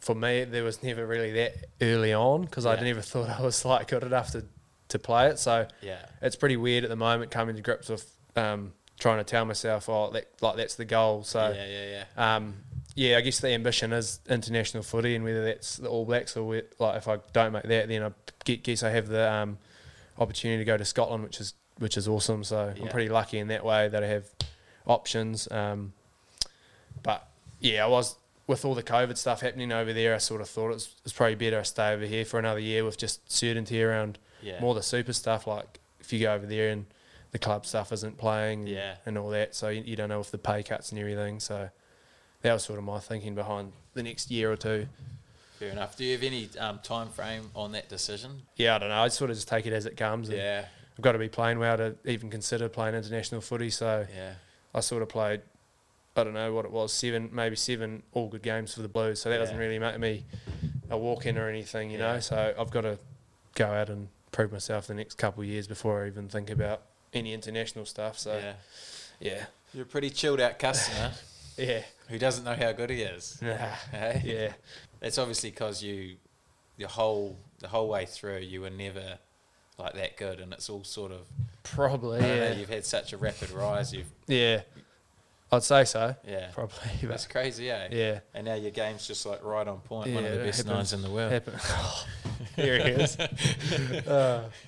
for 0.00 0.14
me 0.14 0.44
there 0.44 0.64
was 0.64 0.82
never 0.82 1.06
really 1.06 1.32
that 1.32 1.54
early 1.80 2.12
on 2.12 2.42
because 2.42 2.66
I 2.66 2.74
Yeah. 2.74 2.82
never 2.84 3.00
thought 3.10 3.28
I 3.28 3.40
was 3.42 3.64
like 3.64 3.88
good 3.88 4.02
enough 4.02 4.30
to 4.32 4.44
to 4.88 4.98
play 4.98 5.28
it. 5.28 5.38
So. 5.38 5.66
yeah, 5.80 6.04
it's 6.22 6.36
pretty 6.36 6.56
weird 6.56 6.84
at 6.84 6.90
the 6.90 6.96
moment 6.96 7.30
coming 7.30 7.56
to 7.56 7.62
grips 7.62 7.88
with 7.88 8.10
um, 8.36 8.72
trying 9.00 9.18
to 9.18 9.24
tell 9.24 9.44
myself, 9.44 9.88
oh, 9.88 10.10
that, 10.12 10.28
like 10.40 10.56
that's 10.56 10.74
the 10.76 10.84
goal. 10.84 11.24
So, 11.24 11.52
yeah, 11.56 11.66
yeah, 11.66 12.04
yeah. 12.16 12.36
um, 12.36 12.54
yeah, 12.94 13.16
I 13.16 13.22
guess 13.22 13.40
the 13.40 13.48
ambition 13.48 13.92
is 13.92 14.20
international 14.28 14.82
footy, 14.84 15.16
and 15.16 15.24
whether 15.24 15.44
that's 15.44 15.78
the 15.78 15.88
All 15.88 16.04
Blacks 16.04 16.36
or 16.36 16.62
like 16.78 16.96
if 16.96 17.08
I 17.08 17.18
don't 17.32 17.52
make 17.52 17.64
that, 17.64 17.88
then 17.88 18.02
I 18.04 18.10
guess 18.54 18.82
I 18.84 18.90
have 18.90 19.08
the 19.08 19.32
um, 19.32 19.58
opportunity 20.18 20.58
to 20.58 20.64
go 20.64 20.76
to 20.76 20.84
Scotland, 20.84 21.24
which 21.24 21.40
is 21.40 21.54
which 21.78 21.96
is 21.96 22.06
awesome. 22.06 22.44
So 22.44 22.72
Yeah. 22.76 22.82
I'm 22.84 22.88
pretty 22.90 23.08
lucky 23.08 23.38
in 23.38 23.48
that 23.48 23.64
way 23.64 23.88
that 23.88 24.04
I 24.04 24.06
have 24.06 24.26
options. 24.86 25.50
Um, 25.50 25.92
but 27.02 27.26
yeah, 27.60 27.84
I 27.84 27.88
was 27.88 28.16
with 28.46 28.64
all 28.64 28.74
the 28.74 28.82
COVID 28.82 29.16
stuff 29.16 29.40
happening 29.40 29.72
over 29.72 29.92
there. 29.92 30.14
I 30.14 30.18
sort 30.18 30.40
of 30.40 30.48
thought 30.48 30.70
it 30.70 30.74
was, 30.74 30.94
it's 31.04 31.12
probably 31.12 31.34
better 31.34 31.58
I 31.58 31.62
stay 31.62 31.92
over 31.92 32.04
here 32.04 32.24
for 32.24 32.38
another 32.38 32.60
year 32.60 32.84
with 32.84 32.98
just 32.98 33.30
certainty 33.30 33.82
around 33.82 34.18
Yeah. 34.42 34.60
more 34.60 34.74
the 34.74 34.82
super 34.82 35.12
stuff. 35.12 35.46
Like 35.46 35.80
if 36.00 36.12
you 36.12 36.20
go 36.20 36.34
over 36.34 36.46
there 36.46 36.70
and 36.70 36.86
the 37.32 37.38
club 37.38 37.66
stuff 37.66 37.90
isn't 37.92 38.18
playing, 38.18 38.60
and, 38.60 38.68
Yeah. 38.68 38.96
and 39.06 39.16
all 39.18 39.30
that, 39.30 39.54
so 39.54 39.68
you, 39.68 39.82
you 39.82 39.96
don't 39.96 40.08
know 40.08 40.20
if 40.20 40.30
the 40.30 40.38
pay 40.38 40.62
cuts 40.62 40.90
and 40.90 41.00
everything. 41.00 41.40
So 41.40 41.70
that 42.42 42.52
was 42.52 42.62
sort 42.64 42.78
of 42.78 42.84
my 42.84 42.98
thinking 43.00 43.34
behind 43.34 43.72
the 43.94 44.02
next 44.02 44.30
year 44.30 44.52
or 44.52 44.56
two. 44.56 44.86
Fair 45.58 45.70
enough. 45.70 45.96
Do 45.96 46.04
you 46.04 46.12
have 46.12 46.22
any 46.22 46.48
um, 46.58 46.80
time 46.82 47.08
frame 47.08 47.50
on 47.54 47.72
that 47.72 47.88
decision? 47.88 48.42
Yeah, 48.56 48.76
I 48.76 48.78
don't 48.78 48.88
know. 48.90 48.96
I 49.02 49.08
sort 49.08 49.30
of 49.30 49.36
just 49.36 49.48
take 49.48 49.66
it 49.66 49.72
as 49.72 49.86
it 49.86 49.96
comes. 49.96 50.28
and 50.28 50.36
Yeah, 50.36 50.66
I've 50.98 51.02
got 51.02 51.12
to 51.12 51.18
be 51.18 51.28
playing 51.28 51.58
well 51.58 51.76
to 51.78 51.94
even 52.04 52.28
consider 52.28 52.68
playing 52.68 52.94
international 52.94 53.40
footy. 53.40 53.70
So 53.70 54.06
yeah, 54.14 54.34
I 54.74 54.80
sort 54.80 55.02
of 55.02 55.08
played. 55.08 55.42
I 56.16 56.22
don't 56.24 56.34
know 56.34 56.52
what 56.52 56.64
it 56.64 56.70
was, 56.70 56.92
seven, 56.92 57.28
maybe 57.32 57.56
seven 57.56 58.02
all 58.12 58.28
good 58.28 58.42
games 58.42 58.72
for 58.74 58.82
the 58.82 58.88
Blues. 58.88 59.20
So 59.20 59.30
that 59.30 59.38
doesn't 59.38 59.56
really 59.56 59.78
make 59.80 59.98
me 59.98 60.24
a 60.88 60.96
walk 60.96 61.26
in 61.26 61.36
or 61.36 61.48
anything, 61.48 61.90
you 61.90 61.98
Yeah. 61.98 62.14
know. 62.14 62.20
So 62.20 62.54
I've 62.56 62.70
got 62.70 62.82
to 62.82 62.98
go 63.56 63.66
out 63.66 63.88
and 63.90 64.08
prove 64.30 64.52
myself 64.52 64.86
the 64.86 64.94
next 64.94 65.14
couple 65.16 65.42
of 65.42 65.48
years 65.48 65.66
before 65.66 66.04
I 66.04 66.06
even 66.06 66.28
think 66.28 66.50
about 66.50 66.82
any 67.12 67.32
international 67.32 67.84
stuff. 67.84 68.16
So 68.18 68.36
yeah. 68.38 68.52
yeah, 69.18 69.44
You're 69.72 69.82
a 69.84 69.86
pretty 69.86 70.10
chilled 70.10 70.40
out 70.40 70.58
customer 70.60 71.12
yeah, 71.56 71.82
who 72.08 72.18
doesn't 72.18 72.44
know 72.44 72.54
how 72.54 72.70
good 72.72 72.90
he 72.90 73.02
is. 73.02 73.38
Nah. 73.42 73.56
Hey? 73.90 74.22
yeah, 74.24 74.52
It's 75.02 75.18
obviously 75.18 75.50
because 75.50 75.82
you, 75.82 76.16
the 76.78 76.86
whole 76.86 77.36
the 77.58 77.68
whole 77.68 77.88
way 77.88 78.06
through, 78.06 78.38
you 78.38 78.60
were 78.60 78.70
never 78.70 79.18
like 79.78 79.94
that 79.94 80.16
good, 80.16 80.38
and 80.38 80.52
it's 80.52 80.68
all 80.70 80.84
sort 80.84 81.10
of. 81.10 81.26
Probably. 81.64 82.20
Don't 82.20 82.28
know, 82.28 82.34
Yeah, 82.44 82.52
you've 82.54 82.68
had 82.68 82.84
such 82.84 83.12
a 83.12 83.16
rapid 83.16 83.50
rise. 83.50 83.92
You've 83.92 84.06
yeah, 84.28 84.60
I'd 85.50 85.62
say 85.64 85.84
so. 85.84 86.14
Yeah. 86.26 86.50
Probably. 86.52 86.76
That's 87.02 87.26
crazy, 87.26 87.70
eh? 87.70 87.88
yeah. 87.90 88.20
And 88.34 88.46
now 88.46 88.54
your 88.54 88.70
game's 88.70 89.06
just 89.06 89.26
like 89.26 89.44
right 89.44 89.66
on 89.66 89.78
point. 89.80 90.14
One 90.14 90.24
of 90.24 90.32
the 90.32 90.38
best 90.38 90.58
happens. 90.66 90.74
nines 90.76 90.92
in 90.92 91.02
the 91.02 91.10
world. 91.10 91.32
Happen. 91.32 91.54
Here 92.56 92.78
he 92.78 92.90
is. 93.02 93.16
Uh, 94.06 94.48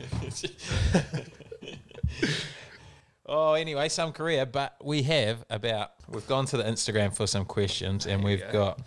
Oh, 3.29 3.55
anyway, 3.55 3.89
some 3.89 4.13
career, 4.13 4.47
but 4.47 4.77
we 4.85 5.03
have 5.03 5.45
about 5.51 5.91
we've 6.09 6.27
gone 6.29 6.47
to 6.47 6.57
the 6.57 6.63
Instagram 6.63 7.13
for 7.15 7.27
some 7.27 7.45
questions, 7.45 8.07
and 8.07 8.21
There 8.23 8.27
we've 8.27 8.41
go. 8.41 8.53
got 8.53 8.81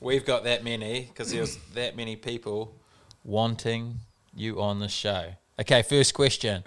we've 0.00 0.24
got 0.26 0.42
that 0.44 0.64
many 0.64 1.02
because 1.02 1.30
there's 1.30 1.56
that 1.74 1.94
many 1.96 2.16
people 2.16 2.74
wanting 3.22 4.00
you 4.34 4.60
on 4.60 4.80
the 4.80 4.88
show. 4.88 5.34
Okay, 5.60 5.82
first 5.82 6.12
question: 6.12 6.64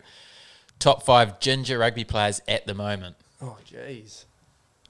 top 0.80 1.04
five 1.04 1.40
ginger 1.40 1.78
rugby 1.80 2.04
players 2.04 2.42
at 2.48 2.66
the 2.68 2.74
moment. 2.74 3.16
oh, 3.42 3.58
jeez. 3.70 4.26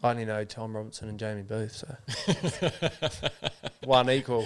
I 0.03 0.11
only 0.11 0.25
know 0.25 0.43
Tom 0.45 0.75
Robinson 0.75 1.09
and 1.09 1.17
Jamie 1.19 1.41
Booth, 1.41 1.71
so 1.75 3.29
one 3.83 4.09
equal. 4.11 4.45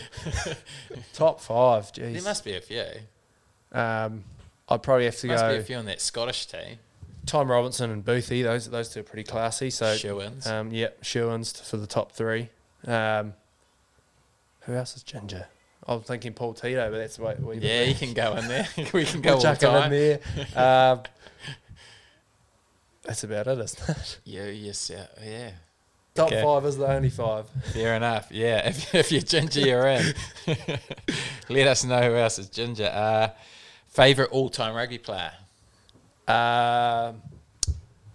Top 1.14 1.42
five, 1.42 1.92
jeez. 1.92 2.14
There 2.14 2.22
must 2.22 2.46
be 2.46 2.54
a 2.56 2.62
few. 2.62 2.86
Um, 3.74 4.24
I'd 4.70 4.82
probably 4.82 5.06
have 5.06 5.18
to 5.18 5.28
Must 5.28 5.44
be 5.46 5.54
go 5.56 5.60
a 5.60 5.64
few 5.64 5.76
on 5.76 5.86
that 5.86 6.00
Scottish 6.00 6.46
team. 6.46 6.78
Tom 7.26 7.52
Robinson 7.52 7.92
and 7.92 8.04
Boothie. 8.04 8.44
Those 8.44 8.70
those 8.70 8.90
two 8.90 9.02
are 9.02 9.04
pretty 9.04 9.24
classy. 9.24 9.70
So 9.70 9.94
Shewins. 9.96 10.48
um, 10.48 10.72
yep, 10.72 11.04
Sherwins 11.04 11.60
for 11.60 11.76
the 11.78 11.86
top 11.88 12.14
three. 12.14 12.50
Um, 12.88 13.34
who 14.62 14.74
else 14.74 14.96
is 14.96 15.04
ginger? 15.04 15.48
I'm 15.88 16.02
thinking 16.02 16.34
Paul 16.34 16.54
Tito, 16.54 16.90
but 16.92 16.98
that's 16.98 17.18
way. 17.20 17.36
we. 17.40 17.58
yeah, 17.58 17.84
you 17.84 17.96
can 17.96 18.14
go 18.14 18.36
in 18.36 18.48
there. 18.48 18.68
we 18.94 19.04
can 19.06 19.22
go 19.22 19.30
We'll 19.36 19.38
all 19.38 19.42
chuck 19.56 19.62
him 19.62 19.76
in 19.84 19.90
there. 19.92 20.20
Um, 20.56 21.02
that's 23.04 23.24
about 23.24 23.48
it, 23.48 23.58
isn't 23.60 23.90
it? 23.90 24.20
Yeah, 24.24 24.46
yes, 24.46 24.90
yeah, 24.94 25.08
yeah. 25.24 25.52
Top 26.14 26.28
Okay. 26.28 26.42
five 26.44 26.66
is 26.66 26.78
the 26.78 26.88
only 26.88 27.10
five. 27.10 27.46
Fair 27.74 27.96
enough. 27.96 28.28
Yeah, 28.32 28.68
if, 28.68 28.94
if 28.94 29.12
you're 29.12 29.22
ginger, 29.22 29.62
you're 29.62 29.88
in. 29.88 30.14
Let 31.50 31.68
us 31.68 31.84
know 31.86 32.02
who 32.02 32.16
else 32.16 32.38
is 32.38 32.50
ginger. 32.50 32.86
Uh, 32.94 33.30
favorite 33.88 34.30
all-time 34.32 34.76
rugby 34.76 34.98
player? 34.98 35.32
Um, 36.28 37.22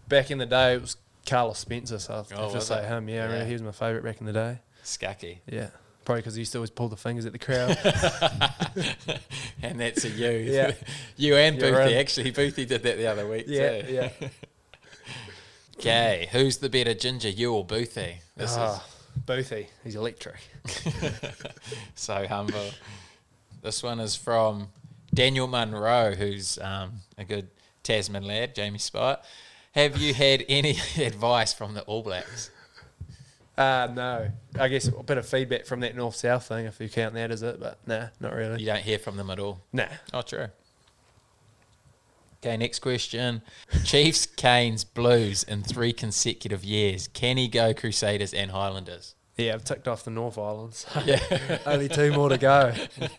back 0.08 0.30
in 0.30 0.38
the 0.38 0.46
day, 0.46 0.74
it 0.74 0.82
was 0.82 0.96
Carlos 1.26 1.58
Spencer, 1.58 1.98
so 1.98 2.14
I 2.14 2.16
have 2.18 2.32
Oh, 2.36 2.52
to 2.52 2.60
say 2.60 2.82
it? 2.84 2.88
him. 2.88 3.08
Yeah, 3.08 3.30
Yeah. 3.30 3.44
he 3.44 3.52
was 3.54 3.62
my 3.62 3.72
favourite 3.72 4.04
back 4.04 4.20
in 4.20 4.26
the 4.26 4.32
day. 4.32 4.58
Scucky. 4.84 5.38
Yeah, 5.46 5.68
probably 6.06 6.22
because 6.22 6.36
he 6.36 6.40
used 6.40 6.52
to 6.52 6.58
always 6.58 6.70
pull 6.70 6.88
the 6.88 6.96
fingers 6.96 7.26
at 7.26 7.32
the 7.32 7.38
crowd. 7.38 7.76
and 9.62 9.78
that's 9.78 10.04
a 10.04 10.08
you. 10.08 10.30
Yeah. 10.30 10.72
you 11.18 11.34
and 11.36 11.58
You're 11.60 11.72
Boothie. 11.72 11.90
in. 11.92 11.98
Actually, 11.98 12.32
Boothie 12.32 12.66
did 12.66 12.82
that 12.84 12.96
the 12.96 13.06
other 13.06 13.28
week 13.28 13.44
yeah, 13.48 13.82
too. 13.82 13.92
yeah. 13.92 14.10
Okay, 15.78 16.26
who's 16.32 16.56
the 16.56 16.70
better 16.70 16.94
ginger, 16.94 17.28
you 17.28 17.52
or 17.52 17.62
Boothie? 17.62 18.14
This 18.34 18.54
Ah, 18.56 18.82
Boothie, 19.26 19.66
he's 19.84 19.94
electric. 19.94 20.36
so 21.94 22.26
humble. 22.26 22.70
This 23.60 23.82
one 23.82 24.00
is 24.00 24.16
from 24.16 24.68
Daniel 25.12 25.46
Munro, 25.46 26.14
who's 26.14 26.56
um, 26.60 26.92
a 27.18 27.24
good 27.24 27.48
Tasman 27.82 28.24
lad, 28.24 28.54
Jamie 28.54 28.78
Spot. 28.78 29.22
Have 29.72 29.98
you 29.98 30.14
had 30.14 30.46
any 30.48 30.78
advice 30.96 31.52
from 31.52 31.74
the 31.74 31.82
All 31.82 32.02
Blacks? 32.02 32.50
Uh, 33.56 33.88
no, 33.94 34.30
I 34.58 34.68
guess 34.68 34.86
a 34.88 35.02
bit 35.02 35.16
of 35.16 35.26
feedback 35.26 35.64
from 35.64 35.80
that 35.80 35.96
north 35.96 36.14
south 36.16 36.46
thing, 36.46 36.66
if 36.66 36.78
you 36.78 36.88
count 36.88 37.14
that 37.14 37.30
as 37.30 37.42
it, 37.42 37.58
but 37.58 37.78
nah, 37.86 38.08
not 38.20 38.34
really. 38.34 38.60
You 38.60 38.66
don't 38.66 38.82
hear 38.82 38.98
from 38.98 39.16
them 39.16 39.30
at 39.30 39.38
all. 39.38 39.62
Nah. 39.72 39.86
Oh, 40.12 40.22
true. 40.22 40.48
Okay, 42.44 42.56
next 42.58 42.80
question. 42.80 43.40
Chiefs, 43.84 44.26
Canes, 44.26 44.84
Blues 44.84 45.42
in 45.42 45.62
three 45.62 45.92
consecutive 45.92 46.64
years. 46.64 47.08
Can 47.08 47.38
he 47.38 47.48
go 47.48 47.72
Crusaders 47.72 48.34
and 48.34 48.50
Highlanders? 48.50 49.14
Yeah, 49.36 49.54
I've 49.54 49.64
ticked 49.64 49.88
off 49.88 50.04
the 50.04 50.10
North 50.10 50.38
Islands. 50.38 50.86
Yeah. 51.04 51.58
Only 51.66 51.88
two 51.88 52.12
more 52.12 52.28
to 52.28 52.38
go. 52.38 52.72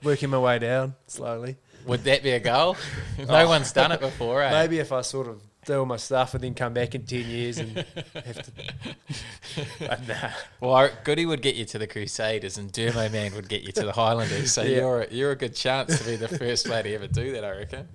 Working 0.03 0.29
my 0.29 0.39
way 0.39 0.59
down 0.59 0.95
slowly. 1.07 1.57
Would 1.85 2.03
that 2.03 2.21
be 2.23 2.31
a 2.31 2.39
goal? 2.39 2.75
No 3.27 3.47
one's 3.47 3.71
done 3.71 3.91
it 3.91 3.99
before, 3.99 4.43
eh? 4.43 4.51
Maybe 4.51 4.79
if 4.79 4.91
I 4.91 5.01
sort 5.01 5.27
of 5.27 5.41
do 5.67 5.79
all 5.79 5.85
my 5.85 5.97
stuff 5.97 6.33
and 6.33 6.43
then 6.43 6.53
come 6.55 6.73
back 6.73 6.95
in 6.95 7.05
10 7.05 7.25
years 7.25 7.57
and 7.59 7.77
have 8.15 8.41
to. 8.43 8.51
But 9.79 10.07
nah. 10.07 10.29
Well, 10.59 10.89
Goody 11.03 11.25
would 11.25 11.41
get 11.41 11.55
you 11.55 11.65
to 11.65 11.77
the 11.79 11.87
Crusaders 11.87 12.57
and 12.57 12.71
Dermo 12.71 13.11
Man 13.11 13.33
would 13.35 13.49
get 13.49 13.63
you 13.63 13.71
to 13.73 13.85
the 13.85 13.91
Highlanders. 13.91 14.51
So 14.53 14.61
Yeah. 14.63 14.77
you're, 14.79 15.07
you're 15.11 15.31
a 15.31 15.35
good 15.35 15.55
chance 15.55 15.97
to 15.99 16.03
be 16.05 16.15
the 16.15 16.27
first 16.27 16.65
player 16.65 16.83
to 16.83 16.93
ever 16.93 17.07
do 17.07 17.31
that, 17.33 17.43
I 17.43 17.51
reckon. 17.51 17.87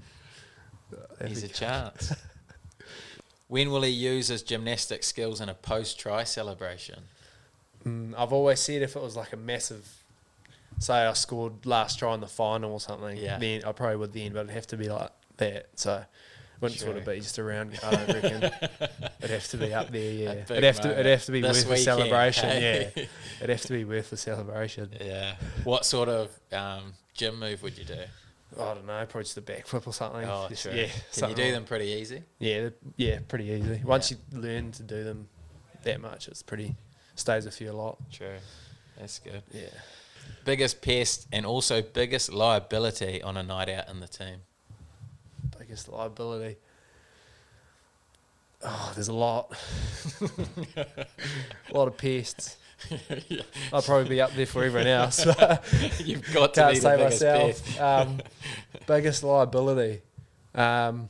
He's 1.26 1.42
a 1.42 1.48
chance. 1.48 2.12
When 3.48 3.70
will 3.70 3.82
he 3.82 3.90
use 3.90 4.28
his 4.28 4.42
gymnastic 4.42 5.02
skills 5.04 5.40
in 5.40 5.48
a 5.48 5.54
post-try 5.54 6.24
celebration? 6.24 7.04
Mm, 7.84 8.14
I've 8.16 8.32
always 8.32 8.60
said 8.60 8.82
if 8.82 8.96
it 8.96 9.02
was 9.02 9.16
like 9.16 9.32
a 9.32 9.36
massive, 9.36 10.02
say 10.78 10.94
I 11.06 11.12
scored 11.14 11.64
last 11.66 11.98
try 11.98 12.14
in 12.14 12.20
the 12.20 12.26
final 12.26 12.72
or 12.72 12.80
something, 12.80 13.16
Yeah. 13.16 13.38
then 13.38 13.64
I 13.64 13.72
probably 13.72 13.96
would 13.96 14.12
then, 14.12 14.32
but 14.32 14.40
it'd 14.40 14.50
have 14.54 14.66
to 14.68 14.76
be 14.76 14.88
like 14.88 15.10
that. 15.38 15.68
So 15.76 16.04
wouldn't 16.62 16.80
sort 16.80 16.96
of 16.96 17.04
be 17.04 17.16
just 17.20 17.38
around. 17.38 17.78
I 17.82 17.90
don't 17.94 18.08
reckon 18.22 18.42
it'd 19.20 19.30
have 19.30 19.48
to 19.48 19.56
be 19.58 19.74
up 19.74 19.90
there. 19.90 20.12
Yeah, 20.12 20.30
it'd 20.48 20.62
have 20.64 20.80
to. 20.80 20.92
It'd 20.92 21.06
have 21.06 21.24
to 21.26 21.32
be 21.32 21.40
This 21.42 21.66
worth 21.66 21.76
the 21.76 21.84
celebration. 21.84 22.48
hey? 22.48 22.92
Yeah, 22.96 23.04
it'd 23.38 23.50
have 23.50 23.60
to 23.62 23.72
be 23.72 23.84
worth 23.84 24.08
the 24.10 24.16
celebration. 24.16 24.88
Yeah. 25.00 25.34
What 25.64 25.84
sort 25.84 26.08
of 26.08 26.30
um, 26.52 26.94
gym 27.14 27.38
move 27.38 27.62
would 27.62 27.76
you 27.76 27.84
do? 27.84 27.98
I 28.54 28.74
don't 28.74 28.86
know, 28.86 29.04
probably 29.08 29.22
just 29.22 29.38
a 29.38 29.42
backflip 29.42 29.86
or 29.86 29.92
something. 29.94 30.24
Oh, 30.28 30.46
Just- 30.50 30.64
true. 30.64 30.72
Yeah, 30.72 30.88
Can 31.14 31.30
you 31.30 31.34
do 31.36 31.42
like- 31.44 31.52
them 31.52 31.64
pretty 31.64 31.86
easy? 31.86 32.22
Yeah, 32.38 32.68
yeah, 32.96 33.18
pretty 33.26 33.46
easy. 33.46 33.80
Once 33.82 34.10
you 34.10 34.18
learn 34.30 34.72
to 34.72 34.82
do 34.82 35.04
them 35.04 35.28
that 35.84 36.00
much, 36.02 36.28
it's 36.28 36.42
pretty 36.42 36.74
stays 37.14 37.46
with 37.46 37.58
you 37.62 37.70
a 37.70 37.72
lot. 37.72 37.96
True. 38.12 38.36
That's 38.98 39.18
good. 39.20 39.42
Yeah. 39.52 39.62
Biggest 40.44 40.82
pest 40.82 41.26
and 41.32 41.46
also 41.46 41.80
biggest 41.82 42.30
liability 42.32 43.22
on 43.22 43.36
a 43.38 43.42
night 43.42 43.68
out 43.70 43.88
in 43.88 44.00
the 44.00 44.06
team. 44.08 44.40
Biggest 45.72 45.88
liability. 45.88 46.56
Oh, 48.62 48.92
there's 48.94 49.08
a 49.08 49.14
lot. 49.14 49.56
a 50.20 51.06
lot 51.72 51.88
of 51.88 51.96
pests. 51.96 52.58
I'll 53.72 53.80
probably 53.80 54.10
be 54.10 54.20
up 54.20 54.34
there 54.34 54.44
for 54.44 54.64
everyone 54.64 54.86
else. 54.86 55.24
You've 56.04 56.30
got 56.34 56.52
to 56.54 56.68
be 56.72 56.78
the 56.78 56.90
biggest 56.90 57.22
myself. 57.22 57.80
Um, 57.80 58.20
biggest 58.86 59.24
liability. 59.24 60.02
Um, 60.54 61.08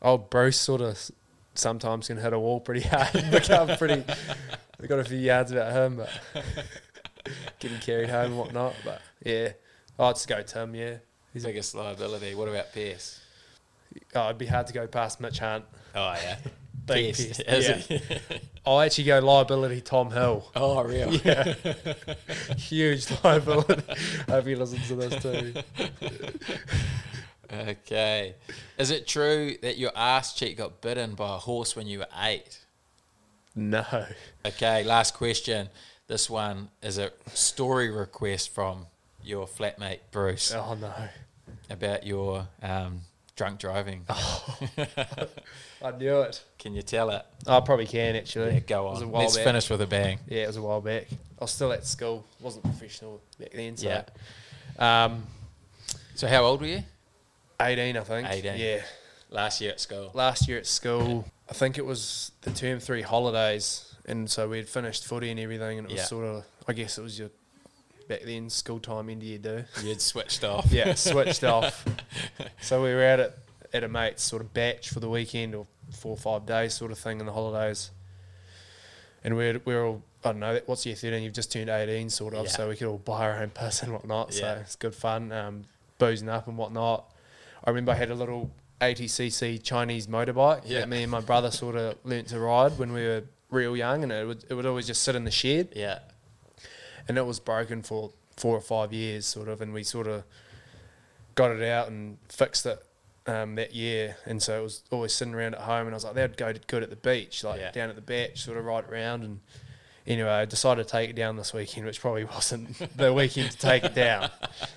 old 0.00 0.30
Bruce 0.30 0.60
sort 0.60 0.82
of 0.82 1.10
sometimes 1.54 2.06
can 2.06 2.18
hit 2.18 2.32
a 2.32 2.38
wall 2.38 2.60
pretty 2.60 2.82
hard 2.82 3.12
and 3.12 3.32
become 3.32 3.76
pretty. 3.76 4.04
We've 4.78 4.88
got 4.88 5.00
a 5.00 5.04
few 5.04 5.18
yards 5.18 5.50
about 5.50 5.72
him, 5.72 5.96
but 5.96 6.54
getting 7.58 7.78
carried 7.78 8.08
home 8.08 8.26
and 8.26 8.38
whatnot. 8.38 8.76
But 8.84 9.02
yeah, 9.24 9.54
I'd 9.98 10.14
just 10.14 10.28
go 10.28 10.42
Tim. 10.42 10.76
Yeah, 10.76 10.98
His 11.36 11.44
biggest 11.44 11.74
liability. 11.74 12.34
What 12.34 12.48
about 12.48 12.72
pest? 12.72 13.20
oh, 14.14 14.24
it'd 14.24 14.38
be 14.38 14.46
hard 14.46 14.66
to 14.68 14.72
go 14.72 14.86
past 14.86 15.20
Mitch 15.20 15.38
Hunt. 15.38 15.66
Oh 15.94 16.14
yeah. 16.14 16.38
Big 16.86 17.14
pest, 17.14 17.42
yeah. 17.46 17.98
I'll 18.66 18.80
actually 18.80 19.04
go 19.04 19.18
liability 19.18 19.82
Tom 19.82 20.10
Hill. 20.10 20.50
oh 20.56 20.82
real. 20.82 21.12
Yeah. 21.24 21.52
Huge 22.56 23.06
liability. 23.22 23.82
I 24.26 24.30
hope 24.30 24.46
he 24.46 24.54
listens 24.54 24.88
to 24.88 24.94
this 24.94 25.22
too. 25.22 25.52
Okay. 27.52 28.34
Is 28.78 28.90
it 28.90 29.06
true 29.06 29.56
that 29.60 29.76
your 29.76 29.92
ass 29.94 30.32
cheek 30.32 30.56
got 30.56 30.80
bitten 30.80 31.16
by 31.16 31.34
a 31.34 31.38
horse 31.38 31.76
when 31.76 31.86
you 31.86 31.98
were 31.98 32.08
eight? 32.18 32.64
No. 33.54 33.84
Okay, 34.46 34.84
last 34.84 35.12
question. 35.12 35.68
This 36.08 36.30
one 36.30 36.70
is 36.82 36.96
a 36.96 37.12
story 37.34 37.90
request 37.90 38.54
from 38.54 38.86
your 39.22 39.46
flatmate 39.46 39.98
Bruce 40.12 40.54
Oh 40.54 40.74
no. 40.80 40.94
About 41.70 42.06
your 42.06 42.46
um, 42.62 43.00
drunk 43.36 43.58
driving. 43.60 44.04
I 45.82 45.90
knew 45.98 46.20
it. 46.22 46.42
Can 46.58 46.74
you 46.74 46.82
tell 46.82 47.10
it? 47.10 47.24
I 47.46 47.60
probably 47.60 47.86
can 47.86 48.16
actually. 48.16 48.54
Yeah, 48.54 48.60
go 48.60 48.86
It 48.88 48.90
was 48.92 49.02
a 49.02 49.04
on. 49.04 49.10
while 49.10 49.22
Let's 49.22 49.36
back. 49.36 49.44
finish 49.44 49.70
with 49.70 49.82
a 49.82 49.86
bang. 49.86 50.18
Yeah, 50.28 50.44
it 50.44 50.46
was 50.48 50.56
a 50.56 50.62
while 50.62 50.80
back. 50.80 51.06
I 51.12 51.44
was 51.44 51.50
still 51.50 51.72
at 51.72 51.86
school. 51.86 52.24
wasn't 52.40 52.64
professional 52.64 53.20
back 53.38 53.52
then. 53.52 53.76
So, 53.76 53.88
Yeah. 53.88 55.04
um, 55.04 55.26
So 56.14 56.26
how 56.28 56.44
old 56.44 56.60
were 56.60 56.66
you? 56.66 56.82
18, 57.60 57.96
I 57.96 58.00
think. 58.00 58.28
18. 58.28 58.56
Yeah. 58.58 58.82
Last 59.30 59.60
year 59.60 59.70
at 59.72 59.80
school. 59.80 60.10
Last 60.14 60.48
year 60.48 60.58
at 60.58 60.66
school, 60.66 61.24
I 61.50 61.52
think 61.52 61.78
it 61.78 61.84
was 61.84 62.32
the 62.42 62.50
term 62.52 62.80
three 62.80 63.02
holidays, 63.02 63.94
and 64.06 64.30
so 64.30 64.48
we 64.48 64.58
had 64.58 64.68
finished 64.68 65.04
footy 65.04 65.30
and 65.30 65.40
everything, 65.40 65.78
and 65.78 65.86
it 65.86 65.92
was 65.92 66.00
Yeah. 66.02 66.06
sort 66.06 66.24
of, 66.26 66.44
I 66.68 66.72
guess 66.72 66.96
it 66.96 67.02
was 67.02 67.18
your 67.18 67.30
back 68.08 68.22
then 68.24 68.48
school 68.50 68.78
time 68.78 69.08
end 69.10 69.22
of 69.22 69.28
year 69.28 69.38
do. 69.38 69.64
You'd 69.82 70.00
switched 70.00 70.44
off. 70.52 70.70
Yeah, 70.72 70.94
switched 70.94 71.44
off. 71.56 71.84
So 72.60 72.82
we 72.82 72.94
were 72.94 73.04
out 73.04 73.20
at, 73.20 73.38
at 73.72 73.84
a 73.84 73.88
mate's 73.88 74.22
sort 74.22 74.42
of 74.42 74.52
batch 74.54 74.90
for 74.90 75.00
the 75.00 75.08
weekend 75.08 75.54
or 75.54 75.66
four 75.92 76.12
or 76.12 76.16
five 76.16 76.46
days 76.46 76.74
sort 76.74 76.90
of 76.92 76.98
thing 76.98 77.20
in 77.20 77.26
the 77.26 77.32
holidays. 77.32 77.90
And 79.24 79.36
we're, 79.36 79.60
we're 79.64 79.84
all, 79.84 80.02
I 80.24 80.28
don't 80.32 80.40
know, 80.40 80.60
what's 80.66 80.86
year 80.86 80.94
13? 80.94 81.22
You've 81.22 81.32
just 81.32 81.50
turned 81.52 81.68
18 81.68 82.10
sort 82.10 82.34
of, 82.34 82.44
Yeah. 82.46 82.50
so 82.50 82.68
we 82.68 82.76
could 82.76 82.86
all 82.88 82.98
buy 82.98 83.24
our 83.28 83.42
own 83.42 83.50
piss 83.50 83.82
and 83.82 83.92
whatnot. 83.92 84.32
Yeah. 84.32 84.40
So 84.54 84.60
it's 84.60 84.76
good 84.76 84.94
fun, 84.94 85.32
um, 85.32 85.64
boozing 85.98 86.28
up 86.28 86.46
and 86.46 86.56
whatnot. 86.56 87.12
I 87.64 87.70
remember 87.70 87.92
I 87.92 87.96
had 87.96 88.10
a 88.10 88.14
little 88.14 88.50
80cc 88.80 89.62
Chinese 89.64 90.06
motorbike 90.06 90.62
Yeah. 90.66 90.80
that 90.80 90.88
me 90.88 91.02
and 91.02 91.10
my 91.10 91.20
brother 91.20 91.50
sort 91.50 91.74
of 91.76 91.96
learnt 92.04 92.28
to 92.28 92.38
ride 92.38 92.78
when 92.78 92.92
we 92.92 93.02
were 93.04 93.24
real 93.50 93.76
young, 93.76 94.02
and 94.02 94.12
it 94.12 94.26
would 94.26 94.44
it 94.48 94.54
would 94.54 94.66
always 94.66 94.86
just 94.86 95.02
sit 95.02 95.14
in 95.16 95.24
the 95.24 95.30
shed, 95.30 95.72
Yeah. 95.74 96.00
And 97.08 97.16
it 97.18 97.26
was 97.26 97.40
broken 97.40 97.82
for 97.82 98.10
four 98.36 98.56
or 98.56 98.60
five 98.60 98.92
years, 98.92 99.26
sort 99.26 99.48
of, 99.48 99.60
and 99.60 99.72
we 99.72 99.82
sort 99.82 100.06
of 100.06 100.24
got 101.34 101.50
it 101.50 101.62
out 101.62 101.88
and 101.88 102.18
fixed 102.28 102.66
it 102.66 102.82
um, 103.26 103.54
that 103.56 103.74
year, 103.74 104.16
and 104.26 104.42
so 104.42 104.60
it 104.60 104.62
was 104.62 104.82
always 104.90 105.12
sitting 105.12 105.34
around 105.34 105.54
at 105.54 105.62
home, 105.62 105.86
and 105.86 105.90
I 105.90 105.94
was 105.96 106.04
like, 106.04 106.14
that'd 106.14 106.36
go 106.36 106.52
good 106.66 106.82
at 106.82 106.90
the 106.90 106.96
beach, 106.96 107.42
like 107.44 107.60
Yeah. 107.60 107.70
down 107.72 107.88
at 107.90 107.96
the 107.96 108.02
beach, 108.02 108.42
sort 108.44 108.56
of 108.58 108.64
right 108.64 108.84
around, 108.88 109.24
and 109.24 109.40
anyway, 110.06 110.28
I 110.30 110.44
decided 110.44 110.86
to 110.86 110.90
take 110.90 111.10
it 111.10 111.16
down 111.16 111.36
this 111.36 111.52
weekend, 111.52 111.86
which 111.86 112.00
probably 112.00 112.24
wasn't 112.36 112.96
the 112.96 113.12
weekend 113.12 113.50
to 113.50 113.58
take 113.58 113.84
it 113.84 113.94
down, 113.94 114.30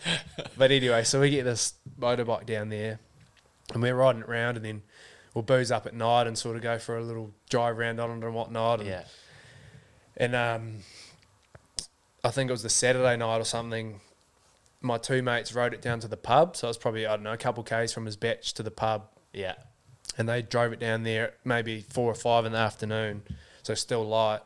but 0.57 0.71
anyway, 0.71 1.03
so 1.03 1.21
we 1.21 1.29
get 1.29 1.43
this 1.43 1.73
motorbike 1.99 2.45
down 2.45 2.69
there, 2.69 2.99
and 3.73 3.81
we're 3.83 3.95
riding 3.95 4.21
it 4.23 4.27
around, 4.29 4.55
and 4.57 4.65
then 4.65 4.81
we'll 5.35 5.43
booze 5.43 5.71
up 5.71 5.85
at 5.85 5.93
night 5.93 6.25
and 6.27 6.37
sort 6.37 6.55
of 6.55 6.61
go 6.63 6.79
for 6.79 6.97
a 6.97 7.03
little 7.03 7.31
drive 7.49 7.77
around 7.77 7.99
on 7.99 8.09
it 8.09 8.23
and 8.25 8.33
whatnot, 8.33 8.79
and 8.79 8.89
Yeah. 8.89 9.03
and 10.17 10.35
um, 10.35 10.77
I 12.23 12.31
think 12.31 12.49
it 12.49 12.53
was 12.53 12.63
the 12.63 12.69
Saturday 12.69 13.15
night 13.17 13.37
or 13.39 13.45
something. 13.45 14.01
My 14.81 14.97
two 14.97 15.21
mates 15.21 15.53
rode 15.53 15.73
it 15.73 15.81
down 15.81 15.99
to 16.01 16.07
the 16.07 16.17
pub, 16.17 16.55
so 16.55 16.67
it 16.67 16.69
was 16.69 16.77
probably 16.77 17.05
I 17.05 17.15
don't 17.15 17.23
know 17.23 17.33
a 17.33 17.37
couple 17.37 17.63
k's 17.63 17.91
from 17.93 18.05
his 18.05 18.15
batch 18.15 18.53
to 18.55 18.63
the 18.63 18.71
pub, 18.71 19.07
Yeah. 19.33 19.55
and 20.17 20.27
they 20.27 20.41
drove 20.41 20.71
it 20.73 20.79
down 20.79 21.03
there 21.03 21.33
maybe 21.43 21.81
four 21.89 22.11
or 22.11 22.15
five 22.15 22.45
in 22.45 22.51
the 22.53 22.57
afternoon, 22.57 23.23
so 23.63 23.73
still 23.73 24.05
light, 24.07 24.39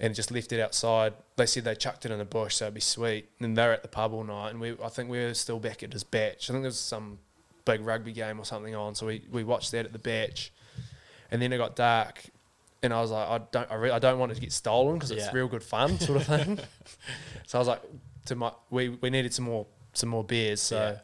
and 0.00 0.14
just 0.14 0.30
left 0.30 0.52
it 0.52 0.60
outside. 0.60 1.14
They 1.36 1.46
said 1.46 1.64
they 1.64 1.74
chucked 1.74 2.04
it 2.06 2.10
in 2.10 2.18
the 2.18 2.24
bush, 2.24 2.56
so 2.56 2.64
it'd 2.66 2.74
be 2.74 2.80
sweet. 2.80 3.28
And 3.40 3.56
they 3.56 3.66
were 3.66 3.72
at 3.72 3.82
the 3.82 3.88
pub 3.88 4.12
all 4.12 4.24
night, 4.24 4.50
and 4.50 4.60
we 4.60 4.76
I 4.82 4.88
think 4.88 5.08
we 5.08 5.18
were 5.18 5.34
still 5.34 5.58
back 5.60 5.82
at 5.82 5.92
his 5.92 6.04
batch. 6.04 6.50
I 6.50 6.52
think 6.52 6.62
there 6.62 6.68
was 6.68 6.78
some 6.78 7.18
big 7.64 7.84
rugby 7.84 8.12
game 8.12 8.38
or 8.40 8.44
something 8.44 8.74
on, 8.74 8.94
so 8.94 9.06
we, 9.06 9.22
we 9.30 9.42
watched 9.44 9.70
that 9.72 9.86
at 9.86 9.92
the 9.92 9.98
batch, 9.98 10.52
and 11.30 11.40
then 11.42 11.52
it 11.52 11.58
got 11.58 11.74
dark, 11.76 12.24
and 12.82 12.92
I 12.92 13.00
was 13.00 13.10
like, 13.10 13.28
I 13.28 13.38
don't 13.50 13.70
I, 13.70 13.74
re- 13.74 13.90
I 13.90 13.98
don't 13.98 14.18
want 14.18 14.32
it 14.32 14.36
to 14.36 14.40
get 14.40 14.52
stolen 14.52 14.94
because 14.94 15.10
it's 15.10 15.24
Yeah. 15.26 15.32
real 15.32 15.48
good 15.48 15.62
fun 15.62 15.98
sort 15.98 16.20
of 16.20 16.26
thing. 16.46 16.58
so 17.46 17.58
I 17.58 17.60
was 17.60 17.68
like, 17.68 17.82
to 18.26 18.34
my 18.36 18.52
we 18.70 18.88
we 18.90 19.10
needed 19.10 19.32
some 19.34 19.44
more 19.46 19.66
some 19.92 20.08
more 20.10 20.24
beers, 20.24 20.60
so 20.60 20.98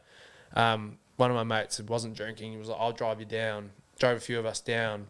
um, 0.54 0.98
one 1.16 1.30
of 1.30 1.36
my 1.36 1.44
mates 1.44 1.78
who 1.78 1.84
wasn't 1.84 2.14
drinking, 2.14 2.52
he 2.52 2.58
was 2.58 2.68
like, 2.68 2.78
I'll 2.80 2.92
drive 2.92 3.20
you 3.20 3.26
down. 3.26 3.70
Drove 3.98 4.16
a 4.16 4.20
few 4.20 4.38
of 4.38 4.44
us 4.46 4.60
down. 4.60 5.06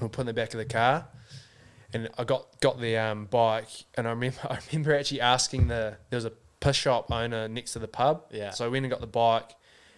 We 0.00 0.08
put 0.08 0.22
in 0.22 0.26
the 0.26 0.32
back 0.32 0.52
of 0.54 0.58
the 0.58 0.64
car, 0.64 1.06
and 1.92 2.08
I 2.18 2.24
got 2.24 2.60
got 2.60 2.80
the 2.80 2.96
um, 2.96 3.26
bike, 3.26 3.68
and 3.94 4.06
I 4.06 4.10
remember 4.10 4.38
I 4.50 4.58
remember 4.72 4.96
actually 4.96 5.20
asking 5.20 5.68
the 5.68 5.96
there 6.10 6.16
was 6.16 6.24
a 6.24 6.32
piss 6.60 6.76
shop 6.76 7.12
owner 7.12 7.46
next 7.48 7.72
to 7.74 7.78
the 7.78 7.88
pub. 7.88 8.24
Yeah. 8.32 8.50
So 8.50 8.64
I 8.64 8.68
went 8.68 8.84
and 8.84 8.90
got 8.90 9.00
the 9.00 9.06
bike. 9.06 9.50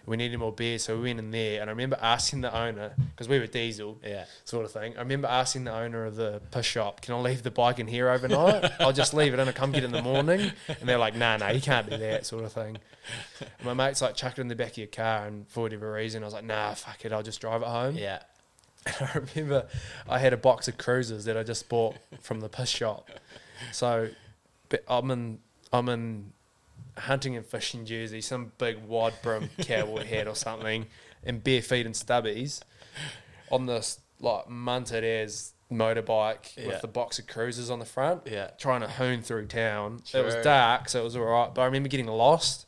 We 0.07 0.15
needed 0.17 0.37
more 0.39 0.53
beer, 0.53 0.79
so 0.79 0.95
we 0.95 1.03
went 1.03 1.19
in 1.19 1.31
there, 1.31 1.59
and 1.61 1.69
I 1.69 1.73
remember 1.73 1.97
asking 2.01 2.39
the 2.41 2.57
owner 2.57 2.93
because 3.11 3.27
we 3.27 3.39
were 3.39 3.45
diesel, 3.45 3.99
Yeah. 4.03 4.23
sort 4.45 4.63
of 4.65 4.71
thing. 4.71 4.95
I 4.95 5.01
remember 5.01 5.27
asking 5.27 5.65
the 5.65 5.73
owner 5.73 6.05
of 6.05 6.15
the 6.15 6.41
piss 6.49 6.65
shop, 6.65 7.01
"Can 7.01 7.13
I 7.15 7.19
leave 7.19 7.43
the 7.43 7.51
bike 7.51 7.77
in 7.77 7.87
here 7.87 8.09
overnight? 8.09 8.71
I'll 8.79 8.93
just 8.93 9.13
leave 9.13 9.33
it 9.33 9.39
and 9.39 9.49
I 9.49 9.51
come 9.51 9.71
get 9.73 9.83
it 9.83 9.87
in 9.87 9.91
the 9.91 10.01
morning." 10.01 10.51
And 10.69 10.87
they're 10.87 10.97
like, 10.97 11.13
"Nah, 11.15 11.35
nah, 11.37 11.49
you 11.49 11.59
can't 11.61 11.89
do 11.89 11.97
that," 11.97 12.25
sort 12.25 12.45
of 12.45 12.53
thing. 12.53 12.77
And 13.39 13.49
my 13.65 13.73
mate's 13.73 14.01
like, 14.01 14.15
"Chuck 14.15 14.37
it 14.37 14.41
in 14.41 14.47
the 14.47 14.55
back 14.55 14.71
of 14.71 14.77
your 14.77 14.87
car," 14.87 15.27
and 15.27 15.45
for 15.49 15.63
whatever 15.63 15.91
reason, 15.91 16.23
I 16.23 16.25
was 16.25 16.33
like, 16.33 16.45
"Nah, 16.45 16.73
fuck 16.73 17.03
it, 17.03 17.11
I'll 17.11 17.21
just 17.21 17.41
drive 17.41 17.61
it 17.61 17.67
home." 17.67 17.97
Yeah. 17.97 18.19
I 19.01 19.09
remember 19.35 19.67
I 20.07 20.19
had 20.19 20.31
a 20.31 20.37
box 20.37 20.69
of 20.69 20.77
cruisers 20.77 21.25
that 21.25 21.35
I 21.35 21.43
just 21.43 21.67
bought 21.67 21.97
from 22.21 22.39
the 22.39 22.47
piss 22.47 22.69
shop. 22.69 23.09
So 23.73 24.09
but 24.69 24.83
I'm 24.87 25.11
in 25.11 25.39
I'm 25.73 25.89
in 25.89 26.31
hunting 26.97 27.35
and 27.35 27.45
fishing 27.45 27.85
jersey, 27.85 28.21
some 28.21 28.51
big 28.57 28.77
wide 28.85 29.13
brim 29.21 29.49
cowboy 29.61 30.03
hat 30.05 30.27
or 30.27 30.35
something, 30.35 30.87
and 31.23 31.43
bare 31.43 31.61
feet 31.61 31.85
and 31.85 31.95
stubbies 31.95 32.61
on 33.51 33.65
this 33.65 33.99
like 34.19 34.47
munted 34.47 35.03
as 35.03 35.53
motorbike 35.71 36.55
Yeah. 36.57 36.67
with 36.67 36.81
the 36.81 36.87
box 36.87 37.19
of 37.19 37.27
cruisers 37.27 37.69
on 37.69 37.79
the 37.79 37.85
front. 37.85 38.23
Yeah. 38.25 38.51
Trying 38.57 38.81
to 38.81 38.87
hoon 38.87 39.21
through 39.21 39.45
town. 39.47 40.01
It 40.13 40.23
was 40.23 40.35
dark, 40.35 40.89
so 40.89 41.01
it 41.01 41.03
was 41.03 41.15
all 41.15 41.23
right. 41.23 41.53
But 41.53 41.61
I 41.61 41.65
remember 41.65 41.89
getting 41.89 42.07
lost, 42.07 42.65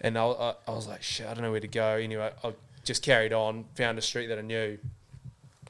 and 0.00 0.16
I, 0.18 0.24
I, 0.24 0.54
I 0.66 0.70
was 0.72 0.88
like, 0.88 1.02
shit, 1.02 1.26
I 1.26 1.34
don't 1.34 1.42
know 1.42 1.50
where 1.50 1.60
to 1.60 1.68
go. 1.68 1.96
Anyway, 1.96 2.30
I 2.42 2.52
just 2.84 3.02
carried 3.02 3.32
on, 3.32 3.66
found 3.74 3.98
a 3.98 4.02
street 4.02 4.26
that 4.28 4.38
I 4.38 4.42
knew, 4.42 4.78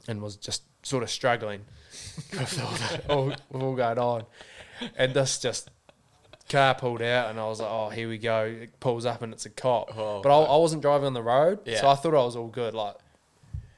and 0.07 0.21
was 0.21 0.35
just 0.37 0.63
sort 0.81 1.03
of 1.03 1.09
struggling 1.09 1.61
with 2.31 2.61
all, 2.61 2.71
the, 2.71 3.13
all, 3.13 3.25
with 3.51 3.61
all 3.61 3.75
going 3.75 3.99
on. 3.99 4.23
And 4.97 5.13
this 5.13 5.37
just 5.39 5.69
car 6.49 6.75
pulled 6.75 7.01
out, 7.01 7.29
and 7.29 7.39
I 7.39 7.45
was 7.47 7.59
like, 7.59 7.69
oh, 7.71 7.89
here 7.89 8.07
we 8.09 8.17
go. 8.17 8.43
It 8.45 8.79
pulls 8.79 9.05
up, 9.05 9.21
and 9.21 9.33
it's 9.33 9.45
a 9.45 9.49
cop. 9.49 9.97
Oh, 9.97 10.21
but 10.21 10.29
I, 10.29 10.43
I 10.43 10.57
wasn't 10.57 10.81
driving 10.81 11.07
on 11.07 11.13
the 11.13 11.23
road, 11.23 11.59
so 11.65 11.87
I 11.89 11.95
thought 11.95 12.13
I 12.13 12.23
was 12.23 12.35
all 12.35 12.47
good. 12.47 12.73
Like, 12.73 12.95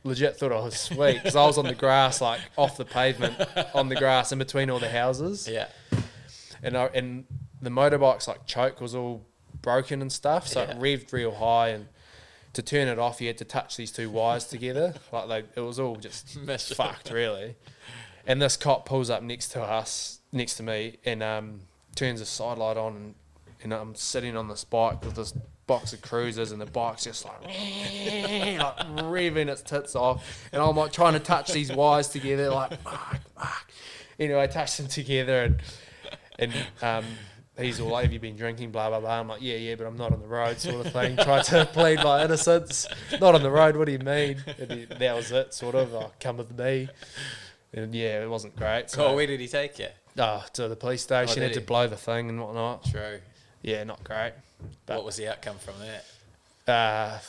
legit 0.04 0.38
thought 0.38 0.52
I 0.52 0.60
was 0.60 0.78
sweet 0.80 1.16
because 1.16 1.36
I 1.36 1.46
was 1.46 1.58
on 1.58 1.66
the 1.66 1.76
grass, 1.76 2.22
like 2.22 2.40
off 2.58 2.78
the 2.78 2.86
pavement, 2.86 3.36
on 3.74 3.90
the 3.90 3.96
grass 3.96 4.32
in 4.32 4.38
between 4.40 4.70
all 4.70 4.78
the 4.80 4.90
houses 4.90 5.48
Yeah. 5.48 5.68
and 6.62 6.78
I, 6.78 6.86
and 6.94 7.26
the 7.62 7.72
motorbike's 7.72 8.28
like 8.28 8.46
choke 8.46 8.80
was 8.82 8.94
all 8.94 9.26
broken 9.64 10.02
and 10.04 10.12
stuff, 10.12 10.48
so 10.48 10.62
Yeah. 10.62 10.72
it 10.72 10.80
revved 10.80 11.12
real 11.12 11.34
high, 11.34 11.70
and 11.70 11.88
to 12.54 12.62
turn 12.62 12.88
it 12.88 13.00
off, 13.00 13.20
you 13.20 13.28
had 13.28 13.38
to 13.40 13.46
touch 13.46 13.78
these 13.78 13.92
two 13.92 14.10
wires 14.12 14.46
together, 14.46 14.94
like 15.12 15.28
they, 15.28 15.62
it 15.62 15.66
was 15.66 15.80
all 15.80 15.96
just 15.96 16.38
Miserable. 16.46 16.86
fucked, 16.86 17.10
really. 17.12 17.56
And 18.28 18.40
this 18.42 18.58
cop 18.58 18.86
pulls 18.86 19.10
up 19.10 19.24
next 19.24 19.50
to 19.50 19.62
us, 19.62 20.20
next 20.32 20.56
to 20.58 20.64
me, 20.64 20.98
and 21.04 21.22
um, 21.24 21.62
turns 21.96 22.20
the 22.20 22.26
side 22.26 22.58
light 22.58 22.78
on, 22.78 22.96
and, 22.96 23.16
and 23.64 23.74
I'm 23.74 23.96
sitting 23.96 24.36
on 24.38 24.48
this 24.48 24.64
bike 24.64 25.04
with 25.04 25.16
this 25.16 25.34
box 25.68 25.94
of 25.94 26.02
cruisers, 26.02 26.52
and 26.52 26.62
the 26.62 26.66
bike's 26.66 27.04
just 27.06 27.26
like, 27.26 27.42
like 27.44 28.78
revving 29.04 29.48
its 29.48 29.62
tits 29.62 29.96
off, 29.96 30.48
and 30.52 30.62
I'm 30.62 30.76
like 30.76 30.92
trying 30.92 31.14
to 31.14 31.20
touch 31.20 31.52
these 31.52 31.72
wires 31.72 32.08
together, 32.10 32.50
like 32.50 32.80
fuck, 32.82 33.20
fuck. 33.38 33.72
Anyway, 34.20 34.42
I 34.42 34.48
touched 34.48 34.78
them 34.78 34.88
together, 34.88 35.44
and 35.44 35.62
and 36.38 36.54
um, 36.82 37.06
he's 37.58 37.80
all, 37.80 37.96
have 37.98 38.12
you 38.14 38.20
been 38.20 38.36
drinking? 38.36 38.72
Blah 38.72 38.90
blah 38.90 39.00
blah. 39.00 39.20
I'm 39.20 39.28
like, 39.28 39.42
yeah, 39.42 39.56
yeah, 39.56 39.76
but 39.76 39.88
I'm 39.88 39.98
not 39.98 40.14
on 40.14 40.22
the 40.22 40.28
road, 40.28 40.60
sort 40.60 40.86
of 40.86 40.94
thing. 40.94 41.18
Tried 41.18 41.44
to 41.46 41.66
plead 41.74 42.04
my 42.04 42.24
innocence. 42.24 42.88
Not 43.20 43.36
on 43.36 43.44
the 43.44 43.52
road. 43.52 43.76
What 43.78 43.86
do 43.86 43.92
you 43.94 44.00
mean? 44.00 44.44
He- 44.58 44.86
that 44.86 45.16
was 45.16 45.32
it, 45.32 45.54
sort 45.54 45.76
of. 45.76 45.94
Oh, 45.94 46.12
come 46.20 46.38
with 46.38 46.58
me. 46.58 46.90
And 47.74 47.94
yeah, 47.94 48.24
it 48.24 48.30
wasn't 48.30 48.56
great. 48.56 48.90
So, 48.90 49.16
where 49.16 49.28
did 49.28 49.40
he 49.42 49.48
take 49.50 49.78
you? 49.80 49.88
Oh, 50.18 50.46
to 50.54 50.68
the 50.68 50.76
police 50.76 51.02
station, 51.02 51.36
did 51.36 51.44
had 51.44 51.54
to 51.54 51.60
he? 51.62 51.66
blow 51.66 51.88
the 51.88 51.96
thing 51.98 52.30
and 52.30 52.42
whatnot. 52.42 52.86
True. 52.86 53.20
Yeah, 53.62 53.84
not 53.84 54.04
great. 54.04 54.34
But- 54.86 54.98
what 54.98 55.06
was 55.06 55.18
the 55.18 55.28
outcome 55.30 55.58
from 55.58 55.74
that? 55.80 56.06
Uh, 56.72 57.20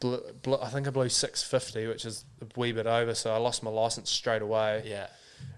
blew, 0.00 0.20
blew, 0.42 0.58
I 0.58 0.68
think 0.68 0.86
I 0.86 0.90
blew 0.90 1.08
650, 1.08 1.86
which 1.88 2.04
is 2.04 2.24
a 2.40 2.46
wee 2.58 2.72
bit 2.72 2.86
over. 2.86 3.14
So 3.14 3.32
I 3.32 3.36
lost 3.38 3.62
my 3.62 3.70
license 3.70 4.10
straight 4.10 4.42
away. 4.42 4.82
Yeah. 4.86 5.08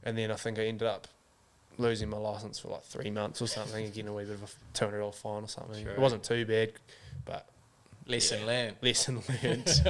and 0.05 0.17
then 0.19 0.31
I 0.31 0.35
think 0.35 0.59
I 0.59 0.63
ended 0.67 0.89
up 0.89 1.07
losing 1.77 2.09
my 2.09 2.17
license 2.17 2.59
for 2.59 2.69
like 2.69 2.83
three 2.83 3.11
months 3.11 3.41
or 3.41 3.47
something, 3.47 3.85
and 3.85 3.95
getting 3.95 4.09
a 4.09 4.13
wee 4.15 4.25
bit 4.25 4.35
of 4.35 4.43
a 4.43 4.47
two 4.77 4.85
hundred 4.87 4.99
dollar 4.99 5.13
fine 5.13 5.45
or 5.45 5.49
something. 5.49 5.83
Sure. 5.85 5.93
It 5.93 5.99
wasn't 6.01 6.25
too 6.25 6.45
bad, 6.45 6.73
but 7.25 7.47
Lesson 8.09 8.45
learned. 8.47 8.75
lesson 8.83 9.23
learned. 9.45 9.83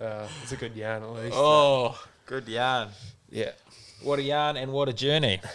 uh, 0.00 0.28
it's 0.42 0.52
a 0.52 0.56
good 0.56 0.76
yarn 0.76 1.02
at 1.02 1.10
least. 1.14 1.34
Oh, 1.36 1.98
good 2.26 2.46
yarn. 2.48 2.88
yeah, 3.30 3.52
What 4.02 4.18
a 4.18 4.22
yarn 4.22 4.56
and 4.56 4.72
what 4.72 4.88
a 4.88 4.92
journey. 4.92 5.40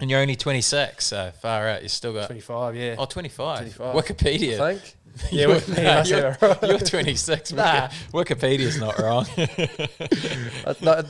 And 0.00 0.10
you're 0.10 0.18
only 0.20 0.34
26, 0.34 1.04
so 1.06 1.30
far 1.40 1.68
out. 1.68 1.84
You 1.84 1.88
still 1.88 2.12
got. 2.12 2.26
twenty 2.26 2.40
five. 2.40 2.74
Yeah, 2.74 2.96
Oh, 2.98 3.04
25. 3.04 3.76
25. 3.76 3.94
Wikipedia. 3.94 4.58
I 4.60 4.74
think. 4.74 4.96
Yeah, 5.30 5.46
no, 5.68 6.02
you're, 6.04 6.36
you're 6.68 6.78
26. 6.80 7.52
Nah. 7.52 7.86
Wikipedia's 8.12 8.76
not 8.80 8.98
wrong. 8.98 9.24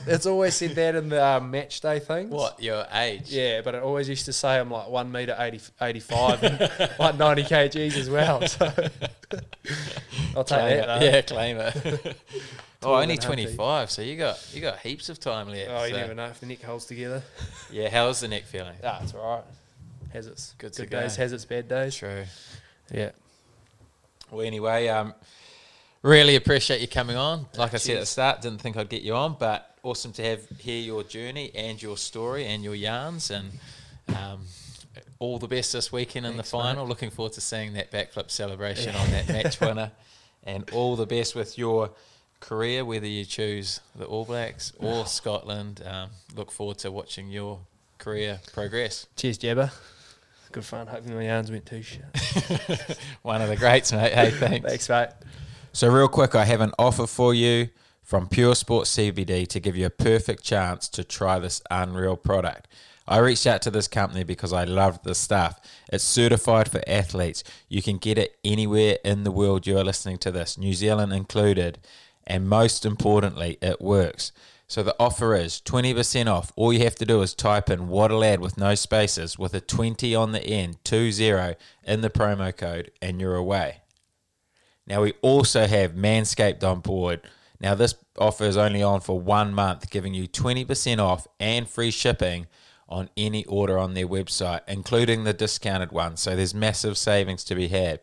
It's 0.07 0.27
always 0.27 0.55
said 0.55 0.75
that 0.75 0.95
in 0.97 1.09
the 1.09 1.25
um, 1.25 1.51
match 1.51 1.81
day 1.81 1.99
things. 1.99 2.31
What? 2.31 2.63
Your 2.63 2.85
age? 2.93 3.31
Yeah, 3.31 3.63
but 3.63 3.75
it 3.75 3.83
always 3.83 4.07
used 4.11 4.27
to 4.27 4.33
say 4.35 4.59
I'm 4.59 4.71
like 4.71 4.91
one 4.91 5.11
meter 5.11 5.35
80, 5.39 5.61
85 5.81 6.43
and 6.43 6.61
like 6.99 7.17
ninety 7.17 7.43
kgs 7.45 7.97
as 7.97 8.11
well. 8.11 8.47
So 8.47 8.67
I'll 10.37 10.45
take 10.45 10.59
Claim 10.59 10.77
that. 10.87 11.03
it. 11.03 11.13
Yeah, 11.13 11.21
claim 11.23 11.57
it. 11.59 12.17
Oh, 12.85 12.95
only 12.95 13.17
25, 13.17 13.91
so 13.91 14.03
you 14.03 14.17
got 14.17 14.39
you 14.53 14.61
got 14.61 14.79
heaps 14.81 15.09
of 15.09 15.19
time 15.21 15.49
left. 15.49 15.71
Oh, 15.71 15.85
you 15.85 15.95
so- 15.95 16.01
never 16.01 16.15
know 16.15 16.27
if 16.27 16.41
the 16.41 16.47
neck 16.47 16.63
holds 16.63 16.87
together. 16.87 17.23
Yeah, 17.71 17.89
how's 17.89 18.21
the 18.21 18.29
neck 18.29 18.45
feeling? 18.45 18.77
Ah, 18.85 19.01
it's 19.03 19.15
all 19.15 19.37
right. 19.37 19.45
Has 20.13 20.27
its 20.29 20.55
Good 20.59 20.73
good, 20.77 20.85
to 20.85 20.87
go. 20.87 21.01
days, 21.01 21.17
has 21.17 21.33
its 21.33 21.45
bad 21.45 21.67
days. 21.69 21.97
True. 21.97 22.25
Yeah. 22.93 23.11
Well, 24.31 24.47
anyway, 24.47 24.87
um, 24.89 25.13
really 26.03 26.37
appreciate 26.37 26.81
you 26.81 26.87
coming 26.89 27.17
on. 27.17 27.47
Like 27.57 27.75
I 27.75 27.79
said 27.79 27.97
at 27.97 28.01
the 28.01 28.07
start, 28.07 28.43
didn't 28.43 28.61
think 28.61 28.77
I'd 28.77 28.89
get 28.89 29.03
you 29.03 29.15
on, 29.15 29.37
but 29.41 29.77
awesome 29.83 30.13
to 30.13 30.23
have 30.23 30.49
hear 30.59 30.81
your 30.81 31.03
journey 31.03 31.51
and 31.55 31.83
your 31.83 31.97
story 31.97 32.47
and 32.47 32.63
your 32.63 32.75
yarns 32.75 33.31
and 33.31 33.51
um, 34.09 34.43
all 35.19 35.39
the 35.39 35.49
best 35.49 35.73
this 35.73 35.91
weekend 35.91 36.27
in 36.27 36.35
Thanks, 36.35 36.51
the 36.51 36.57
mate. 36.57 36.63
final. 36.63 36.87
Looking 36.87 37.11
forward 37.11 37.33
to 37.35 37.41
seeing 37.41 37.73
that 37.75 37.91
backflip 37.91 38.31
celebration 38.31 38.95
on 38.95 39.11
that 39.11 39.29
match 39.29 39.61
winner, 39.61 39.91
and 40.45 40.69
all 40.71 40.95
the 40.97 41.07
best 41.07 41.35
with 41.35 41.59
your 41.59 41.91
career, 42.45 42.85
whether 42.85 43.07
you 43.07 43.25
choose 43.25 43.81
the 43.97 44.05
All 44.05 44.25
Blacks 44.25 44.73
or 44.79 45.07
Scotland. 45.19 45.83
Um, 45.85 46.11
look 46.37 46.53
forward 46.53 46.79
to 46.79 46.93
watching 46.93 47.31
your 47.31 47.61
career 47.99 48.41
progress. 48.53 49.07
Cheers, 49.17 49.39
Jabba. 49.39 49.73
Good 50.53 50.65
fun. 50.65 50.87
Hoping 50.87 51.15
my 51.15 51.25
yarns 51.25 51.51
went 51.51 51.67
too 51.67 51.83
shit. 51.83 52.05
One 53.23 53.43
of 53.43 53.49
the 53.49 53.57
greats, 53.57 53.93
mate. 53.93 54.13
Hey, 54.13 54.31
thanks. 54.31 54.69
Thanks, 54.69 54.89
mate. 54.89 55.09
So, 55.73 55.89
real 55.89 56.07
quick, 56.07 56.37
I 56.37 56.45
have 56.45 56.61
an 56.61 56.73
offer 56.79 57.07
for 57.09 57.35
you 57.35 57.71
from 58.03 58.29
Pure 58.29 58.55
Sports 58.55 58.95
CBD 58.97 59.49
to 59.49 59.59
give 59.59 59.75
you 59.75 59.87
a 59.87 59.91
perfect 59.91 60.45
chance 60.45 60.89
to 60.91 61.03
try 61.03 61.41
this 61.41 61.61
unreal 61.71 62.17
product. 62.17 62.69
I 63.09 63.19
reached 63.19 63.47
out 63.47 63.63
to 63.63 63.71
this 63.71 63.89
company 63.89 64.23
because 64.23 64.53
I 64.53 64.65
loved 64.65 65.05
the 65.05 65.15
stuff. 65.15 65.61
It's 65.93 66.05
certified 66.05 66.71
for 66.71 66.81
athletes. 66.87 67.43
You 67.69 67.83
can 67.83 67.99
get 67.99 68.17
it 68.17 68.37
anywhere 68.45 68.99
in 69.05 69.25
the 69.25 69.31
world 69.31 69.67
you 69.67 69.77
are 69.77 69.85
listening 69.85 70.19
to 70.19 70.31
this, 70.31 70.57
New 70.57 70.73
Zealand 70.73 71.13
included. 71.13 71.79
And 72.27 72.49
most 72.49 72.87
importantly, 72.87 73.59
it 73.61 73.81
works. 73.81 74.33
So 74.67 74.83
the 74.83 74.97
offer 74.99 75.35
is 75.35 75.61
20% 75.65 76.27
off. 76.27 76.53
All 76.57 76.73
you 76.73 76.85
have 76.85 76.95
to 76.97 77.05
do 77.05 77.21
is 77.23 77.35
type 77.35 77.69
in 77.69 77.89
Waterlad 77.89 78.39
with 78.39 78.57
no 78.57 78.75
spaces 78.75 79.39
with 79.39 79.55
a 79.55 79.61
20 79.61 80.15
on 80.15 80.33
the 80.33 80.43
end, 80.43 80.83
20 80.85 81.57
in 81.85 82.01
the 82.01 82.11
promo 82.11 82.57
code, 82.57 82.91
and 83.03 83.21
you're 83.21 83.37
away. 83.37 83.83
Now 84.87 85.03
we 85.03 85.13
also 85.23 85.67
have 85.67 85.93
Manscaped 85.93 86.63
on 86.63 86.81
board. 86.81 87.21
Now 87.61 87.75
this 87.75 87.95
offer 88.19 88.45
is 88.45 88.57
only 88.57 88.83
on 88.83 89.01
for 89.01 89.21
one 89.21 89.55
month, 89.55 89.91
giving 89.91 90.15
you 90.15 90.29
20% 90.29 90.99
off 90.99 91.27
and 91.39 91.69
free 91.69 91.91
shipping 91.91 92.47
on 92.89 93.11
any 93.17 93.45
order 93.47 93.79
on 93.79 93.95
their 93.95 94.07
website, 94.07 94.61
including 94.69 95.25
the 95.25 95.33
discounted 95.33 95.93
one. 95.93 96.17
So 96.17 96.37
there's 96.37 96.55
massive 96.55 96.99
savings 96.99 97.45
to 97.45 97.55
be 97.55 97.69
had. 97.69 98.01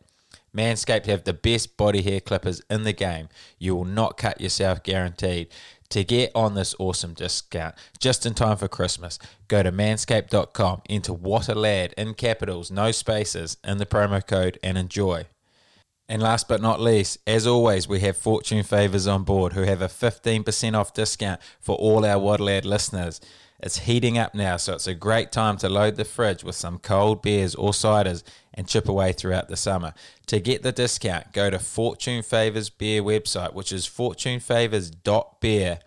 Manscaped 0.55 1.05
have 1.05 1.23
the 1.23 1.33
best 1.33 1.77
body 1.77 2.01
hair 2.01 2.19
clippers 2.19 2.61
in 2.69 2.83
the 2.83 2.93
game. 2.93 3.29
You 3.57 3.75
will 3.75 3.85
not 3.85 4.17
cut 4.17 4.41
yourself 4.41 4.83
guaranteed. 4.83 5.47
To 5.89 6.05
get 6.05 6.31
on 6.33 6.55
this 6.55 6.73
awesome 6.79 7.13
discount 7.13 7.75
just 7.99 8.25
in 8.25 8.33
time 8.33 8.55
for 8.55 8.69
Christmas, 8.69 9.19
go 9.49 9.61
to 9.61 9.73
manscaped.com, 9.73 10.83
enter 10.89 11.11
what 11.11 11.49
a 11.49 11.55
lad 11.55 11.93
in 11.97 12.13
capitals, 12.13 12.71
no 12.71 12.91
spaces, 12.91 13.57
in 13.65 13.77
the 13.77 13.85
promo 13.85 14.25
code, 14.25 14.57
and 14.63 14.77
enjoy. 14.77 15.25
And 16.07 16.21
last 16.21 16.47
but 16.47 16.61
not 16.61 16.79
least, 16.79 17.17
as 17.27 17.45
always, 17.45 17.87
we 17.89 17.99
have 18.01 18.17
Fortune 18.17 18.63
Favors 18.63 19.07
on 19.07 19.23
board 19.23 19.53
who 19.53 19.63
have 19.63 19.81
a 19.81 19.87
15% 19.87 20.77
off 20.77 20.93
discount 20.93 21.41
for 21.59 21.75
all 21.75 22.05
our 22.05 22.19
Waddlad 22.19 22.65
listeners. 22.65 23.19
It's 23.59 23.79
heating 23.79 24.17
up 24.17 24.33
now, 24.33 24.57
so 24.57 24.73
it's 24.73 24.87
a 24.87 24.95
great 24.95 25.31
time 25.31 25.57
to 25.57 25.69
load 25.69 25.95
the 25.95 26.03
fridge 26.03 26.43
with 26.43 26.55
some 26.55 26.79
cold 26.79 27.21
beers 27.21 27.53
or 27.53 27.71
ciders 27.71 28.23
and 28.53 28.67
chip 28.67 28.87
away 28.89 29.13
throughout 29.13 29.47
the 29.47 29.57
summer. 29.57 29.93
To 30.27 30.39
get 30.39 30.63
the 30.63 30.71
discount, 30.71 31.33
go 31.33 31.49
to 31.49 31.59
Fortune 31.59 32.23
Favors 32.23 32.69
Beer 32.69 33.01
website, 33.01 33.53
which 33.53 33.71
is 33.71 33.87
fortunefavors.beer, 33.87 35.79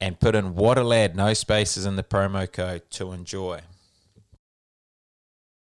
and 0.00 0.18
put 0.18 0.34
in 0.34 0.54
what 0.54 0.78
a 0.78 0.82
lad, 0.82 1.14
no 1.14 1.34
spaces 1.34 1.84
in 1.84 1.96
the 1.96 2.02
promo 2.02 2.50
code 2.50 2.90
to 2.92 3.12
enjoy. 3.12 3.60